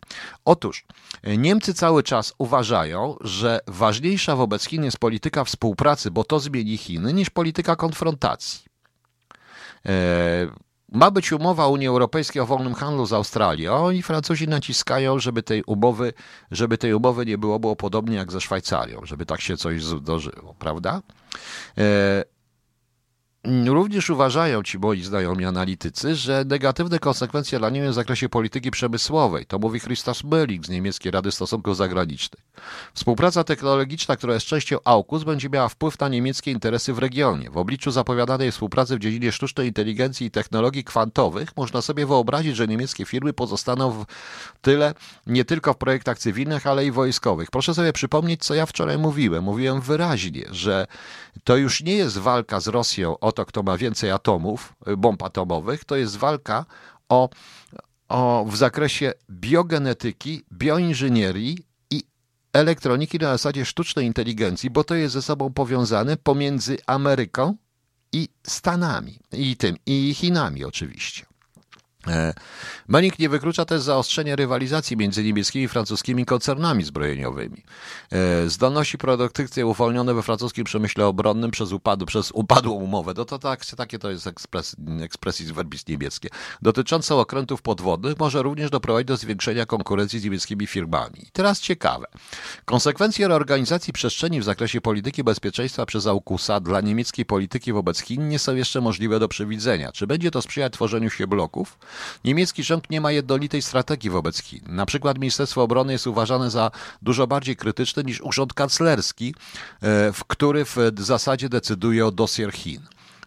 Otóż 0.44 0.84
e, 1.22 1.36
Niemcy 1.36 1.74
cały 1.74 2.02
czas 2.02 2.34
uważają, 2.38 3.16
że 3.20 3.60
ważniejsza 3.66 4.36
wobec 4.36 4.64
Chin 4.64 4.84
jest 4.84 4.98
polityka 4.98 5.44
współpracy, 5.44 6.10
bo 6.10 6.24
to 6.24 6.40
zmieni 6.40 6.76
Chiny, 6.76 7.12
niż 7.12 7.30
polityka 7.30 7.76
konfrontacji. 7.76 8.68
Ma 10.92 11.10
być 11.10 11.32
umowa 11.32 11.66
Unii 11.66 11.88
Europejskiej 11.88 12.42
o 12.42 12.46
wolnym 12.46 12.74
handlu 12.74 13.06
z 13.06 13.12
Australią 13.12 13.90
i 13.90 14.02
Francuzi 14.02 14.48
naciskają, 14.48 15.18
żeby 15.18 15.42
tej 15.42 15.62
umowy, 15.62 16.12
żeby 16.50 16.78
tej 16.78 16.94
umowy 16.94 17.26
nie 17.26 17.38
było, 17.38 17.58
było 17.58 17.76
podobnie 17.76 18.16
jak 18.16 18.32
ze 18.32 18.40
Szwajcarią, 18.40 19.00
żeby 19.04 19.26
tak 19.26 19.40
się 19.40 19.56
coś 19.56 19.84
zdarzyło, 19.84 20.54
prawda? 20.58 21.02
E, 21.78 22.24
Również 23.66 24.10
uważają 24.10 24.62
ci 24.62 24.78
moi 24.78 25.02
znajomi 25.02 25.44
analitycy, 25.44 26.16
że 26.16 26.44
negatywne 26.46 26.98
konsekwencje 26.98 27.58
dla 27.58 27.70
Niemiec 27.70 27.90
w 27.90 27.94
zakresie 27.94 28.28
polityki 28.28 28.70
przemysłowej, 28.70 29.46
to 29.46 29.58
mówi 29.58 29.80
Christoph 29.80 30.24
Mölling 30.24 30.66
z 30.66 30.68
Niemieckiej 30.68 31.12
Rady 31.12 31.32
Stosunków 31.32 31.76
Zagranicznych. 31.76 32.42
Współpraca 32.94 33.44
technologiczna, 33.44 34.16
która 34.16 34.34
jest 34.34 34.46
częścią 34.46 34.78
AUKUS, 34.84 35.24
będzie 35.24 35.48
miała 35.48 35.68
wpływ 35.68 36.00
na 36.00 36.08
niemieckie 36.08 36.50
interesy 36.50 36.92
w 36.92 36.98
regionie. 36.98 37.50
W 37.50 37.56
obliczu 37.56 37.90
zapowiadanej 37.90 38.52
współpracy 38.52 38.96
w 38.96 38.98
dziedzinie 38.98 39.32
sztucznej 39.32 39.66
inteligencji 39.66 40.26
i 40.26 40.30
technologii 40.30 40.84
kwantowych 40.84 41.56
można 41.56 41.82
sobie 41.82 42.06
wyobrazić, 42.06 42.56
że 42.56 42.66
niemieckie 42.66 43.04
firmy 43.04 43.32
pozostaną 43.32 43.90
w 43.90 44.06
tyle 44.60 44.94
nie 45.26 45.44
tylko 45.44 45.72
w 45.72 45.76
projektach 45.76 46.18
cywilnych, 46.18 46.66
ale 46.66 46.86
i 46.86 46.90
wojskowych. 46.90 47.50
Proszę 47.50 47.74
sobie 47.74 47.92
przypomnieć, 47.92 48.44
co 48.44 48.54
ja 48.54 48.66
wczoraj 48.66 48.98
mówiłem. 48.98 49.44
Mówiłem 49.44 49.80
wyraźnie, 49.80 50.44
że 50.50 50.86
to 51.44 51.56
już 51.56 51.82
nie 51.82 51.94
jest 51.94 52.18
walka 52.18 52.60
z 52.60 52.68
Rosją 52.68 53.18
o 53.18 53.32
to, 53.38 53.46
kto 53.46 53.62
ma 53.62 53.76
więcej 53.78 54.10
atomów, 54.10 54.74
y, 54.88 54.96
bomb 54.96 55.22
atomowych, 55.22 55.84
to 55.84 55.96
jest 55.96 56.16
walka 56.16 56.64
o, 57.08 57.28
o, 58.08 58.44
w 58.48 58.56
zakresie 58.56 59.12
biogenetyki, 59.30 60.42
bioinżynierii 60.52 61.58
i 61.90 62.02
elektroniki 62.52 63.18
na 63.18 63.28
zasadzie 63.28 63.64
sztucznej 63.64 64.06
inteligencji, 64.06 64.70
bo 64.70 64.84
to 64.84 64.94
jest 64.94 65.14
ze 65.14 65.22
sobą 65.22 65.52
powiązane 65.52 66.16
pomiędzy 66.16 66.76
Ameryką 66.86 67.56
i 68.12 68.28
Stanami, 68.46 69.18
i 69.32 69.56
tym, 69.56 69.76
i 69.86 70.14
Chinami 70.14 70.64
oczywiście. 70.64 71.27
E, 72.06 72.34
Manik 72.88 73.18
nie 73.18 73.28
wyklucza 73.28 73.64
też 73.64 73.82
zaostrzenia 73.82 74.36
rywalizacji 74.36 74.96
między 74.96 75.24
niemieckimi 75.24 75.64
i 75.64 75.68
francuskimi 75.68 76.26
koncernami 76.26 76.84
zbrojeniowymi. 76.84 77.62
E, 78.12 78.48
zdolności 78.48 78.98
produktywne 78.98 79.66
uwolnione 79.66 80.14
we 80.14 80.22
francuskim 80.22 80.64
przemyśle 80.64 81.06
obronnym 81.06 81.50
przez, 81.50 81.72
upadu, 81.72 82.06
przez 82.06 82.30
upadłą 82.30 82.72
umowę, 82.74 83.14
to, 83.14 83.24
to 83.24 83.38
tak, 83.38 83.66
takie 83.66 83.98
to 83.98 84.10
jest 84.10 84.26
ekspres, 84.26 84.76
verbis 85.52 85.86
niemieckie, 85.88 86.28
dotyczące 86.62 87.14
okrętów 87.14 87.62
podwodnych 87.62 88.18
może 88.18 88.42
również 88.42 88.70
doprowadzić 88.70 89.08
do 89.08 89.16
zwiększenia 89.16 89.66
konkurencji 89.66 90.20
z 90.20 90.24
niemieckimi 90.24 90.66
firmami. 90.66 91.22
I 91.22 91.30
teraz 91.32 91.60
ciekawe. 91.60 92.06
Konsekwencje 92.64 93.28
reorganizacji 93.28 93.92
przestrzeni 93.92 94.40
w 94.40 94.44
zakresie 94.44 94.80
polityki 94.80 95.24
bezpieczeństwa 95.24 95.86
przez 95.86 96.06
AUKUSa 96.06 96.60
dla 96.60 96.80
niemieckiej 96.80 97.24
polityki 97.24 97.72
wobec 97.72 98.00
Chin 98.00 98.28
nie 98.28 98.38
są 98.38 98.54
jeszcze 98.54 98.80
możliwe 98.80 99.20
do 99.20 99.28
przewidzenia. 99.28 99.92
Czy 99.92 100.06
będzie 100.06 100.30
to 100.30 100.42
sprzyjać 100.42 100.72
tworzeniu 100.72 101.10
się 101.10 101.26
bloków? 101.26 101.78
Niemiecki 102.24 102.62
rząd 102.62 102.90
nie 102.90 103.00
ma 103.00 103.12
jednolitej 103.12 103.62
strategii 103.62 104.10
wobec 104.10 104.42
Chin. 104.42 104.60
Na 104.68 104.86
przykład 104.86 105.18
Ministerstwo 105.18 105.62
Obrony 105.62 105.92
jest 105.92 106.06
uważane 106.06 106.50
za 106.50 106.70
dużo 107.02 107.26
bardziej 107.26 107.56
krytyczne 107.56 108.02
niż 108.02 108.20
urząd 108.20 108.54
kanclerski, 108.54 109.34
e, 109.82 110.12
w 110.12 110.24
który 110.24 110.64
w 110.64 110.76
zasadzie 110.98 111.48
decyduje 111.48 112.06
o 112.06 112.10
dosier 112.10 112.52
Chin. 112.52 112.80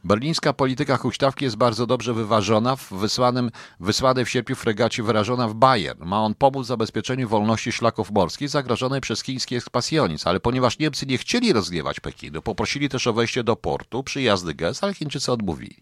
Berlińska 0.04 0.54
polityka 0.54 0.98
huśtawki 0.98 1.46
jest 1.46 1.56
bardzo 1.56 1.88
dobrze 1.88 2.14
wyważona 2.14 2.76
w 2.76 2.90
wysłanym, 2.94 3.52
wysłanej 3.80 4.26
w 4.26 4.30
sierpniu 4.30 4.56
fregacie 4.56 5.04
wyrażona 5.04 5.48
w 5.48 5.54
Bayern. 5.54 6.06
Ma 6.06 6.24
on 6.24 6.36
pomóc 6.36 6.66
w 6.66 6.68
zabezpieczeniu 6.68 7.30
wolności 7.30 7.72
szlaków 7.72 8.12
morskich 8.12 8.50
zagrożonej 8.50 9.02
przez 9.02 9.24
chiński 9.24 9.56
ekspasjonizm, 9.56 10.30
ale 10.30 10.40
ponieważ 10.40 10.80
Niemcy 10.80 11.06
nie 11.06 11.18
chcieli 11.18 11.54
rozgniewać 11.54 12.00
Pekinu, 12.00 12.42
poprosili 12.42 12.90
też 12.90 13.08
o 13.08 13.14
wejście 13.14 13.44
do 13.44 13.56
portu, 13.56 14.04
przyjazdy 14.04 14.54
gest, 14.54 14.84
ale 14.84 14.94
Chińczycy 14.94 15.32
odmówili. 15.32 15.76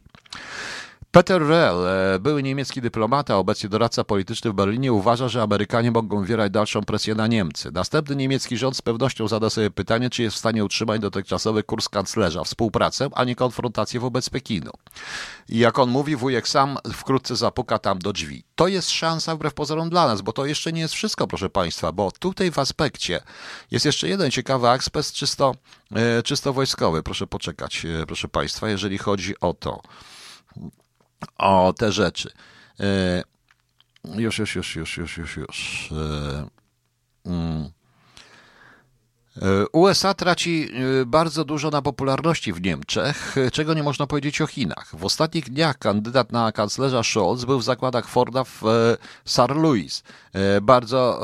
Peter 1.12 1.41
Rell, 1.47 1.88
e, 1.88 2.20
były 2.20 2.43
niemiecki 2.43 2.82
dyplomata, 2.82 3.38
obecnie 3.38 3.70
doradca 3.70 4.03
polityczny 4.03 4.51
w 4.51 4.53
Berlinie, 4.53 4.93
uważa, 4.93 5.28
że 5.30 5.41
Amerykanie 5.41 5.91
mogą 5.91 6.22
wywierać 6.22 6.51
dalszą 6.51 6.82
presję 6.82 7.16
na 7.16 7.28
Niemcy. 7.28 7.72
Następny 7.72 8.16
niemiecki 8.16 8.57
rząd 8.57 8.78
z 8.78 8.82
pewnością 8.82 9.28
zada 9.28 9.49
sobie 9.49 9.72
pytanie, 9.72 10.10
czy 10.10 10.24
jest 10.24 10.36
w 10.36 10.39
stanie 10.39 10.66
utrzymać 10.66 11.01
dotychczasowy 11.01 11.64
kurs 11.64 11.89
kanclerza, 11.89 12.43
współpracę, 12.43 13.10
a 13.12 13.24
nie 13.24 13.36
konfrontację 13.36 13.99
wobec 13.99 14.30
Pekinu. 14.30 14.72
I 15.49 15.57
jak 15.57 15.80
on 15.80 15.89
mówi, 15.89 16.16
wujek 16.16 16.47
sam 16.47 16.78
wkrótce 16.93 17.36
zapuka 17.36 17.80
tam 17.80 17.99
do 17.99 18.14
drzwi. 18.14 18.43
To 18.55 18.68
jest 18.68 18.89
szansa 18.89 19.36
wbrew 19.36 19.53
pozorom 19.53 19.89
dla 19.89 20.07
nas, 20.07 20.22
bo 20.22 20.34
to 20.34 20.45
jeszcze 20.45 20.74
nie 20.74 20.82
jest 20.82 20.93
wszystko, 20.93 21.28
proszę 21.28 21.49
Państwa, 21.49 21.91
bo 21.91 22.12
tutaj 22.12 22.51
w 22.51 22.60
aspekcie 22.60 23.22
jest 23.72 23.86
jeszcze 23.86 24.07
jeden 24.07 24.32
ciekawy 24.32 24.70
aspekt 24.70 25.12
czysto, 25.12 25.55
e, 25.95 26.24
czysto 26.24 26.53
wojskowy. 26.53 27.03
Proszę 27.03 27.28
poczekać, 27.28 27.86
e, 27.86 28.05
proszę 28.05 28.28
Państwa, 28.28 28.70
jeżeli 28.70 28.97
chodzi 28.97 29.39
o 29.41 29.53
to. 29.53 29.82
O 31.38 31.74
te 31.78 31.91
rzeczy. 31.91 32.32
Już, 34.15 34.39
już, 34.39 34.55
już, 34.55 34.76
już, 34.76 34.97
już, 34.97 35.17
już, 35.17 35.38
już. 35.38 35.89
Mm. 37.26 37.70
E, 39.41 39.67
USA 39.72 40.13
traci 40.13 40.70
e, 41.01 41.05
bardzo 41.05 41.45
dużo 41.45 41.70
na 41.70 41.82
popularności 41.82 42.53
w 42.53 42.61
Niemczech, 42.61 43.38
e, 43.38 43.51
czego 43.51 43.74
nie 43.74 43.84
można 43.84 44.07
powiedzieć 44.07 44.41
o 44.41 44.47
Chinach. 44.47 44.95
W 44.95 45.05
ostatnich 45.05 45.49
dniach 45.49 45.78
kandydat 45.78 46.32
na 46.32 46.51
kanclerza 46.51 47.03
Scholz 47.03 47.45
był 47.45 47.59
w 47.59 47.63
zakładach 47.63 48.07
Forda 48.07 48.43
w 48.43 48.61
Saar 49.26 49.55
Louis. 49.55 50.03
Bardzo 50.61 51.22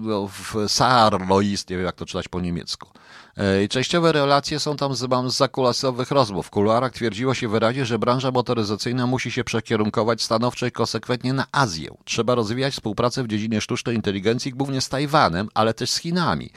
no, 0.00 0.28
w 0.28 0.54
Saar 0.68 1.28
Louis, 1.28 1.68
nie 1.68 1.76
wiem 1.76 1.86
jak 1.86 1.96
to 1.96 2.06
czytać 2.06 2.28
po 2.28 2.40
niemiecku. 2.40 2.88
E, 3.36 3.64
I 3.64 3.68
częściowe 3.68 4.12
relacje 4.12 4.60
są 4.60 4.76
tam 4.76 4.94
z, 4.94 4.98
z 5.26 5.36
zakulasowych 5.36 6.10
rozmów. 6.10 6.46
W 6.46 6.50
kuluarach 6.50 6.92
twierdziło 6.92 7.34
się 7.34 7.48
wyraźnie, 7.48 7.86
że 7.86 7.98
branża 7.98 8.30
motoryzacyjna 8.30 9.06
musi 9.06 9.30
się 9.30 9.44
przekierunkować 9.44 10.22
stanowczo 10.22 10.66
i 10.66 10.72
konsekwentnie 10.72 11.32
na 11.32 11.46
Azję. 11.52 11.90
Trzeba 12.04 12.34
rozwijać 12.34 12.74
współpracę 12.74 13.22
w 13.22 13.28
dziedzinie 13.28 13.60
sztucznej 13.60 13.96
inteligencji, 13.96 14.52
głównie 14.52 14.80
z 14.80 14.88
Tajwanem, 14.88 15.48
ale 15.54 15.74
też 15.74 15.90
z 15.90 15.96
Chinami. 15.96 16.50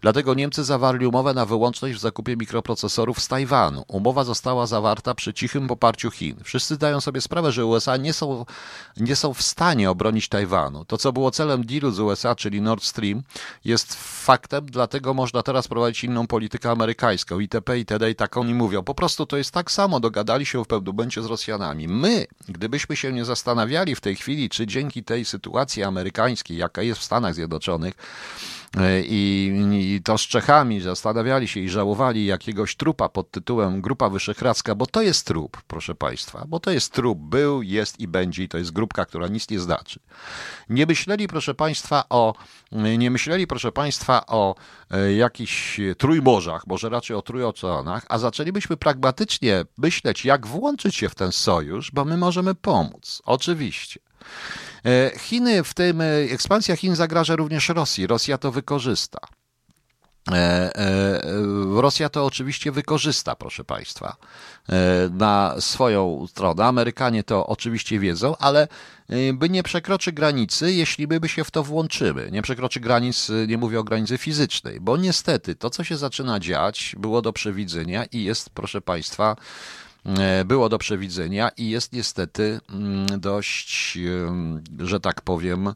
Dlatego 0.00 0.34
Niemcy 0.34 0.64
zawarli 0.64 1.06
umowę 1.06 1.34
na 1.34 1.46
wyłączność 1.46 1.94
w 1.94 2.00
zakupie 2.00 2.36
mikroprocesorów 2.36 3.20
z 3.20 3.28
Tajwanu. 3.28 3.84
Umowa 3.88 4.24
została 4.24 4.66
zawarta 4.66 5.14
przy 5.14 5.34
cichym 5.34 5.68
poparciu 5.68 6.10
Chin. 6.10 6.36
Wszyscy 6.44 6.74
zdają 6.74 7.00
sobie 7.00 7.20
sprawę, 7.20 7.52
że 7.52 7.66
USA 7.66 7.96
nie 7.96 8.12
są, 8.12 8.46
nie 8.96 9.16
są 9.16 9.34
w 9.34 9.42
stanie 9.42 9.90
obronić 9.90 10.28
Tajwanu. 10.28 10.84
To, 10.84 10.98
co 10.98 11.12
było 11.12 11.30
celem 11.30 11.66
dealu 11.66 11.90
z 11.90 12.00
USA, 12.00 12.34
czyli 12.34 12.60
Nord 12.60 12.84
Stream, 12.84 13.22
jest 13.64 13.94
faktem, 14.24 14.66
dlatego 14.66 15.14
można 15.14 15.42
teraz 15.42 15.68
prowadzić 15.68 16.04
inną 16.04 16.17
politykę 16.26 16.70
amerykańską, 16.70 17.40
itp., 17.40 17.78
itd. 17.78 18.10
i 18.10 18.14
tak 18.14 18.36
oni 18.36 18.54
mówią. 18.54 18.82
Po 18.82 18.94
prostu 18.94 19.26
to 19.26 19.36
jest 19.36 19.50
tak 19.50 19.70
samo, 19.70 20.00
dogadali 20.00 20.46
się 20.46 20.64
w 20.64 20.66
pewnym 20.66 21.10
z 21.10 21.16
Rosjanami. 21.16 21.88
My, 21.88 22.26
gdybyśmy 22.48 22.96
się 22.96 23.12
nie 23.12 23.24
zastanawiali 23.24 23.94
w 23.94 24.00
tej 24.00 24.16
chwili, 24.16 24.48
czy 24.48 24.66
dzięki 24.66 25.04
tej 25.04 25.24
sytuacji 25.24 25.82
amerykańskiej, 25.82 26.56
jaka 26.56 26.82
jest 26.82 27.00
w 27.00 27.04
Stanach 27.04 27.34
Zjednoczonych, 27.34 27.94
i, 29.04 29.52
i 29.72 30.02
to 30.02 30.18
z 30.18 30.20
Czechami 30.20 30.80
zastanawiali 30.80 31.48
się 31.48 31.60
i 31.60 31.68
żałowali 31.68 32.26
jakiegoś 32.26 32.76
trupa 32.76 33.08
pod 33.08 33.30
tytułem 33.30 33.80
Grupa 33.80 34.08
Wyszehradzka, 34.08 34.74
bo 34.74 34.86
to 34.86 35.02
jest 35.02 35.26
trup, 35.26 35.62
proszę 35.66 35.94
Państwa, 35.94 36.44
bo 36.48 36.60
to 36.60 36.70
jest 36.70 36.92
trup, 36.92 37.18
był, 37.18 37.62
jest 37.62 38.00
i 38.00 38.08
będzie 38.08 38.42
i 38.42 38.48
to 38.48 38.58
jest 38.58 38.72
grupka, 38.72 39.04
która 39.04 39.28
nic 39.28 39.50
nie 39.50 39.60
znaczy. 39.60 40.00
Nie 40.68 40.86
myśleli, 40.86 41.28
proszę 41.28 41.54
Państwa, 41.54 42.04
o, 42.10 42.34
nie 42.98 43.10
myśleli, 43.10 43.46
proszę 43.46 43.72
Państwa, 43.72 44.26
o 44.26 44.54
e, 44.90 45.12
jakichś 45.12 45.80
trójmorzach, 45.98 46.66
może 46.66 46.88
raczej 46.88 47.16
o 47.16 47.22
trójoceanach, 47.22 48.06
a 48.08 48.18
zaczęlibyśmy 48.18 48.76
pragmatycznie 48.76 49.64
myśleć, 49.78 50.24
jak 50.24 50.46
włączyć 50.46 50.96
się 50.96 51.08
w 51.08 51.14
ten 51.14 51.32
sojusz, 51.32 51.90
bo 51.90 52.04
my 52.04 52.16
możemy 52.16 52.54
pomóc. 52.54 53.22
Oczywiście. 53.24 54.00
E, 54.84 55.18
Chiny, 55.18 55.64
w 55.64 55.74
tym 55.74 56.00
e, 56.00 56.04
ekspansja 56.06 56.76
Chin 56.76 56.96
zagraża 56.96 57.36
również 57.36 57.68
Rosji. 57.68 58.06
Rosja 58.06 58.38
to 58.38 58.52
wykorzysta. 58.52 59.18
E, 60.32 61.22
Rosja 61.74 62.08
to 62.08 62.26
oczywiście 62.26 62.72
wykorzysta, 62.72 63.36
proszę 63.36 63.64
Państwa, 63.64 64.16
na 65.10 65.54
swoją 65.60 66.26
stronę. 66.26 66.64
Amerykanie 66.64 67.24
to 67.24 67.46
oczywiście 67.46 67.98
wiedzą, 67.98 68.36
ale 68.36 68.68
by 69.34 69.50
nie 69.50 69.62
przekroczy 69.62 70.12
granicy, 70.12 70.72
jeśli 70.72 71.06
by 71.06 71.28
się 71.28 71.44
w 71.44 71.50
to 71.50 71.64
włączymy. 71.64 72.28
Nie 72.32 72.42
przekroczy 72.42 72.80
granic, 72.80 73.30
nie 73.46 73.58
mówię 73.58 73.80
o 73.80 73.84
granicy 73.84 74.18
fizycznej, 74.18 74.80
bo 74.80 74.96
niestety 74.96 75.54
to, 75.54 75.70
co 75.70 75.84
się 75.84 75.96
zaczyna 75.96 76.40
dziać, 76.40 76.96
było 76.98 77.22
do 77.22 77.32
przewidzenia 77.32 78.04
i 78.04 78.24
jest, 78.24 78.50
proszę 78.50 78.80
Państwa, 78.80 79.36
było 80.44 80.68
do 80.68 80.78
przewidzenia 80.78 81.48
i 81.56 81.70
jest 81.70 81.92
niestety 81.92 82.60
mm, 82.70 83.06
dość, 83.20 83.98
że 84.78 85.00
tak 85.00 85.22
powiem, 85.22 85.68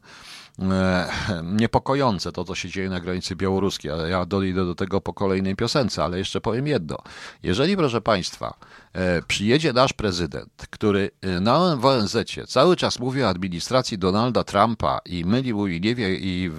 e, 0.59 1.09
niepokojące 1.43 2.31
to, 2.31 2.43
co 2.43 2.55
się 2.55 2.69
dzieje 2.69 2.89
na 2.89 2.99
granicy 2.99 3.35
białoruskiej, 3.35 3.91
ja 4.09 4.25
dojdę 4.25 4.65
do 4.65 4.75
tego 4.75 5.01
po 5.01 5.13
kolejnej 5.13 5.55
piosence, 5.55 6.03
ale 6.03 6.17
jeszcze 6.17 6.41
powiem 6.41 6.67
jedno. 6.67 6.97
Jeżeli, 7.43 7.77
proszę 7.77 8.01
Państwa, 8.01 8.53
e, 8.93 9.21
przyjedzie 9.21 9.73
nasz 9.73 9.93
prezydent, 9.93 10.67
który 10.69 11.11
na 11.41 11.57
ONZ 11.57 12.17
cały 12.47 12.75
czas 12.75 12.99
mówi 12.99 13.23
o 13.23 13.29
administracji 13.29 13.97
Donalda 13.97 14.43
Trumpa 14.43 14.99
i 15.05 15.25
myli 15.25 15.53
mu 15.53 15.67
i 15.67 15.81
nie 15.81 15.95
wie 15.95 16.15
i 16.15 16.49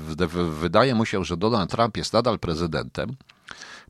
wydaje 0.61 0.95
mu 0.95 1.07
się, 1.07 1.25
że 1.25 1.37
Donald 1.37 1.71
Trump 1.71 1.97
jest 1.97 2.13
nadal 2.13 2.39
prezydentem, 2.39 3.17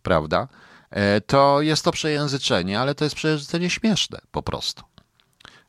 prawda? 0.02 0.48
E, 0.94 1.20
to 1.20 1.60
jest 1.60 1.84
to 1.84 1.92
przejęzyczenie, 1.92 2.80
ale 2.80 2.94
to 2.94 3.04
jest 3.04 3.16
przejęzyczenie 3.16 3.70
śmieszne 3.70 4.18
po 4.32 4.42
prostu. 4.42 4.82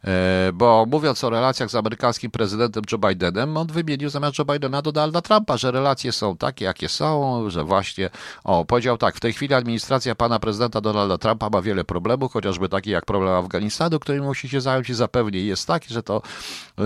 E, 0.05 0.51
bo 0.53 0.85
mówiąc 0.91 1.23
o 1.23 1.29
relacjach 1.29 1.69
z 1.69 1.75
amerykańskim 1.75 2.31
prezydentem 2.31 2.83
Joe 2.91 2.97
Bidenem, 2.97 3.57
on 3.57 3.67
wymienił 3.67 4.09
zamiast 4.09 4.39
Joe 4.39 4.45
Bidena 4.45 4.81
Donalda 4.81 5.21
Trumpa, 5.21 5.57
że 5.57 5.71
relacje 5.71 6.11
są 6.11 6.37
takie, 6.37 6.65
jakie 6.65 6.89
są, 6.89 7.43
że 7.49 7.63
właśnie, 7.63 8.09
o, 8.43 8.65
powiedział 8.65 8.97
tak, 8.97 9.15
w 9.15 9.19
tej 9.19 9.33
chwili 9.33 9.53
administracja 9.53 10.15
pana 10.15 10.39
prezydenta 10.39 10.81
Donalda 10.81 11.17
Trumpa 11.17 11.49
ma 11.49 11.61
wiele 11.61 11.83
problemów, 11.83 12.31
chociażby 12.31 12.69
taki 12.69 12.89
jak 12.89 13.05
problem 13.05 13.33
Afganistanu, 13.33 13.99
którym 13.99 14.23
musi 14.23 14.49
się 14.49 14.61
zająć 14.61 14.89
i 14.89 14.93
zapewnie 14.93 15.39
jest 15.39 15.67
taki, 15.67 15.93
że, 15.93 16.03
to, 16.03 16.21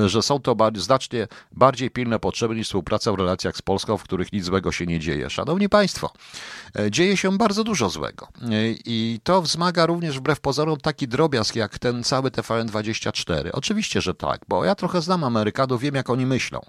że 0.05 0.21
są 0.21 0.39
to 0.39 0.55
bardziej, 0.55 0.83
znacznie 0.83 1.27
bardziej 1.51 1.91
pilne 1.91 2.19
potrzeby 2.19 2.55
niż 2.55 2.67
współpraca 2.67 3.11
w 3.11 3.15
relacjach 3.15 3.57
z 3.57 3.61
Polską, 3.61 3.97
w 3.97 4.03
których 4.03 4.33
nic 4.33 4.45
złego 4.45 4.71
się 4.71 4.85
nie 4.85 4.99
dzieje. 4.99 5.29
Szanowni 5.29 5.69
Państwo, 5.69 6.11
e, 6.79 6.91
dzieje 6.91 7.17
się 7.17 7.37
bardzo 7.37 7.63
dużo 7.63 7.89
złego 7.89 8.27
e, 8.41 8.47
i 8.85 9.19
to 9.23 9.41
wzmaga 9.41 9.85
również 9.85 10.19
wbrew 10.19 10.39
pozorom 10.39 10.77
taki 10.77 11.07
drobiazg 11.07 11.55
jak 11.55 11.79
ten 11.79 12.03
cały 12.03 12.29
TVN20 12.29 13.08
24. 13.11 13.51
Oczywiście, 13.51 14.01
że 14.01 14.13
tak, 14.13 14.41
bo 14.47 14.65
ja 14.65 14.75
trochę 14.75 15.01
znam 15.01 15.23
Amerykanów, 15.23 15.81
wiem 15.81 15.95
jak 15.95 16.09
oni 16.09 16.25
myślą. 16.25 16.59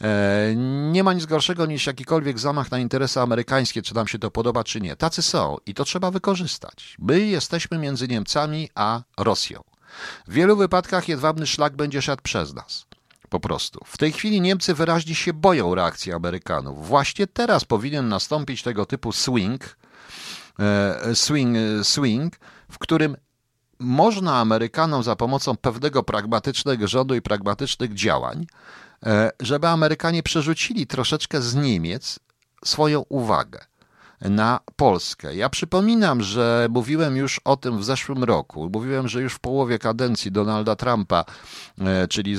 E, 0.00 0.54
nie 0.92 1.04
ma 1.04 1.12
nic 1.12 1.26
gorszego 1.26 1.66
niż 1.66 1.86
jakikolwiek 1.86 2.38
zamach 2.38 2.70
na 2.70 2.78
interesy 2.78 3.20
amerykańskie, 3.20 3.82
czy 3.82 3.94
nam 3.94 4.08
się 4.08 4.18
to 4.18 4.30
podoba, 4.30 4.64
czy 4.64 4.80
nie. 4.80 4.96
Tacy 4.96 5.22
są 5.22 5.56
i 5.66 5.74
to 5.74 5.84
trzeba 5.84 6.10
wykorzystać. 6.10 6.96
My 6.98 7.20
jesteśmy 7.20 7.78
między 7.78 8.08
Niemcami 8.08 8.68
a 8.74 9.02
Rosją. 9.18 9.60
W 10.28 10.32
wielu 10.32 10.56
wypadkach 10.56 11.08
jedwabny 11.08 11.46
szlak 11.46 11.76
będzie 11.76 12.02
szedł 12.02 12.22
przez 12.22 12.54
nas. 12.54 12.86
Po 13.28 13.40
prostu. 13.40 13.80
W 13.86 13.98
tej 13.98 14.12
chwili 14.12 14.40
Niemcy 14.40 14.74
wyraźnie 14.74 15.14
się 15.14 15.32
boją 15.32 15.74
reakcji 15.74 16.12
Amerykanów. 16.12 16.86
Właśnie 16.88 17.26
teraz 17.26 17.64
powinien 17.64 18.08
nastąpić 18.08 18.62
tego 18.62 18.86
typu 18.86 19.12
swing, 19.12 19.76
e, 20.58 21.14
swing, 21.14 21.56
swing, 21.82 22.36
w 22.70 22.78
którym 22.78 23.16
można 23.78 24.36
Amerykanom 24.36 25.02
za 25.02 25.16
pomocą 25.16 25.56
pewnego 25.56 26.02
pragmatycznego 26.02 26.88
rządu 26.88 27.14
i 27.14 27.22
pragmatycznych 27.22 27.94
działań, 27.94 28.46
e, 29.06 29.30
żeby 29.40 29.68
Amerykanie 29.68 30.22
przerzucili 30.22 30.86
troszeczkę 30.86 31.42
z 31.42 31.54
Niemiec 31.54 32.18
swoją 32.64 33.00
uwagę 33.08 33.58
na 34.20 34.60
Polskę. 34.76 35.36
Ja 35.36 35.48
przypominam, 35.48 36.22
że 36.22 36.68
mówiłem 36.70 37.16
już 37.16 37.40
o 37.44 37.56
tym 37.56 37.78
w 37.78 37.84
zeszłym 37.84 38.24
roku. 38.24 38.70
Mówiłem, 38.72 39.08
że 39.08 39.22
już 39.22 39.34
w 39.34 39.40
połowie 39.40 39.78
kadencji 39.78 40.32
Donalda 40.32 40.76
Trumpa, 40.76 41.24
e, 41.78 42.08
czyli 42.08 42.36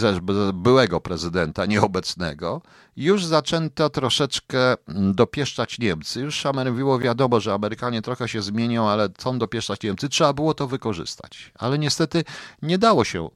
byłego 0.54 1.02
prezydenta, 1.02 1.66
nieobecnego, 1.66 2.62
już 2.98 3.26
zaczęto 3.26 3.90
troszeczkę 3.90 4.76
dopieszczać 5.14 5.80
Niemcy. 5.80 6.22
Już 6.22 6.36
było 6.72 7.00
wiadomo, 7.00 7.40
że 7.40 7.54
Amerykanie 7.54 8.02
trochę 8.02 8.28
się 8.28 8.42
zmienią, 8.42 8.90
ale 8.90 9.10
chcą 9.16 9.40
dopieszczać 9.40 9.84
Niemcy. 9.84 10.10
Trzeba 10.10 10.34
było 10.34 10.54
to 10.54 10.68
wykorzystać. 10.68 11.52
Ale 11.56 11.80
niestety 11.80 12.24
nie 12.62 12.78
dało 12.78 13.06
się 13.06 13.30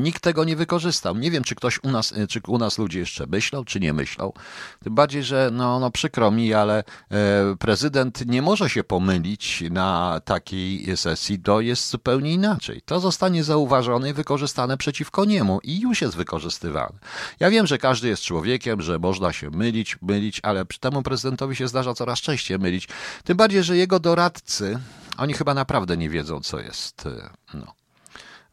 nikt 0.00 0.22
tego 0.22 0.44
nie 0.44 0.56
wykorzystał. 0.56 1.16
Nie 1.16 1.30
wiem, 1.30 1.44
czy 1.44 1.54
ktoś 1.54 1.80
u 1.82 1.90
nas, 1.90 2.12
e, 2.12 2.26
czy 2.26 2.40
u 2.46 2.58
nas 2.58 2.78
ludzie 2.78 2.98
jeszcze 2.98 3.26
myślą, 3.26 3.64
czy 3.64 3.80
nie 3.80 3.92
myślą. 3.92 4.32
Tym 4.84 4.94
bardziej, 4.94 5.22
że 5.22 5.50
no, 5.52 5.80
no 5.80 5.90
przykro 5.90 6.30
mi, 6.30 6.54
ale 6.54 6.78
e, 6.78 7.56
prezydent 7.58 8.26
nie 8.26 8.42
może 8.42 8.70
się 8.70 8.84
pomylić 8.84 9.64
na 9.70 10.20
takiej 10.24 10.96
sesji. 10.96 11.38
To 11.38 11.60
jest 11.60 11.90
zupełnie 11.90 12.32
inaczej. 12.32 12.82
To 12.84 13.00
zostanie 13.00 13.44
zauważone 13.44 14.10
i 14.10 14.12
wykorzystane 14.12 14.76
przeciwko 14.76 15.24
niemu 15.24 15.60
i 15.62 15.80
już 15.80 16.00
jest 16.00 16.16
wykorzystywane. 16.16 16.98
Ja 17.40 17.50
wiem, 17.50 17.66
że 17.66 17.78
każdy 17.78 18.08
jest 18.08 18.22
człowiekiem, 18.22 18.82
że 18.82 18.98
można 18.98 19.32
się 19.32 19.50
mylić, 19.50 19.96
mylić, 20.02 20.40
ale 20.42 20.64
temu 20.80 21.02
prezydentowi 21.02 21.56
się 21.56 21.68
zdarza 21.68 21.94
coraz 21.94 22.20
częściej 22.20 22.58
mylić. 22.58 22.88
Tym 23.24 23.36
bardziej, 23.36 23.62
że 23.62 23.76
jego 23.76 24.00
doradcy, 24.00 24.78
oni 25.16 25.34
chyba 25.34 25.54
naprawdę 25.54 25.96
nie 25.96 26.10
wiedzą, 26.10 26.40
co 26.40 26.60
jest. 26.60 27.04
No. 27.54 27.85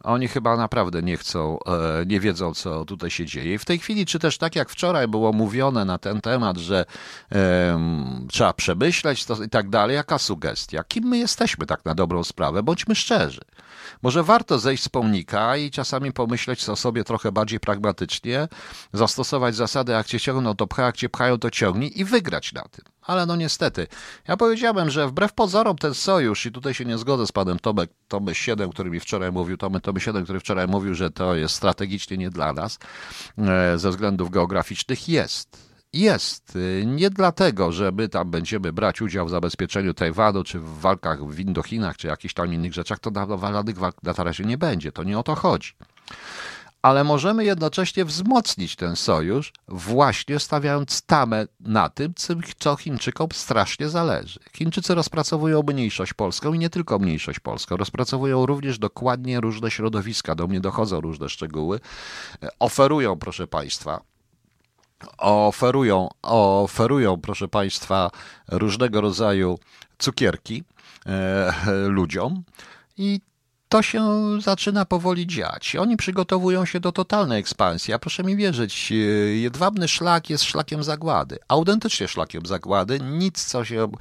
Oni 0.04 0.28
chyba 0.28 0.58
naprawdę 0.58 1.02
nie 1.02 1.18
chcą, 1.18 1.60
e, 1.60 2.06
nie 2.06 2.20
wiedzą, 2.20 2.54
co 2.54 2.86
tutaj 2.86 3.12
się 3.12 3.26
dzieje. 3.26 3.54
I 3.54 3.58
w 3.58 3.66
tej 3.66 3.80
chwili, 3.80 4.06
czy 4.06 4.20
też 4.20 4.38
tak 4.38 4.56
jak 4.56 4.70
wczoraj 4.70 5.08
było 5.08 5.34
mówione 5.34 5.86
na 5.86 5.98
ten 5.98 6.22
temat, 6.22 6.58
że 6.58 6.86
um, 7.32 8.28
trzeba 8.32 8.54
przemyśleć 8.54 9.26
to 9.26 9.44
i 9.44 9.50
tak 9.50 9.70
dalej, 9.70 9.96
jaka 9.96 10.18
sugestia? 10.18 10.84
Kim 10.84 11.04
my 11.04 11.18
jesteśmy 11.18 11.66
tak 11.66 11.86
na 11.86 11.96
dobrą 11.96 12.24
sprawę? 12.24 12.64
Bądźmy 12.64 12.96
szczerzy. 12.96 13.42
Może 14.02 14.24
warto 14.24 14.60
zejść 14.60 14.84
z 14.84 14.90
pomnika 14.90 15.58
i 15.58 15.72
czasami 15.72 16.12
pomyśleć 16.12 16.70
o 16.70 16.76
sobie 16.76 17.04
trochę 17.04 17.32
bardziej 17.32 17.60
pragmatycznie, 17.60 18.48
zastosować 18.94 19.56
zasady, 19.56 19.92
jak 19.92 20.08
cię 20.08 20.20
ciągną, 20.20 20.56
to 20.56 20.68
pcha, 20.68 20.86
jak 20.86 20.98
cię 20.98 21.10
pchają, 21.10 21.38
to 21.38 21.52
ciągnij 21.52 22.00
i 22.00 22.06
wygrać 22.06 22.54
na 22.54 22.62
tym. 22.62 22.93
Ale 23.06 23.26
no 23.26 23.36
niestety, 23.36 23.88
ja 24.28 24.38
powiedziałem, 24.38 24.90
że 24.90 25.08
wbrew 25.08 25.34
pozorom 25.34 25.78
ten 25.78 25.94
sojusz, 25.94 26.46
i 26.46 26.52
tutaj 26.52 26.74
się 26.74 26.86
nie 26.86 26.98
zgodzę 26.98 27.28
z 27.28 27.32
panem 27.32 27.60
Tomek, 27.60 27.90
Tomy 28.08 28.36
7, 28.36 28.70
który 28.70 28.90
mi 28.90 29.00
wczoraj 29.00 29.32
mówił, 29.32 29.58
Tomy, 29.58 29.82
Tomy 29.82 30.00
7, 30.00 30.24
który 30.24 30.40
wczoraj 30.40 30.68
mówił, 30.68 30.96
że 30.96 31.12
to 31.12 31.36
jest 31.36 31.56
strategicznie 31.56 32.18
nie 32.18 32.30
dla 32.30 32.54
nas, 32.54 32.80
e, 33.38 33.78
ze 33.78 33.90
względów 33.90 34.30
geograficznych, 34.30 35.10
jest. 35.10 35.74
Jest. 35.94 36.58
E, 36.82 36.86
nie 36.86 37.10
dlatego, 37.10 37.72
że 37.72 37.92
my 37.92 38.10
tam 38.10 38.32
będziemy 38.32 38.74
brać 38.74 39.02
udział 39.02 39.26
w 39.26 39.30
zabezpieczeniu 39.30 39.94
Tajwanu, 39.94 40.44
czy 40.44 40.60
w 40.60 40.80
walkach 40.80 41.28
w 41.28 41.40
Indochinach, 41.40 41.98
czy 41.98 42.08
jakichś 42.08 42.34
tam 42.34 42.54
innych 42.54 42.74
rzeczach, 42.74 43.00
to 43.00 43.12
na 43.12 43.54
żadnych 43.54 43.78
walk 43.78 44.04
na 44.04 44.14
razie 44.24 44.44
nie 44.44 44.58
będzie. 44.58 44.92
To 44.92 45.04
nie 45.04 45.20
o 45.20 45.24
to 45.24 45.36
chodzi 45.36 45.74
ale 46.84 47.04
możemy 47.04 47.46
jednocześnie 47.46 48.06
wzmocnić 48.06 48.76
ten 48.76 48.96
sojusz, 48.96 49.54
właśnie 49.68 50.40
stawiając 50.40 51.02
tamę 51.02 51.48
na 51.60 51.90
tym, 51.90 52.14
co 52.60 52.76
Chińczykom 52.76 53.28
strasznie 53.34 53.90
zależy. 53.90 54.40
Chińczycy 54.58 54.96
rozpracowują 54.96 55.64
mniejszość 55.68 56.14
polską 56.14 56.54
i 56.54 56.60
nie 56.60 56.70
tylko 56.70 57.00
mniejszość 57.00 57.40
polską, 57.40 57.78
rozpracowują 57.78 58.46
również 58.46 58.80
dokładnie 58.80 59.40
różne 59.40 59.72
środowiska, 59.72 60.36
do 60.36 60.48
mnie 60.48 60.60
dochodzą 60.62 61.02
różne 61.02 61.30
szczegóły, 61.30 61.80
oferują, 62.60 63.16
proszę 63.20 63.48
Państwa, 63.48 64.02
oferują, 65.18 66.10
oferują, 66.22 67.22
proszę 67.22 67.48
Państwa, 67.48 68.12
różnego 68.52 69.02
rodzaju 69.02 69.60
cukierki 69.98 70.64
e, 71.06 71.54
ludziom 71.88 72.44
i 72.98 73.22
to 73.74 73.82
się 73.82 74.22
zaczyna 74.42 74.86
powoli 74.86 75.28
dziać. 75.28 75.76
Oni 75.76 75.98
przygotowują 75.98 76.66
się 76.66 76.80
do 76.80 76.92
totalnej 76.92 77.40
ekspansji, 77.40 77.94
a 77.94 78.00
proszę 78.00 78.24
mi 78.24 78.36
wierzyć, 78.36 78.92
e, 78.92 78.96
jedwabny 79.36 79.88
szlak 79.88 80.30
jest 80.30 80.44
szlakiem 80.44 80.84
zagłady. 80.84 81.40
Autentycznie 81.48 82.08
szlakiem 82.08 82.46
zagłady, 82.46 83.00
nic 83.00 83.46
co 83.46 83.66
się, 83.66 83.92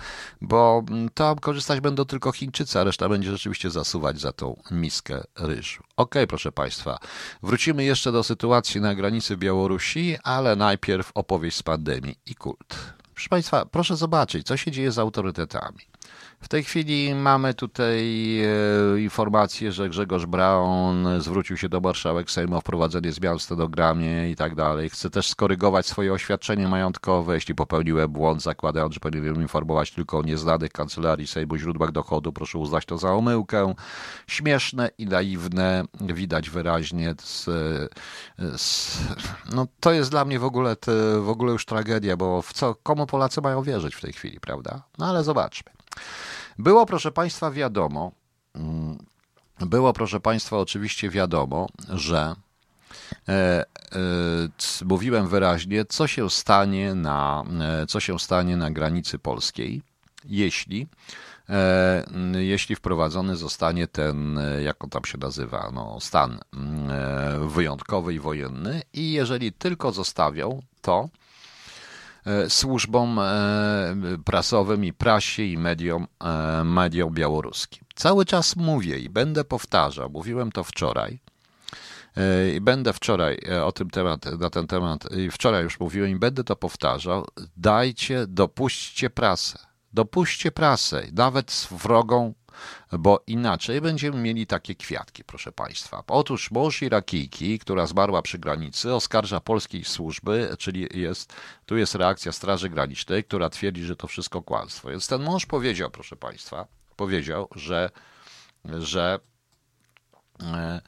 bo 0.41 0.85
to 1.14 1.37
korzystać 1.37 1.81
będą 1.81 2.05
tylko 2.05 2.33
Chińczycy, 2.33 2.81
a 2.81 2.85
reszta 2.85 3.09
będzie 3.09 3.31
rzeczywiście 3.31 3.70
zasuwać 3.70 4.20
za 4.20 4.33
tą 4.33 4.62
miskę 4.70 5.25
ryżu. 5.39 5.83
Okay, 5.97 6.27
proszę 6.27 6.53
Państwa, 6.53 6.99
wrócimy 7.43 7.85
jeszcze 7.85 8.12
do 8.12 8.23
sytuacji 8.23 8.81
na 8.81 8.95
granicy 8.95 9.37
Białorusi, 9.37 10.16
ale 10.23 10.57
najpierw 10.57 11.11
opowieść 11.14 11.57
z 11.57 11.62
pandemii 11.62 12.18
i 12.27 12.35
kult. 12.35 12.95
Proszę 13.14 13.29
Państwa, 13.29 13.66
proszę 13.66 13.97
zobaczyć, 13.97 14.47
co 14.47 14.57
się 14.57 14.70
dzieje 14.70 14.93
z 14.93 14.99
autorytetami. 14.99 15.93
W 16.42 16.48
tej 16.48 16.64
chwili 16.64 17.14
mamy 17.14 17.54
tutaj 17.54 18.00
e, 18.40 19.00
informację, 19.00 19.72
że 19.72 19.88
Grzegorz 19.88 20.26
Braun 20.26 21.08
zwrócił 21.20 21.56
się 21.56 21.68
do 21.68 21.80
marszałek 21.80 22.30
Sejmu 22.30 22.56
o 22.56 22.60
wprowadzenie 22.60 23.12
zmian 23.12 23.38
w 23.38 23.42
stenogramie 23.42 24.30
i 24.30 24.36
tak 24.36 24.54
dalej. 24.54 24.90
Chce 24.90 25.10
też 25.10 25.28
skorygować 25.28 25.86
swoje 25.86 26.12
oświadczenie 26.12 26.68
majątkowe. 26.68 27.34
Jeśli 27.34 27.54
popełniłem 27.54 28.12
błąd, 28.12 28.42
zakładając, 28.42 28.94
że 28.94 29.00
powinienem 29.00 29.42
informować 29.42 29.90
tylko 29.90 30.18
o 30.18 30.22
nieznanych 30.22 30.72
kancelarii 30.72 31.26
Sejmu 31.26 31.56
źródłach 31.56 31.92
dochodu, 31.92 32.32
proszę 32.32 32.58
uznać 32.58 32.86
to 32.86 32.98
za 32.98 33.12
omyłkę. 33.12 33.74
Śmieszne 34.26 34.90
i 34.98 35.06
naiwne, 35.06 35.84
widać 36.00 36.50
wyraźnie. 36.50 37.14
Z, 37.22 37.44
z, 38.56 38.98
no, 39.54 39.66
to 39.80 39.92
jest 39.92 40.10
dla 40.10 40.24
mnie 40.24 40.38
w 40.38 40.44
ogóle, 40.44 40.76
w 41.20 41.28
ogóle 41.28 41.52
już 41.52 41.64
tragedia, 41.64 42.16
bo 42.16 42.42
w 42.42 42.52
co, 42.52 42.74
komu 42.74 43.06
Polacy 43.06 43.40
mają 43.40 43.62
wierzyć 43.62 43.94
w 43.94 44.00
tej 44.00 44.12
chwili, 44.12 44.40
prawda? 44.40 44.82
No 44.98 45.06
ale 45.06 45.24
zobaczmy. 45.24 45.82
Było, 46.59 46.86
proszę 46.86 47.12
Państwa, 47.12 47.51
wiadomo, 47.51 48.12
mm, 48.55 48.99
było, 49.61 49.93
proszę 49.93 50.20
Państwa, 50.20 50.59
oczywiście 50.59 51.11
wiadomo, 51.11 51.68
że 51.88 52.34
e, 53.28 53.32
e, 53.32 53.64
mówiłem 54.84 55.28
wyraźnie, 55.28 55.84
co 55.84 56.07
się 56.07 56.30
stanie 56.30 56.95
na, 56.95 57.45
e, 57.61 57.86
co 57.86 58.01
się 58.01 58.18
stanie 58.18 58.57
na 58.57 58.70
granicy 58.70 59.18
polskiej, 59.18 59.82
jeśli 60.24 60.86
jeśli 62.38 62.76
wprowadzony 62.76 63.36
zostanie 63.36 63.86
ten, 63.86 64.40
jak 64.64 64.84
on 64.84 64.90
tam 64.90 65.05
się 65.05 65.18
nazywa, 65.18 65.70
no, 65.74 66.01
stan 66.01 66.40
wyjątkowy 67.47 68.14
i 68.14 68.20
wojenny 68.20 68.82
i 68.93 69.12
jeżeli 69.12 69.53
tylko 69.53 69.93
zostawią 69.93 70.62
to 70.80 71.09
E, 71.09 71.22
służbom 72.49 73.18
e, 73.18 73.95
prasowym 74.25 74.85
i 74.85 74.93
prasie 74.93 75.43
i 75.43 75.59
mediom, 75.59 76.07
e, 76.25 76.64
mediom 76.64 77.14
białoruskim. 77.14 77.85
Cały 77.95 78.25
czas 78.25 78.57
mówię 78.57 78.99
i 78.99 79.09
będę 79.09 79.45
powtarzał, 79.45 80.11
mówiłem 80.11 80.53
to 80.53 80.64
wczoraj, 80.64 81.18
i 82.57 82.61
będę 82.61 82.93
wczoraj 82.93 83.39
o 83.64 83.73
tym 83.73 83.91
temat, 83.91 84.39
na 84.41 84.51
ten 84.51 84.66
temat, 84.66 85.05
wczoraj 85.31 85.62
już 85.62 85.81
mówiłem 85.81 86.11
i 86.11 86.16
będę 86.16 86.45
to 86.45 86.57
powtarzał, 86.57 87.27
dajcie, 87.57 88.27
dopuśćcie 88.27 89.11
prasę, 89.11 89.59
dopuśćcie 89.93 90.51
prasę, 90.51 91.07
nawet 91.12 91.68
wrogą 91.70 92.35
bo 92.92 93.22
inaczej 93.26 93.80
będziemy 93.80 94.18
mieli 94.18 94.46
takie 94.46 94.74
kwiatki, 94.74 95.24
proszę 95.24 95.53
Państwa. 95.53 96.03
Otóż 96.07 96.50
mąż 96.50 96.82
Irakijki, 96.82 97.59
która 97.59 97.86
zmarła 97.86 98.22
przy 98.22 98.38
granicy, 98.38 98.94
oskarża 98.94 99.40
polskiej 99.40 99.84
służby, 99.84 100.57
czyli 100.59 100.88
jest, 100.94 101.34
tu 101.66 101.76
jest 101.76 101.94
reakcja 101.94 102.32
Straży 102.32 102.68
Granicznej, 102.68 103.24
która 103.24 103.50
twierdzi, 103.50 103.84
że 103.84 103.96
to 103.96 104.07
wszystko 104.07 104.42
kłamstwo. 104.42 104.88
Więc 104.90 105.09
ten 105.09 105.22
mąż 105.22 105.46
powiedział, 105.46 105.90
proszę 105.90 106.16
Państwa, 106.16 106.66
powiedział, 106.96 107.48
że, 107.55 107.90
że 108.64 109.18
e, 110.42 110.80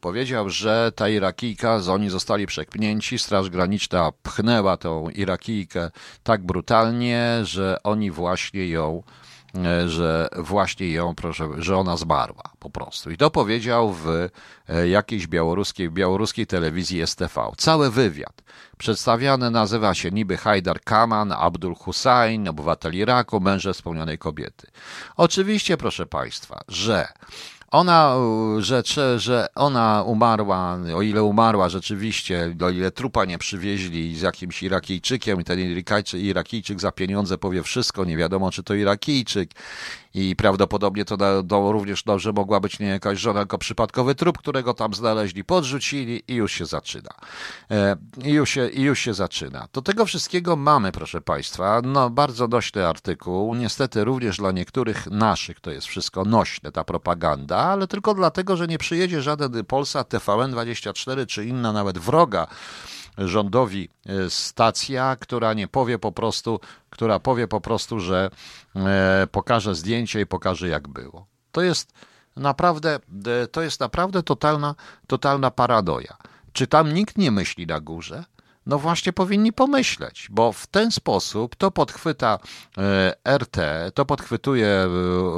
powiedział, 0.00 0.50
że 0.50 0.92
ta 0.96 1.08
Irakijka, 1.08 1.80
oni 1.90 2.10
zostali 2.10 2.46
przekpnięci, 2.46 3.18
Straż 3.18 3.50
Graniczna 3.50 4.12
pchnęła 4.22 4.76
tą 4.76 5.10
Irakijkę 5.10 5.90
tak 6.22 6.46
brutalnie, 6.46 7.40
że 7.42 7.82
oni 7.82 8.10
właśnie 8.10 8.68
ją 8.68 9.02
że 9.86 10.28
właśnie 10.36 10.90
ją, 10.90 11.14
proszę, 11.14 11.48
że 11.58 11.76
ona 11.76 11.96
zmarła 11.96 12.42
po 12.58 12.70
prostu. 12.70 13.10
I 13.10 13.16
to 13.16 13.30
powiedział 13.30 13.92
w 13.92 14.28
e, 14.68 14.88
jakiejś 14.88 15.26
białoruskiej, 15.26 15.90
białoruskiej 15.90 16.46
telewizji 16.46 17.06
STV. 17.06 17.52
Cały 17.56 17.90
wywiad. 17.90 18.42
Przedstawiany 18.78 19.50
nazywa 19.50 19.94
się 19.94 20.10
niby 20.10 20.36
Hajdar 20.36 20.80
Kaman, 20.80 21.32
Abdul 21.32 21.74
Hussein, 21.74 22.48
obywatel 22.48 22.94
Iraku, 22.94 23.40
męża 23.40 23.72
wspomnianej 23.72 24.18
kobiety. 24.18 24.66
Oczywiście, 25.16 25.76
proszę 25.76 26.06
Państwa, 26.06 26.60
że 26.68 27.08
ona, 27.70 28.16
że, 28.58 28.82
że 29.16 29.46
ona 29.54 30.02
umarła, 30.06 30.78
o 30.96 31.02
ile 31.02 31.22
umarła 31.22 31.68
rzeczywiście, 31.68 32.54
o 32.60 32.70
ile 32.70 32.90
trupa 32.90 33.24
nie 33.24 33.38
przywieźli 33.38 34.16
z 34.16 34.20
jakimś 34.20 34.62
Irakijczykiem 34.62 35.40
i 35.40 35.44
ten 35.44 35.58
Irakijczyk 36.14 36.80
za 36.80 36.92
pieniądze 36.92 37.38
powie 37.38 37.62
wszystko, 37.62 38.04
nie 38.04 38.16
wiadomo 38.16 38.50
czy 38.50 38.62
to 38.62 38.74
Irakijczyk 38.74 39.50
i 40.14 40.36
prawdopodobnie 40.36 41.04
to, 41.04 41.42
to 41.42 41.72
również 41.72 42.02
dobrze 42.02 42.32
mogła 42.32 42.60
być 42.60 42.78
nie 42.78 42.86
jakaś 42.86 43.18
żona, 43.18 43.40
tylko 43.40 43.58
przypadkowy 43.58 44.14
trup, 44.14 44.38
którego 44.38 44.74
tam 44.74 44.94
znaleźli, 44.94 45.44
podrzucili 45.44 46.22
i 46.28 46.34
już 46.34 46.52
się 46.52 46.66
zaczyna. 46.66 47.10
E, 47.70 47.96
I 48.24 48.30
już 48.30 48.50
się, 48.50 48.68
i 48.68 48.82
już 48.82 48.98
się 48.98 49.14
zaczyna. 49.14 49.68
Do 49.72 49.82
tego 49.82 50.06
wszystkiego 50.06 50.56
mamy, 50.56 50.92
proszę 50.92 51.20
Państwa, 51.20 51.80
no 51.84 52.10
bardzo 52.10 52.48
nośny 52.48 52.86
artykuł, 52.86 53.54
niestety 53.54 54.04
również 54.04 54.36
dla 54.36 54.52
niektórych 54.52 55.06
naszych 55.06 55.60
to 55.60 55.70
jest 55.70 55.86
wszystko 55.86 56.24
nośne, 56.24 56.72
ta 56.72 56.84
propaganda, 56.84 57.56
ale 57.56 57.86
tylko 57.86 58.14
dlatego, 58.14 58.56
że 58.56 58.66
nie 58.66 58.78
przyjedzie 58.78 59.22
żaden 59.22 59.64
Polsa, 59.64 60.02
TVN24 60.02 61.26
czy 61.26 61.44
inna 61.44 61.72
nawet 61.72 61.98
wroga 61.98 62.46
rządowi 63.18 63.88
e, 64.06 64.30
stacja, 64.30 65.16
która 65.16 65.54
nie 65.54 65.68
powie 65.68 65.98
po 65.98 66.12
prostu, 66.12 66.60
która 66.90 67.18
powie 67.18 67.48
po 67.48 67.60
prostu, 67.60 68.00
że 68.00 68.30
e, 68.76 69.26
pokaże 69.32 69.74
zdjęcie 69.74 70.20
i 70.20 70.26
pokaże 70.26 70.68
jak 70.68 70.88
było. 70.88 71.26
To 71.52 71.62
jest 71.62 71.92
naprawdę, 72.36 72.98
e, 73.42 73.46
to 73.46 73.62
jest 73.62 73.80
naprawdę 73.80 74.22
totalna, 74.22 74.74
totalna 75.06 75.50
paradoja. 75.50 76.16
Czy 76.52 76.66
tam 76.66 76.94
nikt 76.94 77.18
nie 77.18 77.30
myśli 77.30 77.66
na 77.66 77.80
górze? 77.80 78.24
No 78.66 78.78
właśnie 78.78 79.12
powinni 79.12 79.52
pomyśleć, 79.52 80.28
bo 80.30 80.52
w 80.52 80.66
ten 80.66 80.90
sposób 80.90 81.56
to 81.56 81.70
podchwyta 81.70 82.38
e, 82.78 83.38
RT, 83.38 83.56
to 83.94 84.04
podchwytuje 84.04 84.66
e, 84.66 84.88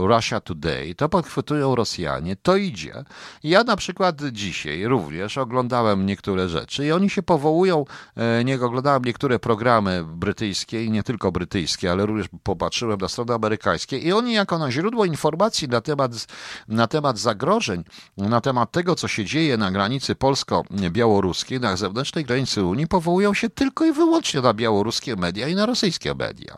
Russia 0.07 0.41
Today, 0.41 0.95
to 0.95 1.09
podchwytują 1.09 1.75
Rosjanie, 1.75 2.37
to 2.37 2.57
idzie. 2.57 3.05
Ja 3.43 3.65
na 3.65 3.77
przykład 3.77 4.23
dzisiaj 4.33 4.85
również 4.85 5.39
oglądałem 5.39 6.07
niektóre 6.07 6.49
rzeczy 6.49 6.87
i 6.87 6.93
oni 6.93 7.11
się 7.11 7.23
powołują, 7.23 7.85
e, 8.17 8.45
nie 8.45 8.55
oglądałem 8.65 9.05
niektóre 9.05 9.39
programy 9.39 10.05
brytyjskie 10.05 10.85
i 10.85 10.91
nie 10.91 11.03
tylko 11.03 11.33
brytyjskie, 11.33 11.93
ale 11.93 12.07
również 12.07 12.29
popatrzyłem 12.43 13.01
na 13.01 13.09
strony 13.09 13.35
amerykańskie 13.35 13.99
i 13.99 14.13
oni 14.13 14.33
jako 14.33 14.59
na 14.59 14.71
źródło 14.71 15.05
informacji 15.05 15.69
na 15.69 15.81
temat, 15.81 16.13
na 16.69 16.87
temat 16.87 17.19
zagrożeń, 17.19 17.85
na 18.17 18.41
temat 18.41 18.73
tego, 18.73 18.95
co 18.95 19.09
się 19.09 19.25
dzieje 19.25 19.57
na 19.57 19.71
granicy 19.71 20.15
polsko-białoruskiej, 20.15 21.61
na 21.61 21.77
zewnętrznej 21.77 22.25
granicy 22.25 22.65
Unii, 22.65 22.87
powołują 22.87 23.16
powołują 23.17 23.35
się 23.35 23.51
tylko 23.51 23.85
i 23.85 23.93
wyłącznie 23.93 24.41
na 24.41 24.55
białoruskie 24.55 25.17
media 25.17 25.49
i 25.49 25.55
na 25.55 25.67
rosyjskie 25.67 26.15
media. 26.15 26.57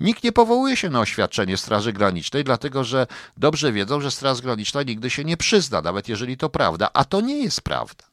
Nikt 0.00 0.24
nie 0.24 0.32
powołuje 0.32 0.76
się 0.76 0.90
na 0.90 1.00
oświadczenie 1.00 1.56
Straży 1.56 1.92
Granicznej, 1.92 2.44
dlatego 2.44 2.84
że 2.84 3.06
dobrze 3.36 3.72
wiedzą, 3.72 4.00
że 4.00 4.10
Straż 4.10 4.40
Graniczna 4.40 4.82
nigdy 4.82 5.10
się 5.10 5.24
nie 5.24 5.36
przyzna, 5.36 5.82
nawet 5.82 6.08
jeżeli 6.08 6.36
to 6.36 6.48
prawda, 6.48 6.90
a 6.94 7.04
to 7.04 7.20
nie 7.20 7.42
jest 7.42 7.60
prawda. 7.60 8.04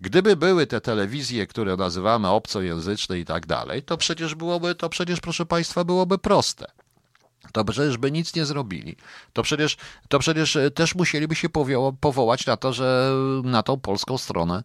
Gdyby 0.00 0.36
były 0.36 0.66
te 0.66 0.80
telewizje, 0.80 1.46
które 1.46 1.76
nazywamy 1.76 2.28
obcojęzyczne 2.28 3.18
i 3.18 3.24
tak 3.24 3.46
dalej, 3.46 3.82
to 3.82 3.96
przecież 3.96 4.34
byłoby, 4.34 4.74
to 4.74 4.88
przecież, 4.88 5.20
proszę 5.20 5.46
Państwa, 5.46 5.84
byłoby 5.84 6.18
proste 6.18 6.66
to 7.52 7.64
przecież 7.64 7.98
by 7.98 8.12
nic 8.12 8.34
nie 8.34 8.46
zrobili. 8.46 8.96
To 9.32 9.42
przecież, 9.42 9.76
to 10.08 10.18
przecież 10.18 10.56
e, 10.56 10.70
też 10.70 10.94
musieliby 10.94 11.34
się 11.34 11.48
powołać 12.00 12.46
na 12.46 12.56
to, 12.56 12.72
że 12.72 13.12
na 13.44 13.62
tą 13.62 13.80
polską 13.80 14.18
stronę, 14.18 14.62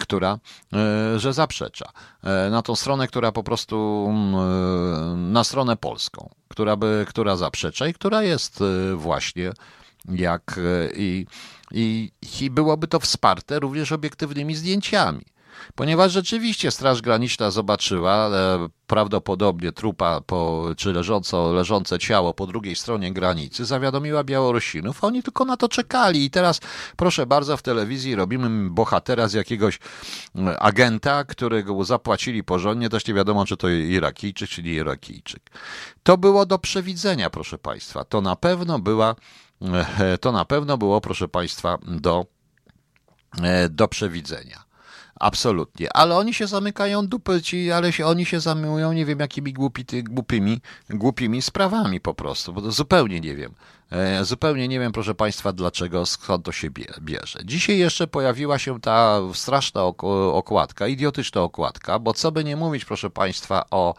która, 0.00 0.38
e, 0.72 1.18
że 1.18 1.32
zaprzecza. 1.32 1.92
E, 2.24 2.50
na 2.50 2.62
tą 2.62 2.76
stronę, 2.76 3.08
która 3.08 3.32
po 3.32 3.42
prostu, 3.42 4.06
mm, 4.10 5.32
na 5.32 5.44
stronę 5.44 5.76
polską, 5.76 6.30
która, 6.48 6.76
by, 6.76 7.04
która 7.08 7.36
zaprzecza 7.36 7.86
i 7.86 7.94
która 7.94 8.22
jest 8.22 8.60
właśnie 8.94 9.52
jak 10.08 10.60
i, 10.96 11.26
i, 11.70 12.12
i 12.40 12.50
byłoby 12.50 12.88
to 12.88 13.00
wsparte 13.00 13.58
również 13.58 13.92
obiektywnymi 13.92 14.54
zdjęciami. 14.54 15.24
Ponieważ 15.74 16.12
rzeczywiście 16.12 16.70
Straż 16.70 17.02
Graniczna 17.02 17.50
zobaczyła 17.50 18.28
e, 18.28 18.68
prawdopodobnie 18.86 19.72
trupa 19.72 20.20
po, 20.20 20.68
czy 20.76 20.92
leżąco, 20.92 21.52
leżące 21.52 21.98
ciało 21.98 22.34
po 22.34 22.46
drugiej 22.46 22.76
stronie 22.76 23.12
granicy, 23.12 23.64
zawiadomiła 23.64 24.24
Białorusinów, 24.24 25.04
oni 25.04 25.22
tylko 25.22 25.44
na 25.44 25.56
to 25.56 25.68
czekali 25.68 26.24
i 26.24 26.30
teraz 26.30 26.60
proszę 26.96 27.26
bardzo 27.26 27.56
w 27.56 27.62
telewizji 27.62 28.14
robimy 28.14 28.70
bohatera 28.70 29.28
z 29.28 29.32
jakiegoś 29.32 29.78
e, 30.36 30.58
agenta, 30.58 31.24
którego 31.24 31.84
zapłacili 31.84 32.44
porządnie, 32.44 32.88
też 32.88 33.06
nie 33.06 33.14
wiadomo 33.14 33.44
czy 33.44 33.56
to 33.56 33.68
Irakijczyk, 33.68 34.50
czy 34.50 34.62
nie 34.62 34.72
Irakijczyk. 34.72 35.50
To 36.02 36.18
było 36.18 36.46
do 36.46 36.58
przewidzenia, 36.58 37.30
proszę 37.30 37.58
Państwa. 37.58 38.04
To 38.04 38.20
na 38.20 38.36
pewno 38.36 38.78
była, 38.78 39.14
e, 39.98 40.18
to 40.18 40.32
na 40.32 40.44
pewno 40.44 40.78
było, 40.78 41.00
proszę 41.00 41.28
Państwa, 41.28 41.78
do, 41.86 42.26
do 43.70 43.88
przewidzenia. 43.88 44.67
Absolutnie. 45.20 45.88
Ale 45.92 46.16
oni 46.16 46.34
się 46.34 46.46
zamykają 46.46 47.06
dupy 47.06 47.42
ci, 47.42 47.72
ale 47.72 47.92
się, 47.92 48.06
oni 48.06 48.26
się 48.26 48.40
zajmują 48.40 48.92
nie 48.92 49.06
wiem 49.06 49.20
jakimi 49.20 49.52
głupi, 49.52 49.84
głupimi, 50.02 50.60
głupimi 50.90 51.42
sprawami 51.42 52.00
po 52.00 52.14
prostu, 52.14 52.52
bo 52.52 52.62
to 52.62 52.72
zupełnie 52.72 53.20
nie 53.20 53.36
wiem. 53.36 53.54
E, 53.90 54.24
zupełnie 54.24 54.68
nie 54.68 54.80
wiem, 54.80 54.92
proszę 54.92 55.14
Państwa, 55.14 55.52
dlaczego, 55.52 56.06
skąd 56.06 56.44
to 56.44 56.52
się 56.52 56.70
bierze. 57.00 57.38
Dzisiaj 57.44 57.78
jeszcze 57.78 58.06
pojawiła 58.06 58.58
się 58.58 58.80
ta 58.80 59.20
straszna 59.34 59.82
okładka, 60.32 60.86
idiotyczna 60.86 61.40
okładka, 61.40 61.98
bo 61.98 62.14
co 62.14 62.32
by 62.32 62.44
nie 62.44 62.56
mówić, 62.56 62.84
proszę 62.84 63.10
Państwa, 63.10 63.64
o 63.70 63.94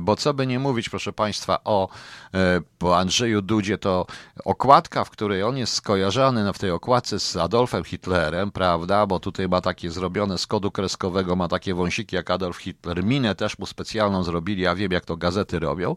bo 0.00 0.16
co 0.16 0.34
by 0.34 0.46
nie 0.46 0.58
mówić, 0.58 0.88
proszę 0.88 1.12
Państwa, 1.12 1.58
o 1.64 1.88
e, 2.34 2.96
Andrzeju 2.96 3.42
Dudzie, 3.42 3.78
to 3.78 4.06
okładka, 4.44 5.04
w 5.04 5.10
której 5.10 5.42
on 5.42 5.56
jest 5.56 5.74
skojarzony 5.74 6.44
no, 6.44 6.52
w 6.52 6.58
tej 6.58 6.70
okładce 6.70 7.20
z 7.20 7.36
Adolfem 7.36 7.84
Hitlerem, 7.84 8.50
prawda, 8.50 9.06
bo 9.06 9.20
tutaj 9.20 9.48
ma 9.48 9.60
takie 9.60 9.90
zrobione 9.90 10.38
z 10.38 10.46
kodu 10.46 10.70
kreskowego, 10.70 11.36
ma 11.36 11.48
takie 11.48 11.74
wąsiki 11.74 12.16
jak 12.16 12.30
Adolf 12.30 12.56
Hitler, 12.56 13.04
minę 13.04 13.34
też 13.34 13.58
mu 13.58 13.66
specjalną 13.66 14.22
zrobili, 14.22 14.62
ja 14.62 14.74
wiem 14.74 14.92
jak 14.92 15.04
to 15.04 15.16
gazety 15.16 15.58
robią. 15.58 15.96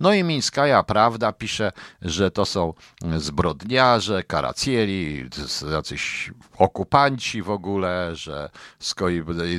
No 0.00 0.12
i 0.12 0.24
Mińskaja 0.24 0.82
Prawda 0.82 1.32
pisze, 1.32 1.72
że 2.02 2.30
to 2.30 2.44
są 2.44 2.74
zbrodniarze, 3.16 4.22
karacieli, 4.22 5.28
jacyś 5.72 6.30
okupanci 6.58 7.42
w 7.42 7.50
ogóle, 7.50 8.16
że 8.16 8.50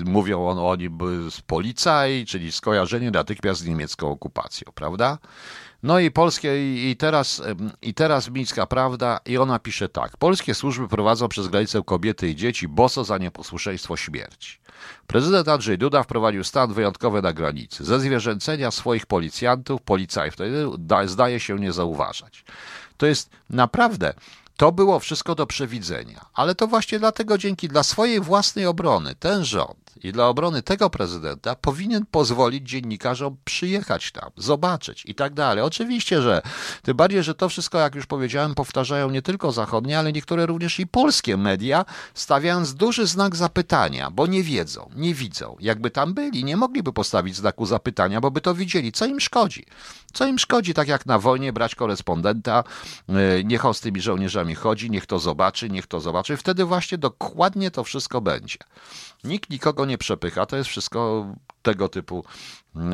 mówią 0.06 0.48
on, 0.48 0.60
oni 0.60 0.90
z 1.30 1.42
policaj, 1.42 2.26
czyli 2.28 2.52
skojarzeni 2.52 3.12
na 3.12 3.24
natychmiast 3.32 3.62
z 3.62 3.66
niemiecką 3.66 4.10
okupacją, 4.10 4.72
prawda? 4.76 5.18
No 5.84 6.00
i 6.00 6.12
polskie, 6.12 6.92
i 6.92 6.96
teraz, 6.96 7.42
i 7.82 7.94
teraz 7.94 8.30
Mińska 8.30 8.66
Prawda, 8.66 9.20
i 9.26 9.38
ona 9.38 9.60
pisze 9.60 9.90
tak. 9.90 10.18
Polskie 10.18 10.54
służby 10.54 10.88
prowadzą 10.88 11.28
przez 11.28 11.48
granicę 11.48 11.82
kobiety 11.86 12.30
i 12.30 12.36
dzieci 12.36 12.68
boso 12.68 13.04
za 13.04 13.18
nieposłuszeństwo 13.18 13.98
śmierci. 13.98 14.60
Prezydent 15.08 15.48
Andrzej 15.48 15.78
Duda 15.78 16.04
wprowadził 16.04 16.44
stan 16.44 16.74
wyjątkowy 16.74 17.22
na 17.22 17.34
granicy. 17.34 17.86
Ze 17.86 18.00
zwierzęcenia 18.00 18.72
swoich 18.72 19.06
policjantów, 19.06 19.82
policajów 19.82 20.36
zdaje 21.06 21.40
się 21.40 21.56
nie 21.56 21.72
zauważać. 21.72 22.44
To 22.98 23.06
jest 23.06 23.30
naprawdę, 23.50 24.14
to 24.62 24.72
było 24.72 25.00
wszystko 25.00 25.36
do 25.36 25.48
przewidzenia. 25.48 26.26
Ale 26.34 26.56
to 26.56 26.68
właśnie 26.68 27.00
dlatego 27.00 27.38
dzięki 27.38 27.68
dla 27.68 27.84
swojej 27.84 28.20
własnej 28.20 28.66
obrony 28.66 29.16
ten 29.16 29.46
rząd 29.46 29.82
i 30.04 30.12
dla 30.12 30.28
obrony 30.28 30.62
tego 30.62 30.90
prezydenta 30.90 31.56
powinien 31.56 32.06
pozwolić 32.12 32.70
dziennikarzom 32.70 33.38
przyjechać 33.46 34.12
tam, 34.12 34.30
zobaczyć 34.38 35.04
i 35.06 35.16
tak 35.16 35.34
dalej. 35.34 35.64
Oczywiście, 35.64 36.22
że 36.22 36.42
tym 36.84 36.98
bardziej, 36.98 37.24
że 37.24 37.36
to 37.36 37.50
wszystko, 37.50 37.78
jak 37.78 37.96
już 37.96 38.06
powiedziałem, 38.06 38.56
powtarzają 38.56 39.10
nie 39.10 39.22
tylko 39.22 39.52
zachodnie, 39.52 40.00
ale 40.00 40.14
niektóre 40.14 40.46
również 40.46 40.80
i 40.80 40.88
polskie 40.88 41.38
media, 41.38 41.86
stawiając 42.14 42.74
duży 42.74 43.08
znak 43.08 43.36
zapytania, 43.36 44.12
bo 44.12 44.28
nie 44.28 44.44
wiedzą, 44.44 44.90
nie 44.96 45.14
widzą. 45.14 45.56
Jakby 45.60 45.92
tam 45.92 46.14
byli, 46.14 46.44
nie 46.44 46.58
mogliby 46.58 46.94
postawić 46.94 47.36
znaku 47.36 47.66
zapytania, 47.66 48.22
bo 48.22 48.32
by 48.32 48.42
to 48.42 48.56
widzieli. 48.56 48.92
Co 48.92 49.06
im 49.06 49.20
szkodzi? 49.20 49.66
Co 50.14 50.28
im 50.28 50.40
szkodzi, 50.40 50.74
tak 50.74 50.88
jak 50.88 51.06
na 51.06 51.20
wojnie, 51.20 51.54
brać 51.54 51.76
korespondenta, 51.76 52.64
e, 53.10 53.44
niech 53.44 53.62
z 53.74 53.82
tymi 53.82 54.02
żołnierzami 54.02 54.51
chodzi, 54.56 54.92
niech 54.92 55.06
to 55.06 55.20
zobaczy, 55.20 55.70
niech 55.70 55.88
to 55.88 56.00
zobaczy. 56.00 56.38
Wtedy 56.38 56.66
właśnie 56.66 56.98
dokładnie 56.98 57.72
to 57.72 57.84
wszystko 57.84 58.22
będzie. 58.22 58.58
Nikt 59.24 59.50
nikogo 59.50 59.86
nie 59.86 59.98
przepycha, 59.98 60.46
to 60.46 60.58
jest 60.58 60.70
wszystko 60.70 61.26
tego 61.62 61.90
typu 61.90 62.24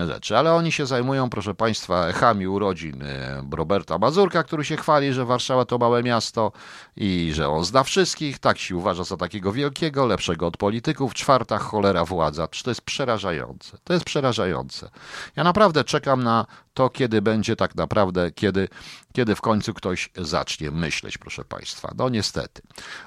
rzeczy. 0.07 0.37
Ale 0.37 0.53
oni 0.53 0.71
się 0.71 0.85
zajmują, 0.85 1.29
proszę 1.29 1.55
Państwa, 1.55 2.07
echami 2.07 2.47
urodzin 2.47 3.03
e, 3.03 3.43
Roberta 3.51 3.97
Mazurka, 3.97 4.43
który 4.43 4.65
się 4.65 4.77
chwali, 4.77 5.13
że 5.13 5.25
Warszawa 5.25 5.65
to 5.65 5.77
małe 5.77 6.03
miasto 6.03 6.51
i 6.95 7.31
że 7.33 7.49
on 7.49 7.65
zna 7.65 7.83
wszystkich. 7.83 8.39
Tak 8.39 8.57
się 8.57 8.75
uważa 8.75 9.03
za 9.03 9.17
takiego 9.17 9.51
wielkiego, 9.51 10.05
lepszego 10.05 10.47
od 10.47 10.57
polityków. 10.57 11.13
Czwarta 11.13 11.57
cholera 11.57 12.05
władza. 12.05 12.47
To 12.63 12.71
jest 12.71 12.81
przerażające. 12.81 13.77
To 13.83 13.93
jest 13.93 14.05
przerażające. 14.05 14.89
Ja 15.35 15.43
naprawdę 15.43 15.83
czekam 15.83 16.23
na 16.23 16.45
to, 16.73 16.89
kiedy 16.89 17.21
będzie 17.21 17.55
tak 17.55 17.75
naprawdę, 17.75 18.31
kiedy, 18.31 18.67
kiedy 19.13 19.35
w 19.35 19.41
końcu 19.41 19.73
ktoś 19.73 20.09
zacznie 20.15 20.71
myśleć, 20.71 21.17
proszę 21.17 21.45
Państwa. 21.45 21.91
No 21.97 22.09
niestety. 22.09 22.61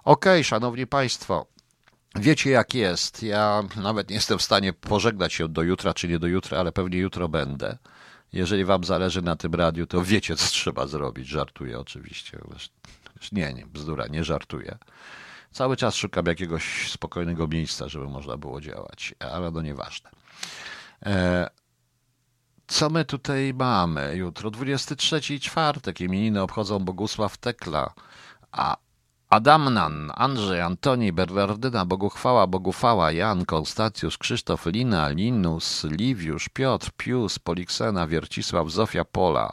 Okej, 0.04 0.32
okay, 0.32 0.44
Szanowni 0.44 0.86
Państwo, 0.86 1.46
Wiecie 2.14 2.50
jak 2.50 2.74
jest. 2.74 3.22
Ja 3.22 3.62
nawet 3.76 4.08
nie 4.08 4.14
jestem 4.14 4.38
w 4.38 4.42
stanie 4.42 4.72
pożegnać 4.72 5.32
się 5.32 5.48
do 5.48 5.62
jutra, 5.62 5.94
czy 5.94 6.08
nie 6.08 6.18
do 6.18 6.26
jutra, 6.26 6.58
ale 6.58 6.72
pewnie 6.72 6.98
jutro 6.98 7.28
będę. 7.28 7.78
Jeżeli 8.32 8.64
wam 8.64 8.84
zależy 8.84 9.22
na 9.22 9.36
tym 9.36 9.54
radiu, 9.54 9.86
to 9.86 10.02
wiecie, 10.02 10.36
co 10.36 10.46
trzeba 10.46 10.86
zrobić. 10.86 11.28
Żartuję 11.28 11.80
oczywiście. 11.80 12.38
Nie, 13.32 13.54
nie, 13.54 13.66
bzdura, 13.66 14.06
nie 14.06 14.24
żartuję. 14.24 14.78
Cały 15.52 15.76
czas 15.76 15.94
szukam 15.94 16.26
jakiegoś 16.26 16.90
spokojnego 16.90 17.48
miejsca, 17.48 17.88
żeby 17.88 18.08
można 18.08 18.36
było 18.36 18.60
działać, 18.60 19.14
ale 19.18 19.50
no 19.50 19.62
nieważne. 19.62 20.10
E, 21.06 21.50
co 22.66 22.90
my 22.90 23.04
tutaj 23.04 23.54
mamy? 23.54 24.16
Jutro 24.16 24.50
23 24.50 25.40
czwartek. 25.40 26.00
Imieniny 26.00 26.42
obchodzą 26.42 26.78
Bogusław 26.78 27.38
Tekla, 27.38 27.92
a 28.52 28.76
Adamnan, 29.30 30.12
Andrzej, 30.14 30.60
Antoni, 30.60 31.12
Bernardyna, 31.12 31.86
Boguchwała, 31.86 32.46
Bogufała, 32.46 33.12
Jan, 33.12 33.44
Konstacjusz, 33.44 34.18
Krzysztof, 34.18 34.66
Lina, 34.66 35.08
Linus, 35.08 35.84
Liwiusz, 35.84 36.48
Piotr, 36.48 36.90
Pius, 36.96 37.38
Poliksena, 37.38 38.06
Wiercisław, 38.06 38.70
Zofia, 38.70 39.04
Pola. 39.04 39.52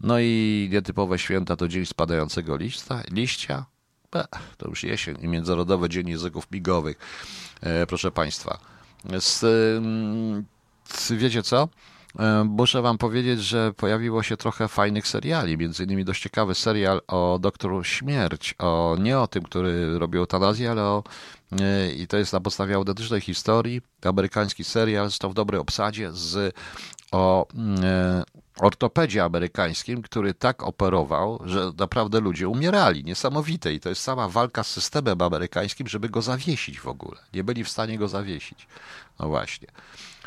No 0.00 0.18
i 0.18 0.68
nietypowe 0.72 1.18
święta 1.18 1.56
to 1.56 1.68
Dzień 1.68 1.86
Spadającego 1.86 2.56
Liścia, 2.56 3.02
liścia. 3.10 3.64
to 4.56 4.68
już 4.68 4.82
jesień 4.82 5.16
i 5.20 5.28
Międzynarodowy 5.28 5.88
Dzień 5.88 6.08
Języków 6.08 6.50
Migowych. 6.50 6.98
E, 7.60 7.86
proszę 7.86 8.10
Państwa. 8.10 8.58
Z, 9.18 9.40
z, 10.84 11.12
wiecie 11.12 11.42
co? 11.42 11.68
E, 12.18 12.44
muszę 12.44 12.82
wam 12.82 12.98
powiedzieć, 12.98 13.40
że 13.40 13.72
pojawiło 13.72 14.22
się 14.22 14.36
trochę 14.36 14.68
fajnych 14.68 15.08
seriali, 15.08 15.58
między 15.58 15.84
innymi 15.84 16.04
dość 16.04 16.22
ciekawy 16.22 16.54
serial 16.54 17.00
o 17.06 17.38
doktoru 17.40 17.84
Śmierć, 17.84 18.54
o, 18.58 18.96
nie 19.00 19.18
o 19.18 19.26
tym, 19.26 19.42
który 19.42 19.98
robił 19.98 20.20
eutanazję, 20.20 20.70
ale 20.70 20.82
o, 20.82 21.02
e, 21.60 21.92
i 21.92 22.06
to 22.06 22.16
jest 22.16 22.32
na 22.32 22.40
podstawie 22.40 22.74
autentycznej 22.74 23.20
historii, 23.20 23.80
amerykański 24.04 24.64
serial, 24.64 25.08
zresztą 25.08 25.30
w 25.30 25.34
dobrej 25.34 25.60
obsadzie, 25.60 26.12
z, 26.12 26.56
o 27.12 27.46
e, 27.82 28.24
ortopedzie 28.58 29.24
amerykańskim, 29.24 30.02
który 30.02 30.34
tak 30.34 30.62
operował, 30.62 31.40
że 31.44 31.72
naprawdę 31.78 32.20
ludzie 32.20 32.48
umierali. 32.48 33.04
Niesamowite. 33.04 33.72
I 33.74 33.80
to 33.80 33.88
jest 33.88 34.02
sama 34.02 34.28
walka 34.28 34.64
z 34.64 34.70
systemem 34.70 35.22
amerykańskim, 35.22 35.88
żeby 35.88 36.08
go 36.08 36.22
zawiesić 36.22 36.80
w 36.80 36.88
ogóle. 36.88 37.20
Nie 37.32 37.44
byli 37.44 37.64
w 37.64 37.68
stanie 37.68 37.98
go 37.98 38.08
zawiesić. 38.08 38.66
No 39.18 39.28
właśnie. 39.28 39.68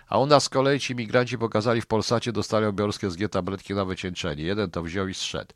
A 0.10 0.18
u 0.18 0.26
nas 0.26 0.44
z 0.44 0.50
kolei 0.50 0.80
ci 0.80 0.96
migranci 0.96 1.38
pokazali 1.38 1.82
w 1.82 1.86
Polsacie, 1.86 2.32
dostali 2.32 2.74
białoruskie 2.74 3.12
SG 3.12 3.30
tabletki 3.30 3.74
na 3.74 3.86
wycieńczenie. 3.86 4.44
Jeden 4.44 4.72
to 4.72 4.84
wziął 4.84 5.08
i 5.08 5.14
zszedł. 5.14 5.54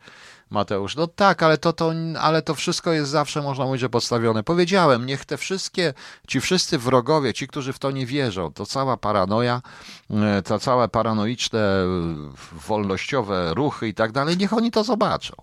Mateusz, 0.50 0.96
no 0.96 1.08
tak, 1.08 1.44
ale 1.44 1.58
to, 1.58 1.74
to, 1.74 1.94
ale 2.20 2.42
to 2.42 2.56
wszystko 2.56 2.92
jest 2.92 3.12
zawsze, 3.12 3.42
można 3.42 3.66
mówić, 3.66 3.82
że 3.82 3.90
podstawione. 3.90 4.44
Powiedziałem, 4.44 5.06
niech 5.06 5.26
te 5.26 5.38
wszystkie, 5.38 5.94
ci 6.28 6.42
wszyscy 6.42 6.78
wrogowie, 6.78 7.34
ci, 7.34 7.48
którzy 7.48 7.74
w 7.74 7.80
to 7.80 7.92
nie 7.92 8.06
wierzą, 8.06 8.54
to 8.54 8.66
cała 8.66 8.98
paranoja, 8.98 9.62
to 10.46 10.60
całe 10.60 10.88
paranoiczne, 10.88 11.86
wolnościowe 12.52 13.54
ruchy 13.54 13.88
i 13.88 13.94
tak 13.94 14.12
dalej, 14.12 14.38
niech 14.38 14.54
oni 14.54 14.72
to 14.72 14.84
zobaczą. 14.84 15.34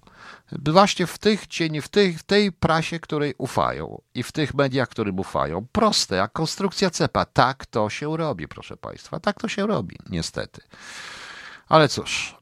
Właśnie 0.52 1.06
w 1.06 1.18
tych 1.18 1.46
cieni, 1.46 1.80
w, 1.80 1.88
tych, 1.88 2.18
w 2.18 2.22
tej 2.22 2.52
prasie, 2.52 3.00
której 3.00 3.34
ufają 3.38 4.02
i 4.14 4.22
w 4.22 4.32
tych 4.32 4.54
mediach, 4.54 4.88
którym 4.88 5.18
ufają. 5.18 5.66
Proste, 5.72 6.16
jak 6.16 6.32
konstrukcja 6.32 6.90
cepa. 6.90 7.24
Tak 7.24 7.66
to 7.66 7.90
się 7.90 8.16
robi, 8.16 8.48
proszę 8.48 8.76
Państwa. 8.76 9.20
Tak 9.20 9.40
to 9.40 9.48
się 9.48 9.66
robi, 9.66 9.96
niestety. 10.10 10.62
Ale 11.68 11.88
cóż, 11.88 12.36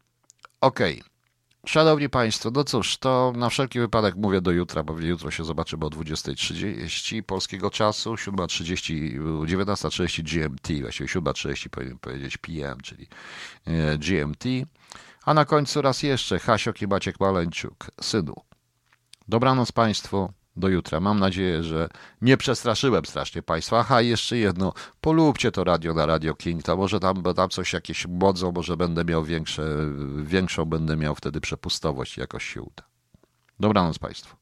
okej. 0.60 1.00
Okay. 1.00 1.16
Szanowni 1.66 2.08
Państwo, 2.08 2.50
no 2.50 2.64
cóż, 2.64 2.98
to 2.98 3.32
na 3.36 3.48
wszelki 3.48 3.80
wypadek 3.80 4.16
mówię 4.16 4.40
do 4.40 4.50
jutra, 4.50 4.82
bo 4.82 5.00
jutro 5.00 5.30
się 5.30 5.44
zobaczymy 5.44 5.84
o 5.84 5.88
20.30 5.88 7.22
polskiego 7.22 7.70
czasu, 7.70 8.14
7.30, 8.14 9.18
19.30 9.46 10.22
GMT, 10.22 10.82
właściwie 10.82 11.08
7.30 11.08 11.68
powinien 11.68 11.98
powiedzieć 11.98 12.36
PM, 12.36 12.80
czyli 12.82 13.08
e, 13.64 13.98
GMT. 13.98 14.44
A 15.26 15.34
na 15.34 15.44
końcu 15.44 15.82
raz 15.82 16.02
jeszcze 16.02 16.38
Hasiok 16.38 16.82
i 16.82 16.86
Maciek 16.86 17.16
synu. 18.00 18.34
Dobranoc 19.28 19.72
Państwu, 19.72 20.32
do 20.56 20.68
jutra. 20.68 21.00
Mam 21.00 21.20
nadzieję, 21.20 21.62
że 21.62 21.88
nie 22.20 22.36
przestraszyłem 22.36 23.04
strasznie 23.04 23.42
Państwa. 23.42 23.78
Aha, 23.78 24.00
jeszcze 24.00 24.38
jedno, 24.38 24.72
polubcie 25.00 25.52
to 25.52 25.64
radio 25.64 25.94
na 25.94 26.06
Radio 26.06 26.34
King, 26.34 26.62
to 26.62 26.76
może 26.76 27.00
tam, 27.00 27.22
tam 27.22 27.48
coś 27.48 27.72
jakieś 27.72 28.06
modzą, 28.06 28.52
może 28.52 28.76
będę 28.76 29.04
miał 29.04 29.24
większe, 29.24 29.62
większą 30.22 30.64
będę 30.64 30.96
miał 30.96 31.14
wtedy 31.14 31.40
przepustowość 31.40 32.18
jakoś 32.18 32.44
się 32.44 32.62
uda. 32.62 32.82
Dobranoc 33.60 33.98
Państwu. 33.98 34.36